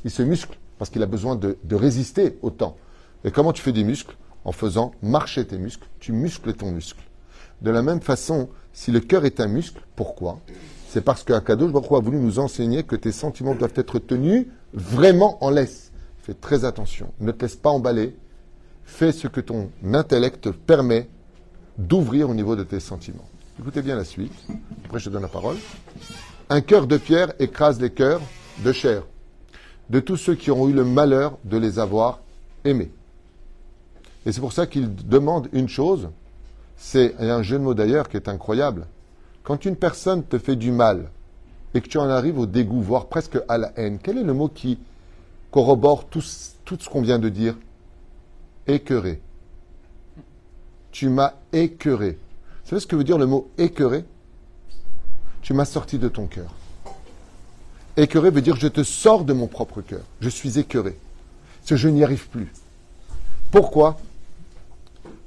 Il 0.04 0.10
se 0.10 0.22
muscle 0.22 0.58
parce 0.78 0.90
qu'il 0.90 1.02
a 1.02 1.06
besoin 1.06 1.36
de, 1.36 1.56
résister 1.70 2.38
au 2.42 2.50
temps. 2.50 2.76
Et 3.24 3.30
comment 3.30 3.52
tu 3.52 3.62
fais 3.62 3.72
des 3.72 3.84
muscles 3.84 4.16
En 4.44 4.52
faisant 4.52 4.92
marcher 5.02 5.46
tes 5.46 5.58
muscles, 5.58 5.86
tu 6.00 6.12
muscles 6.12 6.54
ton 6.54 6.70
muscle. 6.70 7.02
De 7.60 7.70
la 7.70 7.82
même 7.82 8.00
façon, 8.00 8.48
si 8.72 8.92
le 8.92 9.00
cœur 9.00 9.24
est 9.24 9.40
un 9.40 9.48
muscle, 9.48 9.82
pourquoi? 9.96 10.38
C'est 10.88 11.00
parce 11.02 11.24
qu'Akadosh 11.24 11.72
Baruch 11.72 11.92
a 11.92 12.00
voulu 12.00 12.18
nous 12.18 12.38
enseigner 12.38 12.84
que 12.84 12.96
tes 12.96 13.12
sentiments 13.12 13.54
doivent 13.54 13.72
être 13.74 13.98
tenus 13.98 14.46
vraiment 14.72 15.42
en 15.44 15.50
laisse. 15.50 15.90
Fais 16.18 16.34
très 16.34 16.64
attention. 16.64 17.12
Ne 17.20 17.32
te 17.32 17.42
laisse 17.42 17.56
pas 17.56 17.70
emballer. 17.70 18.16
Fais 18.88 19.12
ce 19.12 19.28
que 19.28 19.40
ton 19.40 19.70
intellect 19.84 20.40
te 20.40 20.48
permet 20.48 21.08
d'ouvrir 21.76 22.28
au 22.28 22.34
niveau 22.34 22.56
de 22.56 22.64
tes 22.64 22.80
sentiments. 22.80 23.28
Écoutez 23.60 23.80
bien 23.80 23.94
la 23.94 24.04
suite. 24.04 24.32
Après, 24.84 24.98
je 24.98 25.04
te 25.04 25.10
donne 25.10 25.22
la 25.22 25.28
parole. 25.28 25.56
Un 26.48 26.60
cœur 26.62 26.88
de 26.88 26.96
pierre 26.96 27.32
écrase 27.38 27.80
les 27.80 27.90
cœurs 27.90 28.20
de 28.64 28.72
chair 28.72 29.02
de 29.88 30.00
tous 30.00 30.16
ceux 30.16 30.34
qui 30.34 30.50
ont 30.50 30.68
eu 30.68 30.72
le 30.72 30.84
malheur 30.84 31.38
de 31.44 31.58
les 31.58 31.78
avoir 31.78 32.20
aimés. 32.64 32.90
Et 34.26 34.32
c'est 34.32 34.40
pour 34.40 34.52
ça 34.52 34.66
qu'il 34.66 34.92
demande 34.96 35.48
une 35.52 35.68
chose, 35.68 36.08
c'est 36.76 37.14
un 37.20 37.42
jeu 37.42 37.58
de 37.58 37.62
mots 37.62 37.74
d'ailleurs 37.74 38.08
qui 38.08 38.16
est 38.16 38.28
incroyable. 38.28 38.86
Quand 39.44 39.64
une 39.64 39.76
personne 39.76 40.24
te 40.24 40.38
fait 40.38 40.56
du 40.56 40.72
mal 40.72 41.10
et 41.72 41.80
que 41.80 41.88
tu 41.88 41.98
en 41.98 42.08
arrives 42.08 42.38
au 42.38 42.46
dégoût, 42.46 42.80
voire 42.80 43.06
presque 43.06 43.38
à 43.48 43.58
la 43.58 43.72
haine, 43.76 43.98
quel 44.02 44.18
est 44.18 44.24
le 44.24 44.34
mot 44.34 44.48
qui 44.48 44.78
corrobore 45.52 46.06
tout 46.06 46.20
ce 46.20 46.88
qu'on 46.90 47.02
vient 47.02 47.18
de 47.18 47.28
dire? 47.28 47.54
Écœuré. 48.68 49.20
Tu 50.92 51.08
m'as 51.08 51.34
écœuré. 51.52 52.18
Vous 52.62 52.70
savez 52.70 52.80
ce 52.80 52.86
que 52.86 52.96
veut 52.96 53.04
dire 53.04 53.18
le 53.18 53.26
mot 53.26 53.50
écœuré? 53.56 54.04
Tu 55.42 55.54
m'as 55.54 55.64
sorti 55.64 55.98
de 55.98 56.08
ton 56.08 56.26
cœur. 56.26 56.54
Écœuré 57.96 58.30
veut 58.30 58.42
dire 58.42 58.56
je 58.56 58.68
te 58.68 58.82
sors 58.82 59.24
de 59.24 59.32
mon 59.32 59.46
propre 59.46 59.80
cœur. 59.80 60.02
Je 60.20 60.28
suis 60.28 60.58
écœuré. 60.58 60.98
Je 61.64 61.88
n'y 61.88 62.04
arrive 62.04 62.28
plus. 62.28 62.52
Pourquoi? 63.50 63.98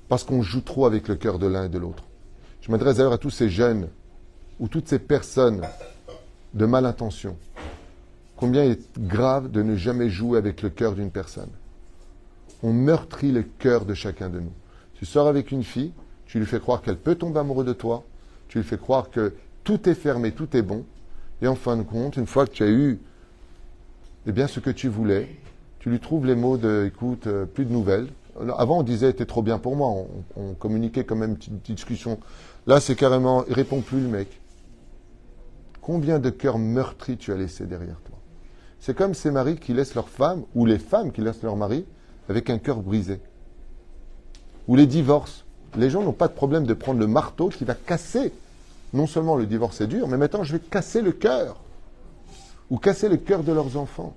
Parce 0.08 0.24
qu'on 0.24 0.42
joue 0.42 0.62
trop 0.62 0.86
avec 0.86 1.08
le 1.08 1.16
cœur 1.16 1.40
de 1.40 1.48
l'un 1.48 1.66
et 1.66 1.70
de 1.70 1.78
l'autre. 1.78 2.04
Je 2.62 2.72
m'adresse 2.72 2.98
d'ailleurs 2.98 3.14
à 3.14 3.18
tous 3.18 3.30
ces 3.30 3.50
jeunes 3.50 3.88
ou 4.60 4.68
toutes 4.68 4.88
ces 4.88 5.00
personnes 5.00 5.62
de 6.54 6.66
mal 6.66 6.86
intention. 6.86 7.36
Combien 8.36 8.64
il 8.64 8.72
est 8.72 9.00
grave 9.00 9.50
de 9.50 9.64
ne 9.64 9.76
jamais 9.76 10.10
jouer 10.10 10.38
avec 10.38 10.62
le 10.62 10.70
cœur 10.70 10.94
d'une 10.94 11.12
personne? 11.12 11.50
On 12.64 12.74
meurtrit 12.74 13.32
le 13.32 13.44
cœur 13.44 13.86
de 13.86 13.94
chacun 13.94 14.30
de 14.30 14.40
nous. 14.40 14.54
Tu 14.94 15.06
sors 15.06 15.28
avec 15.28 15.52
une 15.52 15.64
fille, 15.64 15.94
tu 16.26 16.40
lui 16.40 16.46
fais 16.46 16.60
croire 16.60 16.82
qu'elle 16.82 16.98
peut 16.98 17.16
tomber 17.16 17.40
amoureuse 17.40 17.66
de 17.66 17.74
toi, 17.74 18.04
tu 18.48 18.60
lui 18.60 18.66
fais 18.66 18.78
croire 18.78 19.10
que 19.10 19.34
tout 19.64 19.90
est 19.90 19.96
fermé, 19.96 20.32
tout 20.32 20.56
est 20.56 20.62
bon, 20.62 20.86
et 21.42 21.48
en 21.48 21.56
fin 21.56 21.78
de 21.78 21.84
compte, 21.84 22.18
une 22.18 22.28
fois 22.28 22.46
que 22.46 22.52
tu 22.52 22.64
as 22.64 22.70
eu 22.70 23.00
eh 24.28 24.32
bien, 24.32 24.48
ce 24.48 24.60
que 24.60 24.70
tu 24.70 24.88
voulais, 24.88 25.28
tu 25.80 25.90
lui 25.90 26.00
trouves 26.00 26.28
les 26.28 26.36
mots 26.36 26.58
de 26.58 26.86
écoute, 26.88 27.26
euh, 27.26 27.46
plus 27.46 27.66
de 27.66 27.72
nouvelles. 27.72 28.08
Avant, 28.58 28.80
on 28.80 28.84
disait 28.84 29.12
t'es 29.14 29.26
trop 29.26 29.42
bien 29.42 29.58
pour 29.58 29.76
moi, 29.76 30.06
on, 30.36 30.54
communiquait 30.54 31.04
quand 31.04 31.16
même 31.16 31.32
une 31.32 31.38
petite, 31.38 31.76
discussion. 31.76 32.20
Là, 32.68 32.80
c'est 32.80 32.96
carrément, 32.96 33.44
il 33.48 33.54
répond 33.54 33.82
plus 33.82 34.00
le 34.00 34.08
mec. 34.08 34.40
Combien 35.82 36.20
de 36.20 36.30
cœurs 36.30 36.60
meurtris 36.60 37.18
tu 37.18 37.34
as 37.34 37.36
laissé 37.36 37.66
derrière 37.66 38.00
toi? 38.02 38.16
C'est 38.80 38.96
comme 38.96 39.16
ces 39.16 39.32
maris 39.32 39.58
qui 39.58 39.74
laissent 39.74 39.96
leur 39.96 40.08
femme, 40.08 40.44
ou 40.54 40.66
les 40.66 40.78
femmes 40.80 41.12
qui 41.12 41.22
laissent 41.22 41.42
leur 41.42 41.56
mari, 41.56 41.86
avec 42.32 42.50
un 42.50 42.58
cœur 42.58 42.78
brisé. 42.78 43.22
Ou 44.68 44.76
les 44.76 44.88
divorces. 44.88 45.46
Les 45.76 45.90
gens 45.90 46.02
n'ont 46.02 46.12
pas 46.12 46.28
de 46.28 46.34
problème 46.34 46.66
de 46.66 46.74
prendre 46.74 47.00
le 47.00 47.08
marteau 47.08 47.50
qui 47.50 47.64
va 47.64 47.76
casser. 47.76 48.34
Non 48.94 49.06
seulement 49.06 49.36
le 49.36 49.46
divorce 49.46 49.80
est 49.82 49.88
dur, 49.88 50.08
mais 50.08 50.18
maintenant 50.18 50.44
je 50.44 50.54
vais 50.54 50.60
casser 50.60 51.02
le 51.02 51.12
cœur. 51.12 51.62
Ou 52.70 52.78
casser 52.78 53.10
le 53.10 53.18
cœur 53.18 53.44
de 53.44 53.52
leurs 53.52 53.78
enfants. 53.78 54.14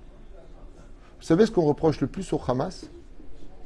Vous 1.21 1.27
savez 1.27 1.47
ce 1.47 1.51
qu'on 1.51 1.65
reproche 1.65 2.01
le 2.01 2.07
plus 2.07 2.33
au 2.33 2.41
Hamas? 2.47 2.87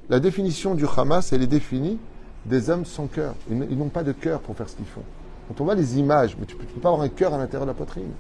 La 0.08 0.20
définition 0.20 0.74
du 0.74 0.87
Hamas, 0.96 1.32
elle 1.32 1.42
est 1.42 1.46
définie 1.46 1.98
des 2.46 2.70
hommes 2.70 2.87
sans 2.87 3.06
cœur. 3.06 3.34
Ils 3.50 3.76
n'ont 3.76 3.88
pas 3.88 4.02
de 4.02 4.12
cœur 4.12 4.40
pour 4.40 4.56
faire 4.56 4.68
ce 4.68 4.76
qu'ils 4.76 4.87
font. 4.87 5.02
Quand 5.48 5.61
on 5.61 5.64
voit 5.64 5.74
les 5.74 5.98
images, 5.98 6.37
mais 6.38 6.46
tu 6.46 6.56
ne 6.56 6.61
peux 6.61 6.80
pas 6.80 6.88
avoir 6.88 7.02
un 7.02 7.08
cœur 7.08 7.34
à 7.34 7.38
l'intérieur 7.38 7.66
de 7.66 7.70
la 7.70 7.74
poitrine. 7.74 8.12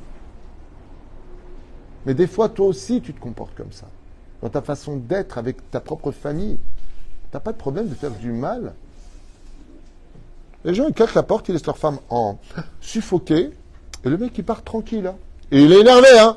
Mais 2.04 2.14
des 2.14 2.26
fois, 2.26 2.48
toi 2.48 2.66
aussi, 2.66 3.00
tu 3.00 3.14
te 3.14 3.20
comportes 3.20 3.54
comme 3.54 3.72
ça. 3.72 3.86
Dans 4.42 4.48
ta 4.48 4.62
façon 4.62 4.96
d'être 4.96 5.38
avec 5.38 5.70
ta 5.70 5.80
propre 5.80 6.12
famille. 6.12 6.56
Tu 6.56 7.34
n'as 7.34 7.40
pas 7.40 7.52
de 7.52 7.58
problème 7.58 7.88
de 7.88 7.94
faire 7.94 8.12
du 8.12 8.32
mal. 8.32 8.74
Les 10.64 10.74
gens, 10.74 10.86
ils 10.88 10.94
claquent 10.94 11.14
la 11.14 11.22
porte, 11.22 11.48
ils 11.48 11.52
laissent 11.52 11.66
leur 11.66 11.78
femme 11.78 11.98
en 12.08 12.38
suffoqué, 12.80 13.50
et 14.04 14.08
le 14.08 14.16
mec, 14.16 14.36
il 14.36 14.44
part 14.44 14.62
tranquille. 14.62 15.06
Hein. 15.06 15.16
Et 15.50 15.62
il 15.62 15.72
est 15.72 15.80
énervé, 15.80 16.08
hein 16.18 16.36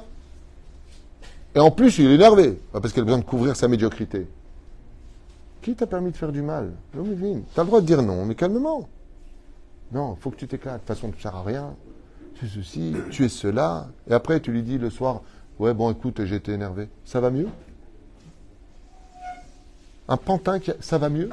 Et 1.56 1.60
en 1.60 1.72
plus, 1.72 1.98
il 2.00 2.08
est 2.08 2.16
énervé, 2.16 2.60
parce 2.72 2.94
qu'il 2.94 3.02
a 3.02 3.06
besoin 3.06 3.20
de 3.20 3.26
couvrir 3.26 3.56
sa 3.56 3.68
médiocrité. 3.68 4.28
Qui 5.62 5.76
t'a 5.76 5.86
permis 5.86 6.12
de 6.12 6.18
faire 6.18 6.32
du 6.32 6.42
mal? 6.42 6.72
L'homme 6.96 7.16
Tu 7.20 7.60
as 7.60 7.64
le 7.64 7.68
droit 7.68 7.82
de 7.82 7.86
dire 7.86 8.02
non, 8.02 8.26
mais 8.26 8.36
calmement. 8.36 8.88
Non, 9.92 10.16
il 10.18 10.22
faut 10.22 10.32
que 10.32 10.38
tu 10.38 10.48
t'éclates. 10.48 10.76
De 10.76 10.80
toute 10.80 10.88
façon, 10.88 11.10
tu 11.10 11.18
ne 11.18 11.22
sers 11.22 11.36
à 11.36 11.44
rien. 11.44 11.76
Tu 12.36 12.46
es 12.46 12.50
ceci, 12.50 12.96
tu 13.12 13.26
es 13.26 13.30
cela. 13.30 13.88
Et 14.10 14.14
après, 14.14 14.40
tu 14.40 14.52
lui 14.52 14.64
dis 14.64 14.78
le 14.78 14.90
soir 14.90 15.22
Ouais, 15.60 15.74
bon, 15.76 15.92
écoute, 15.92 16.26
j'ai 16.26 16.38
été 16.38 16.54
énervé. 16.54 16.90
Ça 17.06 17.20
va 17.20 17.30
mieux? 17.30 17.48
Un 20.12 20.18
pantin, 20.18 20.60
qui 20.60 20.72
ça 20.82 20.98
va 20.98 21.08
mieux 21.08 21.30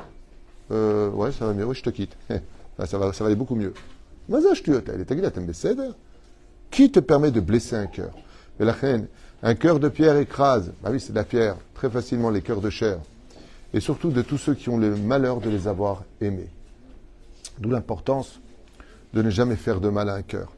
euh, 0.70 1.10
Ouais, 1.10 1.32
ça 1.32 1.46
va 1.46 1.52
mieux. 1.52 1.64
Oui, 1.64 1.74
je 1.74 1.82
te 1.82 1.90
quitte. 1.90 2.16
ça, 2.30 2.96
va, 2.96 3.12
ça 3.12 3.24
va 3.24 3.26
aller 3.26 3.34
beaucoup 3.34 3.56
mieux. 3.56 3.74
Qui 6.70 6.92
te 6.92 7.00
permet 7.00 7.32
de 7.32 7.40
blesser 7.40 7.74
un 7.74 7.88
cœur 7.88 8.12
Un 9.42 9.54
cœur 9.56 9.80
de 9.80 9.88
pierre 9.88 10.16
écrase. 10.16 10.72
Bah 10.80 10.90
oui, 10.92 11.00
c'est 11.00 11.10
de 11.10 11.16
la 11.16 11.24
pierre. 11.24 11.56
Très 11.74 11.90
facilement, 11.90 12.30
les 12.30 12.40
cœurs 12.40 12.60
de 12.60 12.70
chair. 12.70 12.98
Et 13.74 13.80
surtout 13.80 14.10
de 14.10 14.22
tous 14.22 14.38
ceux 14.38 14.54
qui 14.54 14.68
ont 14.68 14.78
le 14.78 14.94
malheur 14.94 15.40
de 15.40 15.50
les 15.50 15.66
avoir 15.66 16.04
aimés. 16.20 16.48
D'où 17.58 17.70
l'importance 17.70 18.38
de 19.12 19.22
ne 19.22 19.30
jamais 19.30 19.56
faire 19.56 19.80
de 19.80 19.88
mal 19.88 20.08
à 20.08 20.14
un 20.14 20.22
cœur. 20.22 20.52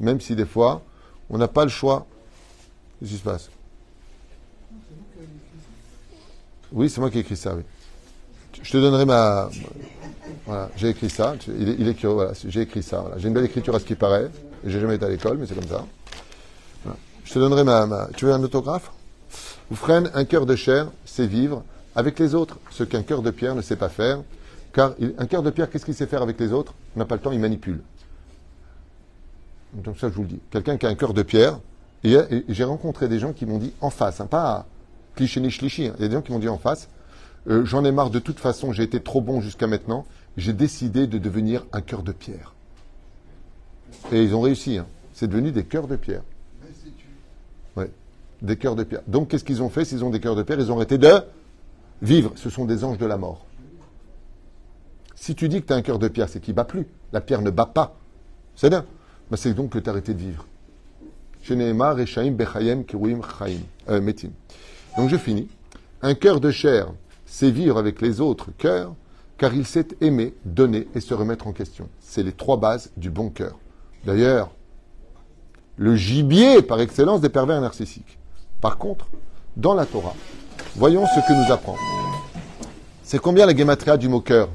Même 0.00 0.20
si 0.20 0.34
des 0.34 0.44
fois, 0.44 0.82
on 1.28 1.38
n'a 1.38 1.46
pas 1.46 1.62
le 1.62 1.70
choix. 1.70 2.04
Qu'est-ce 2.98 3.12
qui 3.12 3.18
se 3.18 3.22
passe? 3.22 3.48
Oui, 6.72 6.88
c'est 6.88 7.00
moi 7.00 7.10
qui 7.10 7.18
ai 7.18 7.20
écrit 7.20 7.36
ça, 7.36 7.54
oui. 7.54 7.62
Je 8.62 8.70
te 8.70 8.76
donnerai 8.76 9.04
ma. 9.04 9.48
Voilà, 10.46 10.70
j'ai 10.76 10.90
écrit 10.90 11.10
ça. 11.10 11.34
Il 11.48 11.94
voilà, 12.02 12.32
j'ai 12.46 12.62
écrit 12.62 12.82
ça. 12.82 13.04
J'ai 13.16 13.28
une 13.28 13.34
belle 13.34 13.44
écriture 13.44 13.74
à 13.74 13.80
ce 13.80 13.84
qui 13.84 13.94
paraît. 13.94 14.30
J'ai 14.64 14.80
jamais 14.80 14.96
été 14.96 15.04
à 15.04 15.08
l'école, 15.08 15.38
mais 15.38 15.46
c'est 15.46 15.54
comme 15.54 15.68
ça. 15.68 15.84
Je 17.24 17.34
te 17.34 17.38
donnerai 17.38 17.64
ma, 17.64 18.08
Tu 18.16 18.24
veux 18.24 18.32
un 18.32 18.42
autographe? 18.42 18.90
Vous 19.70 19.76
freinez 19.76 20.08
un 20.14 20.24
cœur 20.24 20.46
de 20.46 20.56
chair, 20.56 20.88
c'est 21.04 21.26
vivre 21.26 21.62
avec 21.94 22.18
les 22.18 22.34
autres, 22.34 22.58
ce 22.70 22.82
qu'un 22.82 23.02
cœur 23.02 23.22
de 23.22 23.30
pierre 23.30 23.54
ne 23.54 23.62
sait 23.62 23.76
pas 23.76 23.88
faire. 23.88 24.20
Car 24.72 24.94
un 25.18 25.26
cœur 25.26 25.42
de 25.42 25.50
pierre, 25.50 25.70
qu'est-ce 25.70 25.84
qu'il 25.84 25.94
sait 25.94 26.06
faire 26.06 26.22
avec 26.22 26.38
les 26.40 26.52
autres? 26.52 26.74
On 26.96 26.98
n'a 26.98 27.04
pas 27.04 27.14
le 27.14 27.20
temps, 27.20 27.32
il 27.32 27.40
manipule. 27.40 27.82
Donc 29.72 29.98
ça, 29.98 30.08
je 30.08 30.14
vous 30.14 30.22
le 30.22 30.28
dis. 30.28 30.40
Quelqu'un 30.50 30.76
qui 30.76 30.86
a 30.86 30.88
un 30.88 30.94
cœur 30.94 31.14
de 31.14 31.22
pierre, 31.22 31.58
et, 32.02 32.16
j'ai 32.48 32.64
rencontré 32.64 33.08
des 33.08 33.18
gens 33.18 33.32
qui 33.32 33.46
m'ont 33.46 33.58
dit 33.58 33.72
en 33.80 33.90
face, 33.90 34.20
hein, 34.20 34.26
pas 34.26 34.66
hein. 35.26 35.94
il 35.98 36.02
y 36.02 36.04
a 36.04 36.08
des 36.08 36.14
gens 36.14 36.22
qui 36.22 36.32
m'ont 36.32 36.38
dit 36.38 36.48
en 36.48 36.58
face, 36.58 36.88
euh, 37.48 37.64
j'en 37.64 37.84
ai 37.84 37.92
marre 37.92 38.10
de 38.10 38.18
toute 38.18 38.38
façon, 38.38 38.72
j'ai 38.72 38.82
été 38.82 39.00
trop 39.00 39.20
bon 39.20 39.40
jusqu'à 39.40 39.66
maintenant, 39.66 40.06
j'ai 40.36 40.52
décidé 40.52 41.06
de 41.06 41.18
devenir 41.18 41.64
un 41.72 41.80
cœur 41.80 42.02
de 42.02 42.12
pierre. 42.12 42.54
Et 44.12 44.22
ils 44.22 44.34
ont 44.34 44.40
réussi, 44.40 44.78
hein. 44.78 44.86
c'est 45.14 45.28
devenu 45.28 45.52
des 45.52 45.64
cœurs 45.64 45.86
de 45.86 45.96
pierre. 45.96 46.22
Oui, 47.76 47.84
des 48.42 48.56
cœurs 48.56 48.76
de 48.76 48.84
pierre. 48.84 49.02
Donc 49.06 49.28
qu'est-ce 49.28 49.44
qu'ils 49.44 49.62
ont 49.62 49.70
fait 49.70 49.84
s'ils 49.84 50.04
ont 50.04 50.10
des 50.10 50.20
cœurs 50.20 50.36
de 50.36 50.42
pierre? 50.42 50.60
Ils 50.60 50.70
ont 50.70 50.76
arrêté 50.76 50.98
de 50.98 51.22
vivre. 52.02 52.32
Ce 52.36 52.50
sont 52.50 52.64
des 52.64 52.84
anges 52.84 52.98
de 52.98 53.06
la 53.06 53.16
mort. 53.16 53.44
Si 55.14 55.34
tu 55.34 55.48
dis 55.48 55.60
que 55.60 55.66
tu 55.66 55.72
as 55.72 55.76
un 55.76 55.82
cœur 55.82 55.98
de 55.98 56.08
pierre, 56.08 56.28
c'est 56.28 56.40
qu'il 56.40 56.52
ne 56.52 56.56
bat 56.56 56.64
plus. 56.64 56.86
La 57.12 57.20
pierre 57.20 57.42
ne 57.42 57.50
bat 57.50 57.66
pas. 57.66 57.96
C'est 58.56 58.70
bien. 58.70 58.86
C'est 59.36 59.54
donc 59.54 59.70
que 59.70 59.78
tu 59.78 59.88
as 59.88 59.92
arrêté 59.92 60.14
de 60.14 60.18
vivre. 60.18 60.46
Euh, 63.88 64.00
donc 64.96 65.08
je 65.08 65.16
finis. 65.16 65.48
Un 66.02 66.14
cœur 66.14 66.40
de 66.40 66.50
chair, 66.50 66.88
c'est 67.26 67.50
vivre 67.50 67.78
avec 67.78 68.00
les 68.00 68.20
autres 68.20 68.50
cœurs, 68.56 68.94
car 69.38 69.54
il 69.54 69.66
sait 69.66 69.88
aimer, 70.00 70.34
donner 70.44 70.88
et 70.94 71.00
se 71.00 71.14
remettre 71.14 71.46
en 71.46 71.52
question. 71.52 71.88
C'est 72.00 72.22
les 72.22 72.32
trois 72.32 72.56
bases 72.56 72.90
du 72.96 73.10
bon 73.10 73.30
cœur. 73.30 73.58
D'ailleurs, 74.04 74.50
le 75.76 75.96
gibier 75.96 76.62
par 76.62 76.80
excellence 76.80 77.20
des 77.20 77.28
pervers 77.28 77.60
narcissiques. 77.60 78.18
Par 78.60 78.76
contre, 78.78 79.08
dans 79.56 79.74
la 79.74 79.86
Torah, 79.86 80.14
voyons 80.76 81.06
ce 81.06 81.20
que 81.26 81.32
nous 81.32 81.52
apprend. 81.52 81.76
C'est 83.02 83.18
combien 83.18 83.46
la 83.46 83.56
gematria 83.56 83.96
du 83.96 84.08
mot 84.08 84.20
cœur? 84.20 84.48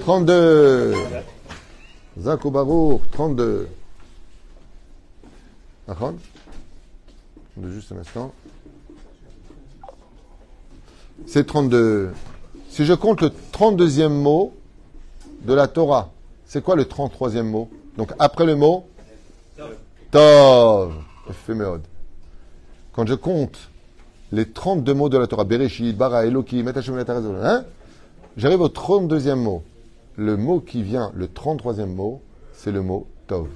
32. 0.00 0.94
Zako 2.20 3.02
32. 3.12 3.68
D'accord 5.88 6.14
Juste 7.62 7.92
un 7.92 7.98
instant. 7.98 8.32
C'est 11.24 11.46
32. 11.46 12.10
Si 12.68 12.84
je 12.84 12.92
compte 12.92 13.22
le 13.22 13.30
32e 13.52 14.08
mot 14.08 14.52
de 15.42 15.54
la 15.54 15.66
Torah, 15.66 16.10
c'est 16.44 16.62
quoi 16.62 16.76
le 16.76 16.84
33e 16.84 17.42
mot? 17.42 17.70
Donc 17.96 18.12
après 18.18 18.44
le 18.44 18.54
mot 18.54 18.86
Tov. 20.10 20.92
Quand 22.92 23.06
je 23.06 23.14
compte 23.14 23.58
les 24.32 24.46
32 24.46 24.94
mots 24.94 25.08
de 25.08 25.18
la 25.18 25.26
Torah, 25.26 25.44
Bereshit, 25.44 25.96
Bara, 25.96 26.26
Eloki, 26.26 26.62
hein 26.62 27.64
J'arrive 28.36 28.60
au 28.60 28.68
32e 28.68 29.34
mot. 29.36 29.62
Le 30.16 30.36
mot 30.36 30.60
qui 30.60 30.82
vient, 30.82 31.10
le 31.14 31.26
33e 31.26 31.86
mot, 31.86 32.20
c'est 32.52 32.72
le 32.72 32.82
mot 32.82 33.06
Tov. 33.26 33.48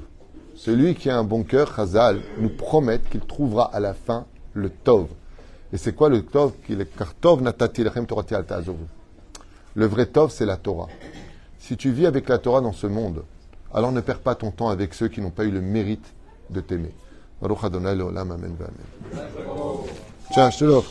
Celui 0.57 0.95
qui 0.95 1.09
a 1.11 1.17
un 1.17 1.25
bon 1.25 1.43
cœur, 1.43 1.75
Chazal, 1.75 2.21
nous 2.39 2.51
promet 2.51 3.01
qu'il 3.11 3.21
trouvera 3.21 3.75
à 3.75 3.81
la 3.81 3.95
fin 3.95 4.27
le 4.53 4.71
Tov. 4.71 5.07
Et 5.73 5.79
c'est 5.79 5.95
quoi 5.95 6.09
le 6.09 6.23
Tov 6.23 6.53
Le 9.75 9.87
vrai 9.87 10.07
Tov, 10.07 10.31
c'est 10.31 10.47
la 10.47 10.57
Torah. 10.57 10.89
Si 11.59 11.77
tu 11.77 11.93
vis 11.93 12.07
avec 12.07 12.29
la 12.29 12.39
Torah 12.39 12.61
dans 12.61 12.73
ce 12.73 12.87
monde, 12.87 13.23
alors 13.73 13.93
ne 13.93 14.01
perds 14.01 14.19
pas 14.21 14.35
ton 14.35 14.51
temps 14.51 14.69
avec 14.69 14.95
ceux 14.95 15.09
qui 15.09 15.21
n'ont 15.21 15.31
pas 15.31 15.45
eu 15.45 15.51
le 15.51 15.61
mérite 15.61 16.13
de 16.51 16.61
t'aimer. 16.61 16.93
Tiens, 20.33 20.51
je 20.51 20.59
te 20.59 20.65
l'offre. 20.65 20.91